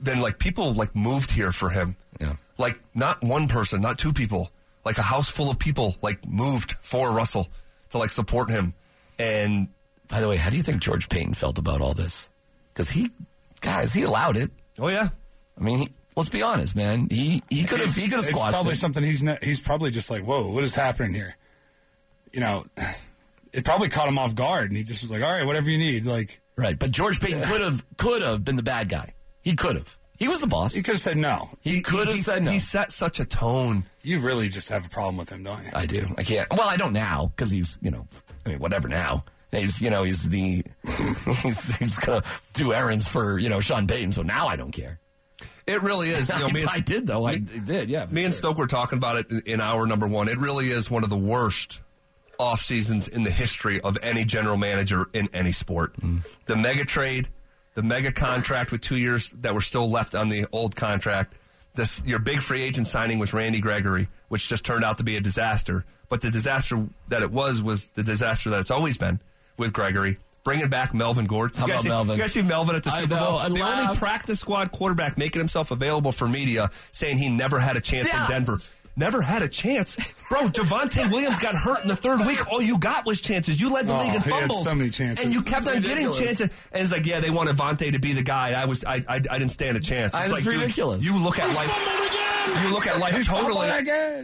then 0.00 0.20
like 0.20 0.38
people 0.38 0.74
like 0.74 0.94
moved 0.94 1.30
here 1.30 1.52
for 1.52 1.70
him. 1.70 1.96
Yeah. 2.20 2.34
Like 2.58 2.78
not 2.94 3.22
one 3.22 3.48
person, 3.48 3.80
not 3.80 3.96
two 3.98 4.12
people, 4.12 4.50
like 4.84 4.98
a 4.98 5.02
house 5.02 5.30
full 5.30 5.50
of 5.50 5.58
people 5.58 5.96
like 6.02 6.28
moved 6.28 6.72
for 6.82 7.10
Russell 7.12 7.48
to 7.90 7.98
like 7.98 8.10
support 8.10 8.50
him. 8.50 8.74
And 9.18 9.68
By 10.08 10.20
the 10.20 10.28
way, 10.28 10.36
how 10.36 10.50
do 10.50 10.58
you 10.58 10.62
think 10.62 10.82
George 10.82 11.08
Payton 11.08 11.32
felt 11.34 11.58
about 11.58 11.80
all 11.80 11.94
this? 11.94 12.28
Because 12.74 12.90
he, 12.90 13.10
guys, 13.62 13.94
he 13.94 14.02
allowed 14.02 14.36
it. 14.36 14.50
oh 14.78 14.88
yeah, 14.88 15.08
I 15.58 15.62
mean, 15.62 15.78
he, 15.78 15.88
let's 16.14 16.28
be 16.28 16.42
honest, 16.42 16.76
man. 16.76 17.08
He 17.10 17.42
he 17.48 17.64
could 17.64 17.80
have 17.80 17.96
he 17.96 18.02
could 18.04 18.16
have 18.16 18.24
squashed. 18.26 18.48
it's 18.48 18.56
probably 18.56 18.72
it. 18.72 18.76
something 18.76 19.02
he's 19.02 19.22
not, 19.22 19.42
he's 19.42 19.60
probably 19.60 19.90
just 19.90 20.10
like, 20.10 20.22
whoa, 20.22 20.46
what 20.52 20.62
is 20.62 20.74
happening 20.74 21.14
here? 21.14 21.36
You 22.32 22.40
know, 22.40 22.64
it 23.52 23.64
probably 23.64 23.88
caught 23.88 24.08
him 24.08 24.18
off 24.18 24.34
guard, 24.34 24.70
and 24.70 24.76
he 24.76 24.82
just 24.82 25.02
was 25.02 25.10
like, 25.10 25.22
"All 25.22 25.30
right, 25.30 25.46
whatever 25.46 25.70
you 25.70 25.78
need." 25.78 26.04
Like 26.04 26.40
Right, 26.56 26.78
but 26.78 26.90
George 26.90 27.20
Payton 27.20 27.42
could 27.42 27.60
have 27.60 27.84
could 27.96 28.22
have 28.22 28.44
been 28.44 28.56
the 28.56 28.62
bad 28.62 28.88
guy. 28.88 29.14
He 29.42 29.56
could 29.56 29.76
have. 29.76 29.96
He 30.18 30.28
was 30.28 30.40
the 30.40 30.46
boss. 30.46 30.74
he 30.74 30.82
could 30.82 30.94
have 30.94 31.00
said 31.00 31.16
no. 31.16 31.48
He 31.60 31.82
could 31.82 32.06
have 32.06 32.14
he, 32.14 32.22
said 32.22 32.44
no. 32.44 32.52
He 32.52 32.60
set 32.60 32.92
such 32.92 33.18
a 33.18 33.24
tone. 33.24 33.84
You 34.02 34.20
really 34.20 34.48
just 34.48 34.68
have 34.68 34.86
a 34.86 34.88
problem 34.88 35.16
with 35.16 35.30
him, 35.30 35.42
don't 35.42 35.64
you? 35.64 35.70
I 35.74 35.86
do. 35.86 36.06
I 36.16 36.22
can't. 36.22 36.48
Well, 36.50 36.68
I 36.68 36.76
don't 36.76 36.92
now 36.92 37.32
because 37.34 37.50
he's 37.50 37.78
you 37.80 37.90
know. 37.90 38.06
I 38.44 38.50
mean, 38.50 38.58
whatever 38.58 38.88
now. 38.88 39.24
He's 39.50 39.80
you 39.80 39.90
know 39.90 40.02
he's 40.02 40.28
the 40.28 40.64
he's, 41.42 41.76
he's 41.76 41.98
gonna 41.98 42.22
do 42.52 42.72
errands 42.72 43.08
for 43.08 43.38
you 43.38 43.48
know 43.48 43.60
Sean 43.60 43.86
Payton. 43.86 44.12
So 44.12 44.22
now 44.22 44.46
I 44.46 44.56
don't 44.56 44.72
care. 44.72 45.00
It 45.66 45.82
really 45.82 46.10
is. 46.10 46.28
You 46.28 46.38
know, 46.40 46.48
me 46.50 46.60
and- 46.62 46.70
I 46.70 46.80
did 46.80 47.06
though. 47.06 47.24
I 47.24 47.38
did. 47.38 47.90
Yeah. 47.90 48.06
for 48.06 48.14
Me 48.14 48.24
and. 48.24 48.34
Stoke 48.34 48.58
were 48.58 48.66
talking 48.66 48.98
about 48.98 49.16
it 49.16 49.30
in, 49.30 49.42
in 49.46 49.60
hour 49.60 49.86
number 49.86 50.06
one. 50.06 50.28
It 50.28 50.38
really 50.38 50.66
is 50.66 50.90
one 50.90 51.02
of 51.02 51.10
the 51.10 51.16
worst 51.16 51.80
off 52.38 52.60
seasons 52.60 53.08
in 53.08 53.22
the 53.24 53.30
history 53.30 53.80
of 53.80 53.96
any 54.02 54.24
general 54.24 54.56
manager 54.56 55.06
in 55.12 55.28
any 55.32 55.52
sport. 55.52 55.94
Mm. 56.00 56.20
The 56.46 56.56
mega 56.56 56.84
trade, 56.84 57.28
the 57.74 57.82
mega 57.82 58.12
contract 58.12 58.72
with 58.72 58.80
two 58.80 58.96
years 58.96 59.30
that 59.40 59.54
were 59.54 59.60
still 59.60 59.88
left 59.90 60.14
on 60.14 60.28
the 60.28 60.46
old 60.52 60.76
contract. 60.76 61.34
This 61.74 62.02
your 62.04 62.18
big 62.18 62.40
free 62.40 62.62
agent 62.62 62.86
signing 62.86 63.18
was 63.18 63.32
Randy 63.32 63.60
Gregory, 63.60 64.08
which 64.28 64.48
just 64.48 64.64
turned 64.64 64.84
out 64.84 64.98
to 64.98 65.04
be 65.04 65.16
a 65.16 65.20
disaster. 65.20 65.84
But 66.08 66.20
the 66.20 66.30
disaster 66.30 66.86
that 67.08 67.22
it 67.22 67.30
was 67.30 67.62
was 67.62 67.86
the 67.88 68.02
disaster 68.02 68.50
that 68.50 68.60
it's 68.60 68.70
always 68.70 68.98
been 68.98 69.20
with 69.56 69.72
Gregory. 69.72 70.18
Bringing 70.44 70.68
back 70.68 70.92
Melvin 70.92 71.26
Gordon. 71.26 71.56
How 71.56 71.66
about 71.66 71.80
see, 71.80 71.88
Melvin? 71.88 72.16
You 72.16 72.22
guys 72.22 72.32
see 72.32 72.42
Melvin 72.42 72.74
at 72.74 72.82
the 72.82 72.90
Super 72.90 73.14
know, 73.14 73.20
Bowl? 73.30 73.38
I 73.38 73.48
the 73.48 73.60
only 73.62 73.96
practice 73.96 74.40
squad 74.40 74.72
quarterback 74.72 75.16
making 75.16 75.38
himself 75.38 75.70
available 75.70 76.10
for 76.10 76.26
media, 76.26 76.68
saying 76.90 77.18
he 77.18 77.28
never 77.28 77.60
had 77.60 77.76
a 77.76 77.80
chance 77.80 78.08
Yeah. 78.08 78.24
in 78.24 78.30
Denver. 78.30 78.58
Never 78.94 79.22
had 79.22 79.40
a 79.42 79.48
chance. 79.48 79.96
Bro, 80.28 80.48
Javante 80.48 81.10
Williams 81.10 81.38
got 81.38 81.54
hurt 81.54 81.80
in 81.82 81.88
the 81.88 81.96
third 81.96 82.26
week. 82.26 82.50
All 82.52 82.60
you 82.60 82.76
got 82.78 83.06
was 83.06 83.20
chances. 83.22 83.58
You 83.60 83.72
led 83.72 83.86
the 83.86 83.94
Oh, 83.94 83.98
league 84.00 84.14
in 84.14 84.20
he 84.20 84.30
had 84.30 84.40
fumbles. 84.40 84.64
so 84.64 84.74
many 84.74 84.90
chances. 84.90 85.24
And 85.24 85.34
you 85.34 85.42
kept 85.42 85.66
It's 85.66 85.76
on 85.76 85.82
getting 85.82 86.12
chances. 86.12 86.50
And 86.72 86.82
it's 86.82 86.92
like, 86.92 87.06
yeah, 87.06 87.20
they 87.20 87.30
wanted 87.30 87.56
Vontae 87.56 87.92
to 87.92 87.98
be 87.98 88.12
the 88.12 88.22
guy. 88.22 88.52
I 88.52 88.66
was 88.66 88.84
I 88.84 88.96
I, 89.08 89.14
I 89.16 89.18
didn't 89.38 89.48
stand 89.48 89.76
a 89.78 89.80
chance. 89.80 90.14
It's 90.14 90.24
it's 90.24 90.32
like, 90.32 90.44
dude, 90.44 90.60
ridiculous. 90.60 91.04
you 91.06 91.18
look 91.18 91.38
at 91.38 91.54
life 91.54 92.08
you 92.64 92.70
look 92.70 92.86
at 92.86 92.98
life 92.98 93.24
totally 93.26 93.68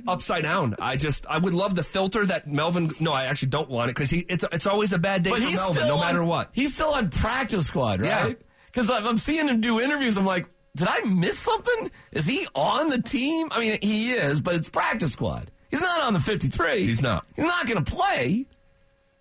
upside 0.06 0.42
down. 0.42 0.74
I 0.80 0.96
just 0.96 1.26
I 1.28 1.38
would 1.38 1.54
love 1.54 1.74
the 1.74 1.82
filter 1.84 2.26
that 2.26 2.46
Melvin 2.46 2.90
no, 3.00 3.12
I 3.14 3.24
actually 3.24 3.48
don't 3.48 3.70
want 3.70 3.88
it 3.90 3.94
because 3.94 4.10
he 4.10 4.18
it's 4.28 4.44
it's 4.52 4.66
always 4.66 4.92
a 4.92 4.98
bad 4.98 5.22
day 5.22 5.30
But 5.30 5.42
for 5.42 5.50
Melvin, 5.50 5.88
no 5.88 5.94
on- 5.94 6.00
matter 6.00 6.22
what. 6.24 6.50
He's 6.52 6.74
still 6.74 6.90
on 6.92 7.08
practice 7.10 7.66
squad, 7.68 8.04
Yeah. 8.04 8.22
right? 8.24 8.40
Because 8.66 8.90
I'm, 8.90 9.06
I'm 9.06 9.18
seeing 9.18 9.48
him 9.48 9.60
do 9.62 9.80
interviews. 9.80 10.18
I'm 10.18 10.26
like, 10.26 10.46
did 10.78 10.88
I 10.88 11.00
miss 11.00 11.38
something? 11.38 11.90
Is 12.12 12.26
he 12.26 12.46
on 12.54 12.88
the 12.88 13.02
team? 13.02 13.48
I 13.50 13.60
mean, 13.60 13.78
he 13.82 14.12
is, 14.12 14.40
but 14.40 14.54
it's 14.54 14.68
practice 14.68 15.12
squad. 15.12 15.50
He's 15.70 15.82
not 15.82 16.00
on 16.02 16.14
the 16.14 16.20
53. 16.20 16.86
He's 16.86 17.02
not. 17.02 17.26
He's 17.36 17.44
not 17.44 17.66
going 17.66 17.84
to 17.84 17.90
play. 17.90 18.46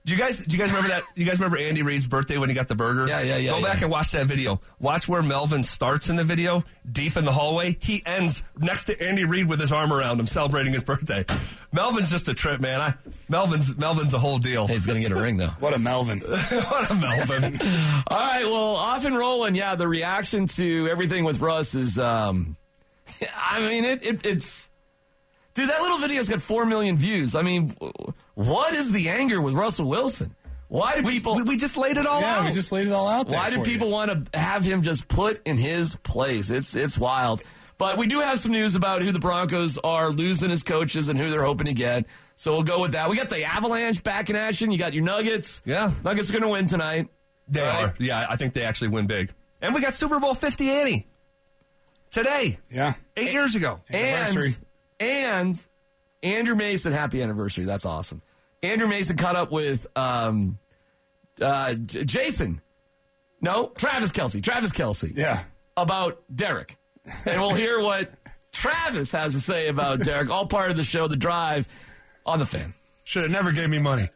Do 0.07 0.13
you 0.13 0.19
guys 0.19 0.39
do 0.39 0.55
you 0.55 0.63
guys 0.63 0.71
remember 0.71 0.87
that? 0.87 1.03
You 1.15 1.25
guys 1.25 1.37
remember 1.37 1.57
Andy 1.57 1.83
Reid's 1.83 2.07
birthday 2.07 2.37
when 2.37 2.47
he 2.47 2.55
got 2.55 2.69
the 2.69 2.75
burger? 2.75 3.09
Yeah, 3.09 3.21
yeah, 3.23 3.35
yeah, 3.35 3.51
Go 3.51 3.61
back 3.61 3.81
and 3.81 3.91
watch 3.91 4.13
that 4.13 4.25
video. 4.25 4.61
Watch 4.79 5.05
where 5.09 5.21
Melvin 5.21 5.65
starts 5.65 6.07
in 6.07 6.15
the 6.15 6.23
video, 6.23 6.63
deep 6.89 7.17
in 7.17 7.25
the 7.25 7.33
hallway. 7.33 7.75
He 7.81 8.03
ends 8.05 8.41
next 8.57 8.85
to 8.85 8.97
Andy 9.05 9.25
Reid 9.25 9.49
with 9.49 9.59
his 9.59 9.73
arm 9.73 9.91
around 9.91 10.17
him, 10.21 10.25
celebrating 10.25 10.71
his 10.71 10.85
birthday. 10.85 11.25
Melvin's 11.73 12.09
just 12.09 12.29
a 12.29 12.33
trip, 12.33 12.61
man. 12.61 12.79
I, 12.79 12.93
Melvin's 13.27 13.75
Melvin's 13.75 14.13
a 14.13 14.17
whole 14.17 14.37
deal. 14.37 14.65
Hey, 14.65 14.75
he's 14.75 14.85
going 14.85 14.95
to 14.95 15.05
get 15.05 15.11
a 15.11 15.21
ring, 15.21 15.35
though. 15.35 15.47
What 15.59 15.75
a 15.75 15.79
Melvin. 15.79 16.19
what 16.21 16.89
a 16.89 16.95
Melvin! 16.95 17.59
All 18.07 18.17
right, 18.17 18.45
well, 18.45 18.77
off 18.77 19.03
and 19.03 19.17
rolling. 19.17 19.55
Yeah, 19.55 19.75
the 19.75 19.89
reaction 19.89 20.47
to 20.47 20.87
everything 20.87 21.25
with 21.25 21.41
Russ 21.41 21.75
is, 21.75 21.99
um, 21.99 22.55
I 23.35 23.59
mean, 23.59 23.83
it, 23.83 24.05
it 24.05 24.25
it's, 24.25 24.69
dude, 25.53 25.69
that 25.69 25.81
little 25.81 25.97
video's 25.97 26.29
got 26.29 26.41
four 26.41 26.65
million 26.65 26.95
views. 26.95 27.35
I 27.35 27.41
mean, 27.41 27.75
w- 27.79 28.13
what 28.37 28.73
is 28.73 28.91
the 28.91 29.09
anger 29.09 29.41
with 29.41 29.55
Russell 29.55 29.87
Wilson? 29.89 30.35
Why 30.67 30.95
do 30.95 31.01
people? 31.09 31.35
we, 31.35 31.41
we 31.43 31.57
just 31.57 31.75
laid 31.75 31.97
it 31.97 32.05
all 32.05 32.21
yeah, 32.21 32.37
out. 32.39 32.45
we 32.45 32.51
just 32.51 32.71
laid 32.71 32.85
it 32.87 32.93
all 32.93 33.07
out 33.07 33.29
there. 33.29 33.39
Why 33.39 33.49
do 33.49 33.63
people 33.63 33.87
you. 33.87 33.93
want 33.93 34.31
to 34.31 34.39
have 34.39 34.63
him 34.63 34.83
just 34.83 35.07
put 35.07 35.41
in 35.47 35.57
his 35.57 35.95
place? 35.97 36.51
It's 36.51 36.75
it's 36.75 36.99
wild. 36.99 37.41
But 37.79 37.97
we 37.97 38.05
do 38.05 38.19
have 38.19 38.39
some 38.39 38.51
news 38.51 38.75
about 38.75 39.01
who 39.01 39.11
the 39.11 39.19
Broncos 39.19 39.79
are 39.79 40.11
losing 40.11 40.51
as 40.51 40.61
coaches 40.61 41.09
and 41.09 41.17
who 41.19 41.29
they're 41.31 41.43
hoping 41.43 41.65
to 41.67 41.73
get. 41.73 42.05
So 42.35 42.51
we'll 42.51 42.63
go 42.63 42.79
with 42.81 42.91
that. 42.91 43.09
We 43.09 43.15
got 43.17 43.29
the 43.29 43.43
Avalanche 43.43 44.03
back 44.03 44.29
in 44.29 44.35
action. 44.35 44.69
You 44.71 44.77
got 44.77 44.93
your 44.93 45.03
Nuggets. 45.03 45.61
Yeah. 45.65 45.91
Nuggets 46.03 46.29
are 46.29 46.33
going 46.33 46.43
to 46.43 46.49
win 46.49 46.67
tonight. 46.67 47.07
They 47.47 47.61
Right? 47.61 47.85
are. 47.85 47.95
Yeah, 47.97 48.27
I 48.29 48.35
think 48.35 48.53
they 48.53 48.63
actually 48.63 48.89
win 48.89 49.07
big. 49.07 49.31
And 49.61 49.73
we 49.73 49.81
got 49.81 49.93
Super 49.95 50.19
Bowl 50.19 50.35
Fifty 50.35 50.69
Annie 50.69 51.07
today, 52.11 52.59
Yeah. 52.69 52.93
eight 53.15 53.31
years 53.33 53.55
ago. 53.55 53.79
Anniversary. 53.89 54.51
And 54.99 55.47
and 55.49 55.65
Andrew 56.23 56.55
Mason, 56.55 56.91
happy 56.93 57.21
anniversary. 57.21 57.65
That's 57.65 57.85
awesome. 57.85 58.21
Andrew 58.63 58.87
Mason 58.87 59.17
caught 59.17 59.35
up 59.35 59.51
with 59.51 59.85
um, 59.95 60.57
uh, 61.41 61.73
J- 61.75 62.03
Jason. 62.03 62.61
No, 63.41 63.67
Travis 63.77 64.11
Kelsey. 64.11 64.41
Travis 64.41 64.71
Kelsey. 64.71 65.13
Yeah. 65.15 65.43
about 65.75 66.23
Derek. 66.33 66.75
And 67.25 67.39
we'll 67.41 67.53
hear 67.53 67.79
what 67.79 68.11
Travis 68.51 69.11
has 69.11 69.33
to 69.33 69.39
say 69.39 69.67
about 69.67 69.99
Derek. 69.99 70.29
All 70.31 70.47
part 70.47 70.71
of 70.71 70.77
the 70.77 70.83
show, 70.83 71.07
The 71.07 71.15
Drive, 71.15 71.67
on 72.25 72.39
the 72.39 72.45
fan. 72.45 72.73
Should 73.03 73.21
have 73.23 73.31
never 73.31 73.51
gave 73.51 73.69
me 73.69 73.79
money. 73.79 74.09